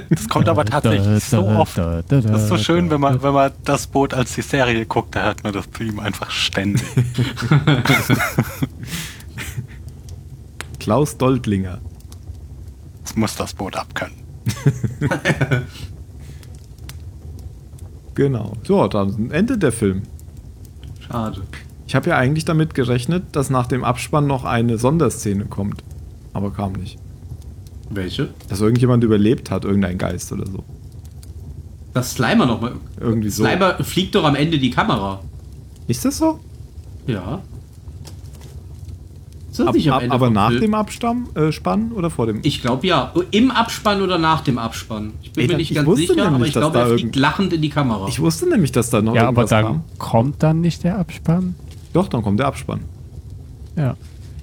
[0.10, 1.77] Das kommt aber tatsächlich so oft.
[1.77, 5.23] Das ist so schön, wenn man, wenn man das Boot als die Serie guckt, da
[5.26, 6.84] hört man das Theme einfach ständig.
[10.80, 11.80] Klaus Doldlinger.
[13.03, 14.15] Das muss das Boot abkönnen.
[18.18, 18.53] Genau.
[18.64, 20.02] So, dann endet der Film.
[21.07, 21.44] Schade.
[21.88, 25.84] Ich habe ja eigentlich damit gerechnet, dass nach dem Abspann noch eine Sonderszene kommt.
[26.34, 26.97] Aber kam nicht.
[27.89, 28.30] Welche?
[28.49, 30.64] Dass irgendjemand überlebt hat, irgendein Geist oder so.
[31.93, 32.73] Das Slimer nochmal.
[32.99, 33.45] Irgendwie so.
[33.45, 35.22] Slimer fliegt doch am Ende die Kamera.
[35.88, 36.39] Ist das so?
[37.07, 37.41] Ja.
[39.49, 40.61] Ist das Ab, nicht am ab, Ende aber nach Film?
[40.61, 42.41] dem Abspann äh, Spann oder vor dem?
[42.43, 43.14] Ich glaube ja.
[43.31, 45.14] Im Abspann oder nach dem Abspann.
[45.23, 47.15] Ich bin Ey, mir nicht ich ganz wusste sicher, aber ich dass glaube, er fliegt
[47.15, 48.07] lachend in die Kamera.
[48.09, 49.84] Ich wusste nämlich, dass da noch ja, aber dann kam.
[49.97, 51.55] kommt dann nicht der Abspann.
[51.93, 52.81] Doch, dann kommt der Abspann.
[53.76, 53.95] Ja.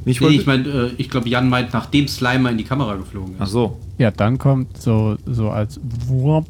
[0.06, 3.36] Ich nee, ich meine, äh, ich glaube, Jan meint, nachdem Slimer in die Kamera geflogen
[3.38, 3.52] Ach ist.
[3.52, 3.78] so.
[3.96, 6.46] Ja, dann kommt so, so als Wurp,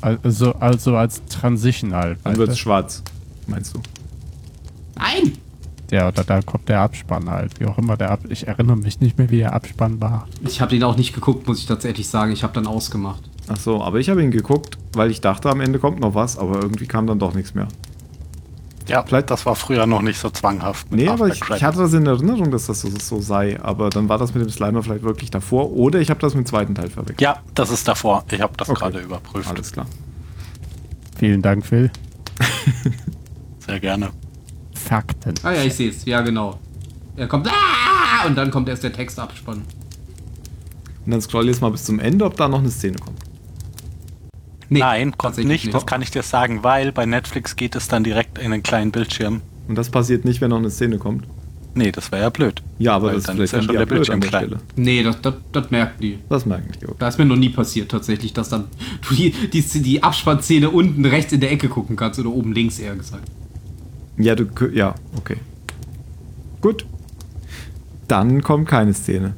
[0.00, 2.18] also, also als Transition halt.
[2.24, 3.02] Dann wird es schwarz.
[3.46, 3.80] Meinst du?
[4.96, 5.32] Nein!
[5.92, 9.00] Ja, oder da kommt der Abspann halt, wie auch immer der Ab Ich erinnere mich
[9.00, 10.26] nicht mehr, wie der Abspann war.
[10.44, 12.32] Ich habe den auch nicht geguckt, muss ich tatsächlich sagen.
[12.32, 13.22] Ich habe dann ausgemacht.
[13.48, 16.38] Ach so, aber ich habe ihn geguckt, weil ich dachte, am Ende kommt noch was,
[16.38, 17.68] aber irgendwie kam dann doch nichts mehr.
[18.88, 20.90] Ja, Vielleicht- das war früher noch nicht so zwanghaft.
[20.90, 21.56] mit Nee, aber After ich, Credits.
[21.58, 24.42] ich hatte das in Erinnerung, dass das so, so sei, aber dann war das mit
[24.42, 27.20] dem Slimer vielleicht wirklich davor oder ich habe das mit dem zweiten Teil verwechselt.
[27.20, 28.24] Ja, das ist davor.
[28.30, 28.78] Ich habe das Okay.
[28.80, 29.48] gerade überprüft.
[29.48, 29.86] Alles klar.
[31.16, 31.90] Vielen Dank, Phil.
[33.66, 34.10] Sehr gerne.
[34.74, 35.34] Fakten.
[35.44, 36.04] Ah ja, ich sehe es.
[36.04, 36.58] Ja, genau.
[37.16, 37.46] Er kommt.
[37.48, 38.26] Ah!
[38.26, 39.62] Und dann kommt erst der Text abspann.
[41.04, 43.18] Und dann scroll jetzt mal bis zum Ende, ob da noch eine Szene kommt.
[44.72, 45.74] Nee, Nein, kommt tatsächlich nicht.
[45.74, 48.90] Das kann ich dir sagen, weil bei Netflix geht es dann direkt in den kleinen
[48.90, 49.42] Bildschirm.
[49.68, 51.26] Und das passiert nicht, wenn noch eine Szene kommt.
[51.74, 52.62] Nee, das wäre ja blöd.
[52.78, 54.44] Ja, aber das dann vielleicht ist ja schon der blöd Bildschirm an der klein.
[54.46, 54.60] Stelle.
[54.76, 56.18] Nee, das, das, das merken die.
[56.28, 56.86] Das merken die.
[56.86, 56.96] Okay.
[56.98, 58.64] Da ist mir noch nie passiert, tatsächlich, dass dann
[59.08, 62.78] du die, die, die Abspannszene unten rechts in der Ecke gucken kannst oder oben links
[62.78, 63.30] eher gesagt.
[64.16, 65.36] Ja, du, ja, okay.
[66.62, 66.86] Gut.
[68.08, 69.34] Dann kommt keine Szene.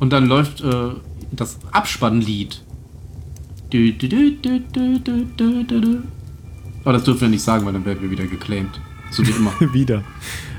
[0.00, 0.90] Und dann läuft äh,
[1.30, 2.62] das Abspannlied.
[3.70, 4.08] Du, du,
[6.86, 8.80] aber oh, das dürfen wir nicht sagen, weil dann werden wir wieder geclaimed.
[9.10, 9.52] So wie immer.
[9.72, 10.04] wieder.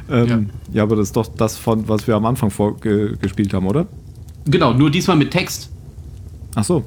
[0.10, 0.40] Ähm, ja.
[0.74, 0.84] ja.
[0.84, 3.88] aber das ist doch das, von, was wir am Anfang vorgespielt haben, oder?
[4.44, 5.69] Genau, nur diesmal mit Text.
[6.53, 6.84] Ach so.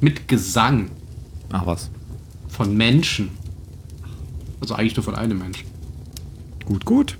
[0.00, 0.90] Mit Gesang.
[1.52, 1.90] Ach was.
[2.48, 3.32] Von Menschen.
[4.62, 5.66] Also eigentlich nur von einem Menschen.
[6.64, 7.18] Gut, gut.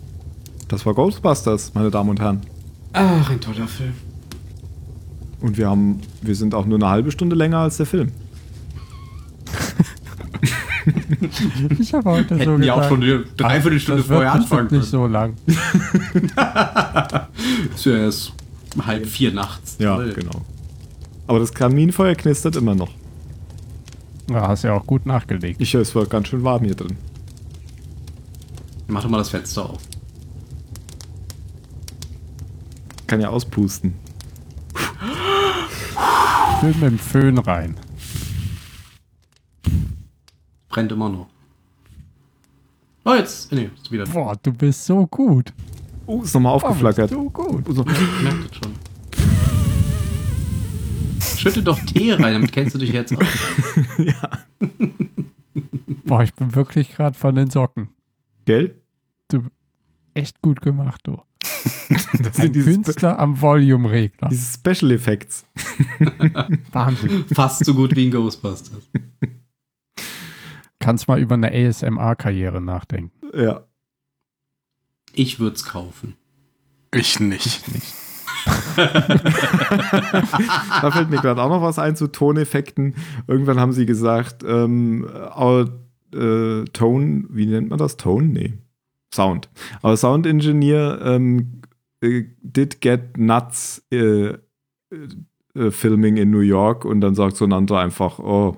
[0.68, 2.40] Das war Ghostbusters, meine Damen und Herren.
[2.94, 3.92] Ach, ein toller Film.
[5.44, 8.10] Und wir haben, wir sind auch nur eine halbe Stunde länger als der Film.
[11.78, 14.82] Ich habe heute Hätten wir auch schon eine Dreiviertelstunde das vorher anfangen nicht können.
[14.84, 15.34] so lang.
[17.74, 18.34] Ist ja erst
[18.84, 19.76] halb vier nachts.
[19.78, 20.12] Ja, Toll.
[20.12, 20.42] genau.
[21.26, 22.90] Aber das Kaminfeuer knistert immer noch.
[24.30, 25.58] Ja, hast ja auch gut nachgelegt.
[25.60, 26.96] Ich höre, es war ganz schön warm hier drin.
[28.86, 29.80] Mach doch mal das Fenster auf.
[33.06, 33.94] Kann ja auspusten.
[36.64, 37.76] Schön mit dem Föhn rein.
[40.70, 41.26] Brennt immer noch.
[43.04, 43.52] Oh, jetzt.
[43.52, 44.06] Nee, ist wieder.
[44.06, 45.52] Boah, du bist so gut.
[46.06, 47.12] Oh, ist nochmal aufgeflackert.
[47.12, 47.66] Oh, bist du gut.
[47.76, 47.84] So.
[47.86, 48.72] Ich merke das schon.
[51.38, 53.26] schütte doch Tee rein, damit kennst du dich jetzt aus.
[53.98, 54.30] ja.
[56.06, 57.90] Boah, ich bin wirklich gerade von den Socken.
[58.46, 58.80] Gell?
[59.28, 59.42] Du,
[60.14, 61.20] echt gut gemacht, du.
[62.22, 64.28] das sind diese Künstler am Volume-Regler.
[64.28, 65.44] Diese Special Effects.
[66.72, 67.24] Wahnsinn.
[67.32, 68.82] Fast so gut wie in Ghostbusters.
[70.78, 73.12] Kannst mal über eine ASMR-Karriere nachdenken.
[73.34, 73.64] Ja.
[75.12, 76.16] Ich würde es kaufen.
[76.92, 77.46] Ich nicht.
[77.46, 77.94] Ich nicht.
[78.76, 78.90] da
[80.90, 82.94] fällt mir gerade auch noch was ein zu Toneffekten.
[83.26, 85.70] Irgendwann haben sie gesagt, ähm, our,
[86.12, 87.96] äh, Tone, wie nennt man das?
[87.96, 88.26] Tone?
[88.26, 88.58] Nee.
[89.14, 89.48] Sound.
[89.82, 91.62] Our Sound Engineer ähm,
[92.00, 94.34] äh, did get nuts äh,
[95.54, 98.56] äh, filming in New York und dann sagt so ein anderer einfach, oh,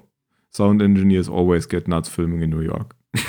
[0.53, 2.95] Sound Engineers always get nuts filming in New York.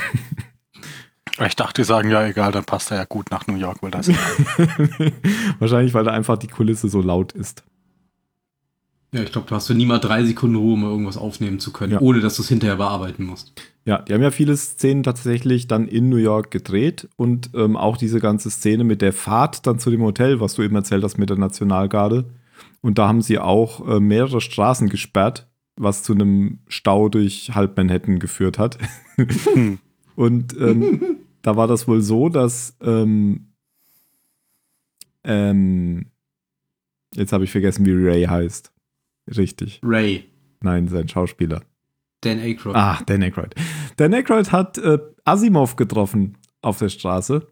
[1.46, 3.92] Ich dachte, die sagen ja egal, dann passt er ja gut nach New York, weil
[3.92, 4.10] das.
[5.60, 7.64] Wahrscheinlich, weil da einfach die Kulisse so laut ist.
[9.14, 11.72] Ja, ich glaube, du hast du nie mal drei Sekunden Ruhe, um irgendwas aufnehmen zu
[11.72, 12.02] können, ja.
[12.02, 13.54] ohne dass du es hinterher bearbeiten musst.
[13.86, 17.96] Ja, die haben ja viele Szenen tatsächlich dann in New York gedreht und ähm, auch
[17.96, 21.18] diese ganze Szene mit der Fahrt dann zu dem Hotel, was du eben erzählt hast
[21.18, 22.26] mit der Nationalgarde.
[22.82, 27.78] Und da haben sie auch äh, mehrere Straßen gesperrt, was zu einem Stau durch halb
[27.78, 28.78] Manhattan geführt hat.
[30.16, 33.54] und ähm, da war das wohl so, dass ähm,
[35.24, 36.08] ähm,
[37.14, 38.74] jetzt habe ich vergessen, wie Ray heißt.
[39.36, 39.82] Richtig.
[39.84, 40.26] Ray.
[40.62, 41.62] Nein, sein Schauspieler.
[42.22, 42.76] Dan Aykroyd.
[42.76, 43.54] Ah, Dan Aykroyd.
[43.98, 47.48] Dan Aykroyd hat äh, Asimov getroffen auf der Straße.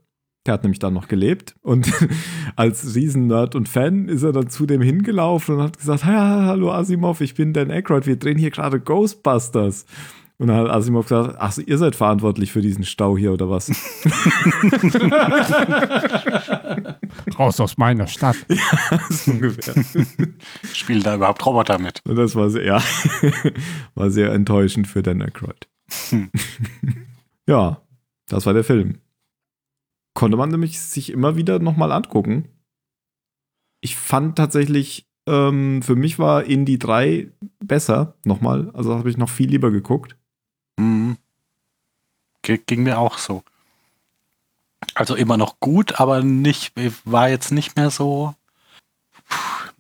[0.46, 1.56] Der hat nämlich dann noch gelebt.
[1.62, 1.92] Und
[2.56, 7.22] als Riesen-Nerd und Fan ist er dann zu dem hingelaufen und hat gesagt: Hallo Asimov,
[7.22, 9.86] ich bin Dan Aykroyd, wir drehen hier gerade Ghostbusters.
[10.38, 13.70] Und dann hat Asimov gesagt, ach, ihr seid verantwortlich für diesen Stau hier oder was?
[17.38, 18.38] Raus aus meiner Stadt.
[18.50, 19.76] Ja, so ungefähr.
[20.74, 22.02] Spielen da überhaupt Roboter mit?
[22.06, 22.84] Und das war sehr, ja,
[23.96, 25.68] war sehr enttäuschend für Dan Aykroyd.
[26.10, 26.32] Hm.
[27.48, 27.82] ja,
[28.28, 29.00] das war der Film.
[30.14, 32.48] Konnte man nämlich sich immer wieder nochmal angucken.
[33.82, 38.72] Ich fand tatsächlich, ähm, für mich war Indie 3 besser, nochmal.
[38.74, 40.16] Also habe ich noch viel lieber geguckt.
[40.80, 41.18] Mhm.
[42.42, 43.44] Ging mir auch so.
[44.96, 46.74] Also immer noch gut, aber nicht,
[47.06, 48.34] war jetzt nicht mehr so.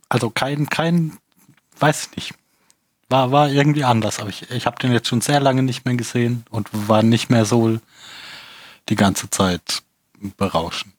[0.10, 1.18] Also kein, kein,
[1.80, 2.34] weiß nicht.
[3.10, 5.96] War, war irgendwie anders, aber ich, ich habe den jetzt schon sehr lange nicht mehr
[5.96, 7.80] gesehen und war nicht mehr so
[8.90, 9.84] die ganze Zeit
[10.38, 10.94] berauschend.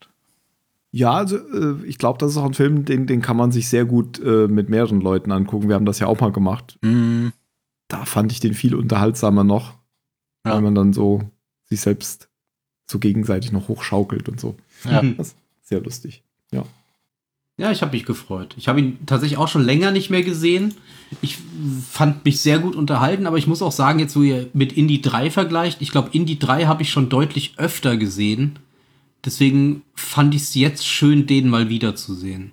[0.92, 3.68] Ja, also äh, ich glaube, das ist auch ein Film, den, den kann man sich
[3.68, 5.68] sehr gut äh, mit mehreren Leuten angucken.
[5.68, 6.78] Wir haben das ja auch mal gemacht.
[6.82, 7.28] Mm.
[7.88, 9.74] Da fand ich den viel unterhaltsamer noch
[10.46, 10.54] ja.
[10.54, 11.22] weil man dann so
[11.64, 12.28] sich selbst
[12.86, 14.56] so gegenseitig noch hochschaukelt und so.
[14.84, 15.02] Ja.
[15.62, 16.22] sehr lustig.
[16.52, 16.64] Ja.
[17.58, 18.54] Ja, ich habe mich gefreut.
[18.58, 20.74] Ich habe ihn tatsächlich auch schon länger nicht mehr gesehen.
[21.22, 21.38] Ich
[21.90, 25.00] fand mich sehr gut unterhalten, aber ich muss auch sagen, jetzt wo ihr mit Indie
[25.00, 28.58] 3 vergleicht, ich glaube, Indie 3 habe ich schon deutlich öfter gesehen.
[29.24, 32.52] Deswegen fand ich es jetzt schön, den mal wiederzusehen.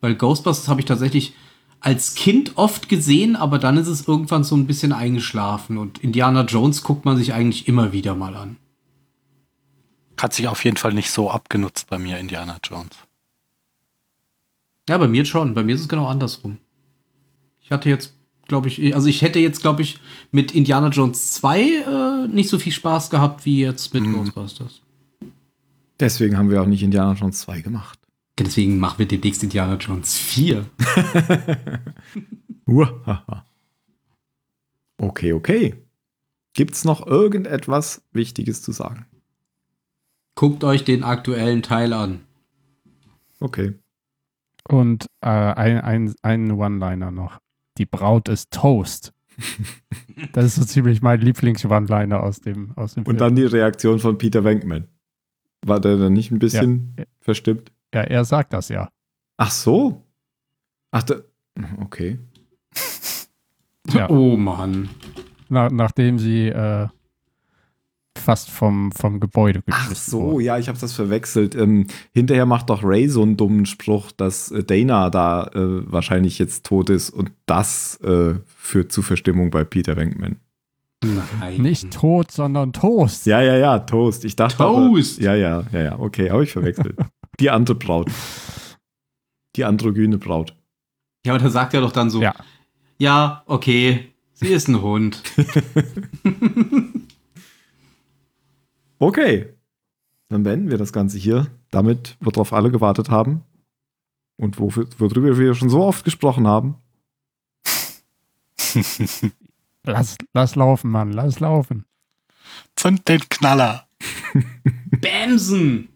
[0.00, 1.34] Weil Ghostbusters habe ich tatsächlich
[1.80, 5.78] als Kind oft gesehen, aber dann ist es irgendwann so ein bisschen eingeschlafen.
[5.78, 8.56] Und Indiana Jones guckt man sich eigentlich immer wieder mal an.
[10.20, 12.90] Hat sich auf jeden Fall nicht so abgenutzt bei mir, Indiana Jones.
[14.86, 15.54] Ja, bei mir schon.
[15.54, 16.58] Bei mir ist es genau andersrum.
[17.62, 18.12] Ich hatte jetzt,
[18.46, 19.98] glaube ich, also ich hätte jetzt, glaube ich,
[20.30, 24.12] mit Indiana Jones 2 äh, nicht so viel Spaß gehabt wie jetzt mit mhm.
[24.12, 24.82] Ghostbusters.
[25.98, 27.98] Deswegen haben wir auch nicht Indiana Jones 2 gemacht.
[28.38, 30.66] Deswegen machen wir demnächst Indiana Jones 4.
[34.98, 35.76] okay, okay.
[36.52, 39.06] Gibt es noch irgendetwas Wichtiges zu sagen?
[40.34, 42.20] Guckt euch den aktuellen Teil an.
[43.40, 43.74] Okay.
[44.68, 47.38] Und äh, ein, ein, ein One-Liner noch.
[47.78, 49.12] Die Braut ist Toast.
[50.32, 53.18] das ist so ziemlich mein Lieblings-One-Liner aus dem, aus dem Und Film.
[53.18, 54.86] dann die Reaktion von Peter Wenkman.
[55.64, 57.04] War der dann nicht ein bisschen ja.
[57.20, 57.72] verstimmt?
[57.94, 58.90] Ja, er sagt das ja.
[59.36, 60.06] Ach so.
[60.90, 61.16] Ach, da,
[61.80, 62.18] okay.
[63.92, 64.08] ja.
[64.08, 64.90] Oh Mann.
[65.48, 66.88] Na, nachdem sie äh,
[68.30, 70.44] fast vom, vom Gebäude geschmissen Ach so, wurde.
[70.44, 71.56] ja, ich habe das verwechselt.
[71.56, 76.38] Ähm, hinterher macht doch Ray so einen dummen Spruch, dass äh, Dana da äh, wahrscheinlich
[76.38, 80.36] jetzt tot ist und das äh, führt zu Verstimmung bei Peter Venkman.
[81.02, 81.60] Nein.
[81.60, 83.26] Nicht tot, sondern Toast.
[83.26, 84.24] Ja, ja, ja, Toast.
[84.24, 85.18] Ich dachte Toast.
[85.18, 85.98] Aber, ja, ja, ja, ja.
[85.98, 86.96] Okay, habe ich verwechselt.
[87.40, 88.12] Die andere Braut.
[89.56, 90.54] Die androgyne Braut.
[91.26, 92.34] Ja, aber da sagt er doch dann so: Ja,
[92.98, 95.20] ja okay, sie ist ein Hund.
[99.00, 99.52] okay.
[100.28, 101.48] Dann beenden wir das Ganze hier.
[101.70, 103.42] Damit, worauf alle gewartet haben.
[104.36, 106.76] Und wofür, worüber wir schon so oft gesprochen haben.
[109.84, 111.84] lass, lass laufen, Mann, lass laufen.
[112.76, 113.86] Zünd den Knaller.
[115.00, 115.88] Bämsen!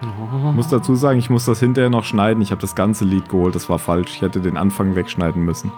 [0.00, 2.40] Ich muss dazu sagen, ich muss das hinterher noch schneiden.
[2.40, 4.14] Ich habe das ganze Lied geholt, das war falsch.
[4.14, 5.72] Ich hätte den Anfang wegschneiden müssen.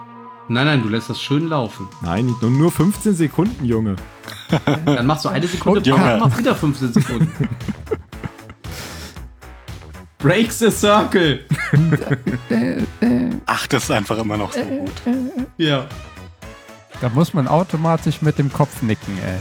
[0.51, 1.87] Nein, nein, du lässt das schön laufen.
[2.01, 3.95] Nein, nur, nur 15 Sekunden, Junge.
[4.85, 6.17] Dann machst du eine Sekunde, Und Junge.
[6.19, 7.31] machst wieder 15 Sekunden.
[10.17, 11.39] Breaks the circle.
[13.45, 14.91] Ach, das ist einfach immer noch so gut.
[15.57, 15.85] Ja.
[16.99, 19.39] Da muss man automatisch mit dem Kopf nicken, ey.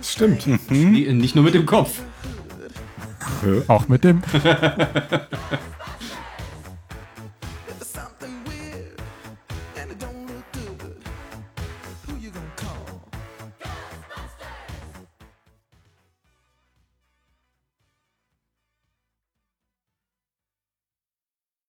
[0.00, 0.46] Stimmt.
[0.70, 1.98] Nee, Nicht nur mit dem Kopf.
[3.66, 4.22] Auch mit dem.